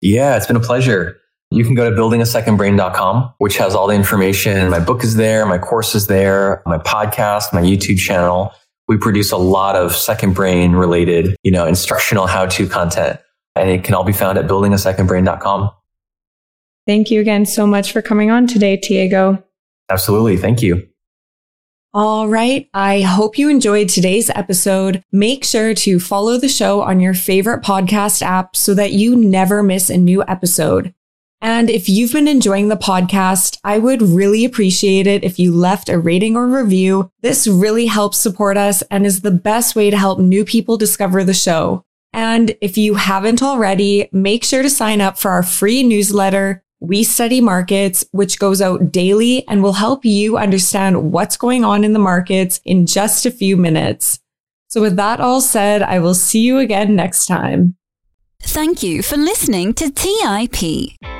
Yeah, 0.00 0.36
it's 0.36 0.46
been 0.46 0.56
a 0.56 0.60
pleasure. 0.60 1.20
You 1.50 1.64
can 1.64 1.74
go 1.74 1.90
to 1.90 1.96
buildingasecondbrain.com, 1.96 3.34
which 3.38 3.56
has 3.58 3.74
all 3.74 3.88
the 3.88 3.94
information. 3.94 4.70
My 4.70 4.78
book 4.78 5.02
is 5.02 5.16
there, 5.16 5.44
my 5.46 5.58
course 5.58 5.96
is 5.96 6.06
there, 6.06 6.62
my 6.64 6.78
podcast, 6.78 7.52
my 7.52 7.60
YouTube 7.60 7.98
channel 7.98 8.52
we 8.90 8.98
produce 8.98 9.30
a 9.30 9.36
lot 9.36 9.76
of 9.76 9.94
second 9.94 10.34
brain 10.34 10.72
related, 10.72 11.36
you 11.44 11.52
know, 11.52 11.64
instructional 11.64 12.26
how 12.26 12.44
to 12.44 12.66
content. 12.66 13.20
And 13.54 13.70
it 13.70 13.84
can 13.84 13.94
all 13.94 14.02
be 14.02 14.12
found 14.12 14.36
at 14.36 14.48
buildingasecondbrain.com. 14.48 15.70
Thank 16.88 17.08
you 17.12 17.20
again 17.20 17.46
so 17.46 17.68
much 17.68 17.92
for 17.92 18.02
coming 18.02 18.32
on 18.32 18.48
today, 18.48 18.76
Tiago. 18.76 19.44
Absolutely. 19.88 20.36
Thank 20.36 20.60
you. 20.60 20.88
All 21.94 22.28
right. 22.28 22.68
I 22.74 23.02
hope 23.02 23.38
you 23.38 23.48
enjoyed 23.48 23.90
today's 23.90 24.28
episode. 24.30 25.04
Make 25.12 25.44
sure 25.44 25.72
to 25.72 26.00
follow 26.00 26.36
the 26.36 26.48
show 26.48 26.82
on 26.82 26.98
your 26.98 27.14
favorite 27.14 27.62
podcast 27.62 28.22
app 28.22 28.56
so 28.56 28.74
that 28.74 28.90
you 28.90 29.14
never 29.14 29.62
miss 29.62 29.88
a 29.88 29.98
new 29.98 30.24
episode. 30.26 30.92
And 31.42 31.70
if 31.70 31.88
you've 31.88 32.12
been 32.12 32.28
enjoying 32.28 32.68
the 32.68 32.76
podcast, 32.76 33.58
I 33.64 33.78
would 33.78 34.02
really 34.02 34.44
appreciate 34.44 35.06
it 35.06 35.24
if 35.24 35.38
you 35.38 35.54
left 35.54 35.88
a 35.88 35.98
rating 35.98 36.36
or 36.36 36.46
review. 36.46 37.10
This 37.22 37.46
really 37.46 37.86
helps 37.86 38.18
support 38.18 38.56
us 38.56 38.82
and 38.90 39.06
is 39.06 39.22
the 39.22 39.30
best 39.30 39.74
way 39.74 39.90
to 39.90 39.96
help 39.96 40.18
new 40.18 40.44
people 40.44 40.76
discover 40.76 41.24
the 41.24 41.34
show. 41.34 41.84
And 42.12 42.56
if 42.60 42.76
you 42.76 42.94
haven't 42.94 43.42
already, 43.42 44.08
make 44.12 44.44
sure 44.44 44.62
to 44.62 44.70
sign 44.70 45.00
up 45.00 45.16
for 45.16 45.30
our 45.30 45.42
free 45.42 45.82
newsletter 45.82 46.62
We 46.80 47.04
Study 47.04 47.40
Markets, 47.40 48.04
which 48.10 48.38
goes 48.38 48.60
out 48.60 48.92
daily 48.92 49.46
and 49.48 49.62
will 49.62 49.74
help 49.74 50.04
you 50.04 50.36
understand 50.36 51.12
what's 51.12 51.36
going 51.36 51.64
on 51.64 51.84
in 51.84 51.92
the 51.92 51.98
markets 51.98 52.60
in 52.64 52.86
just 52.86 53.24
a 53.26 53.30
few 53.30 53.56
minutes. 53.56 54.20
So, 54.68 54.80
with 54.80 54.96
that 54.96 55.20
all 55.20 55.40
said, 55.40 55.82
I 55.82 55.98
will 55.98 56.14
see 56.14 56.40
you 56.40 56.58
again 56.58 56.94
next 56.94 57.26
time. 57.26 57.76
Thank 58.42 58.82
you 58.82 59.02
for 59.02 59.16
listening 59.16 59.74
to 59.74 59.90
TIP. 59.90 61.19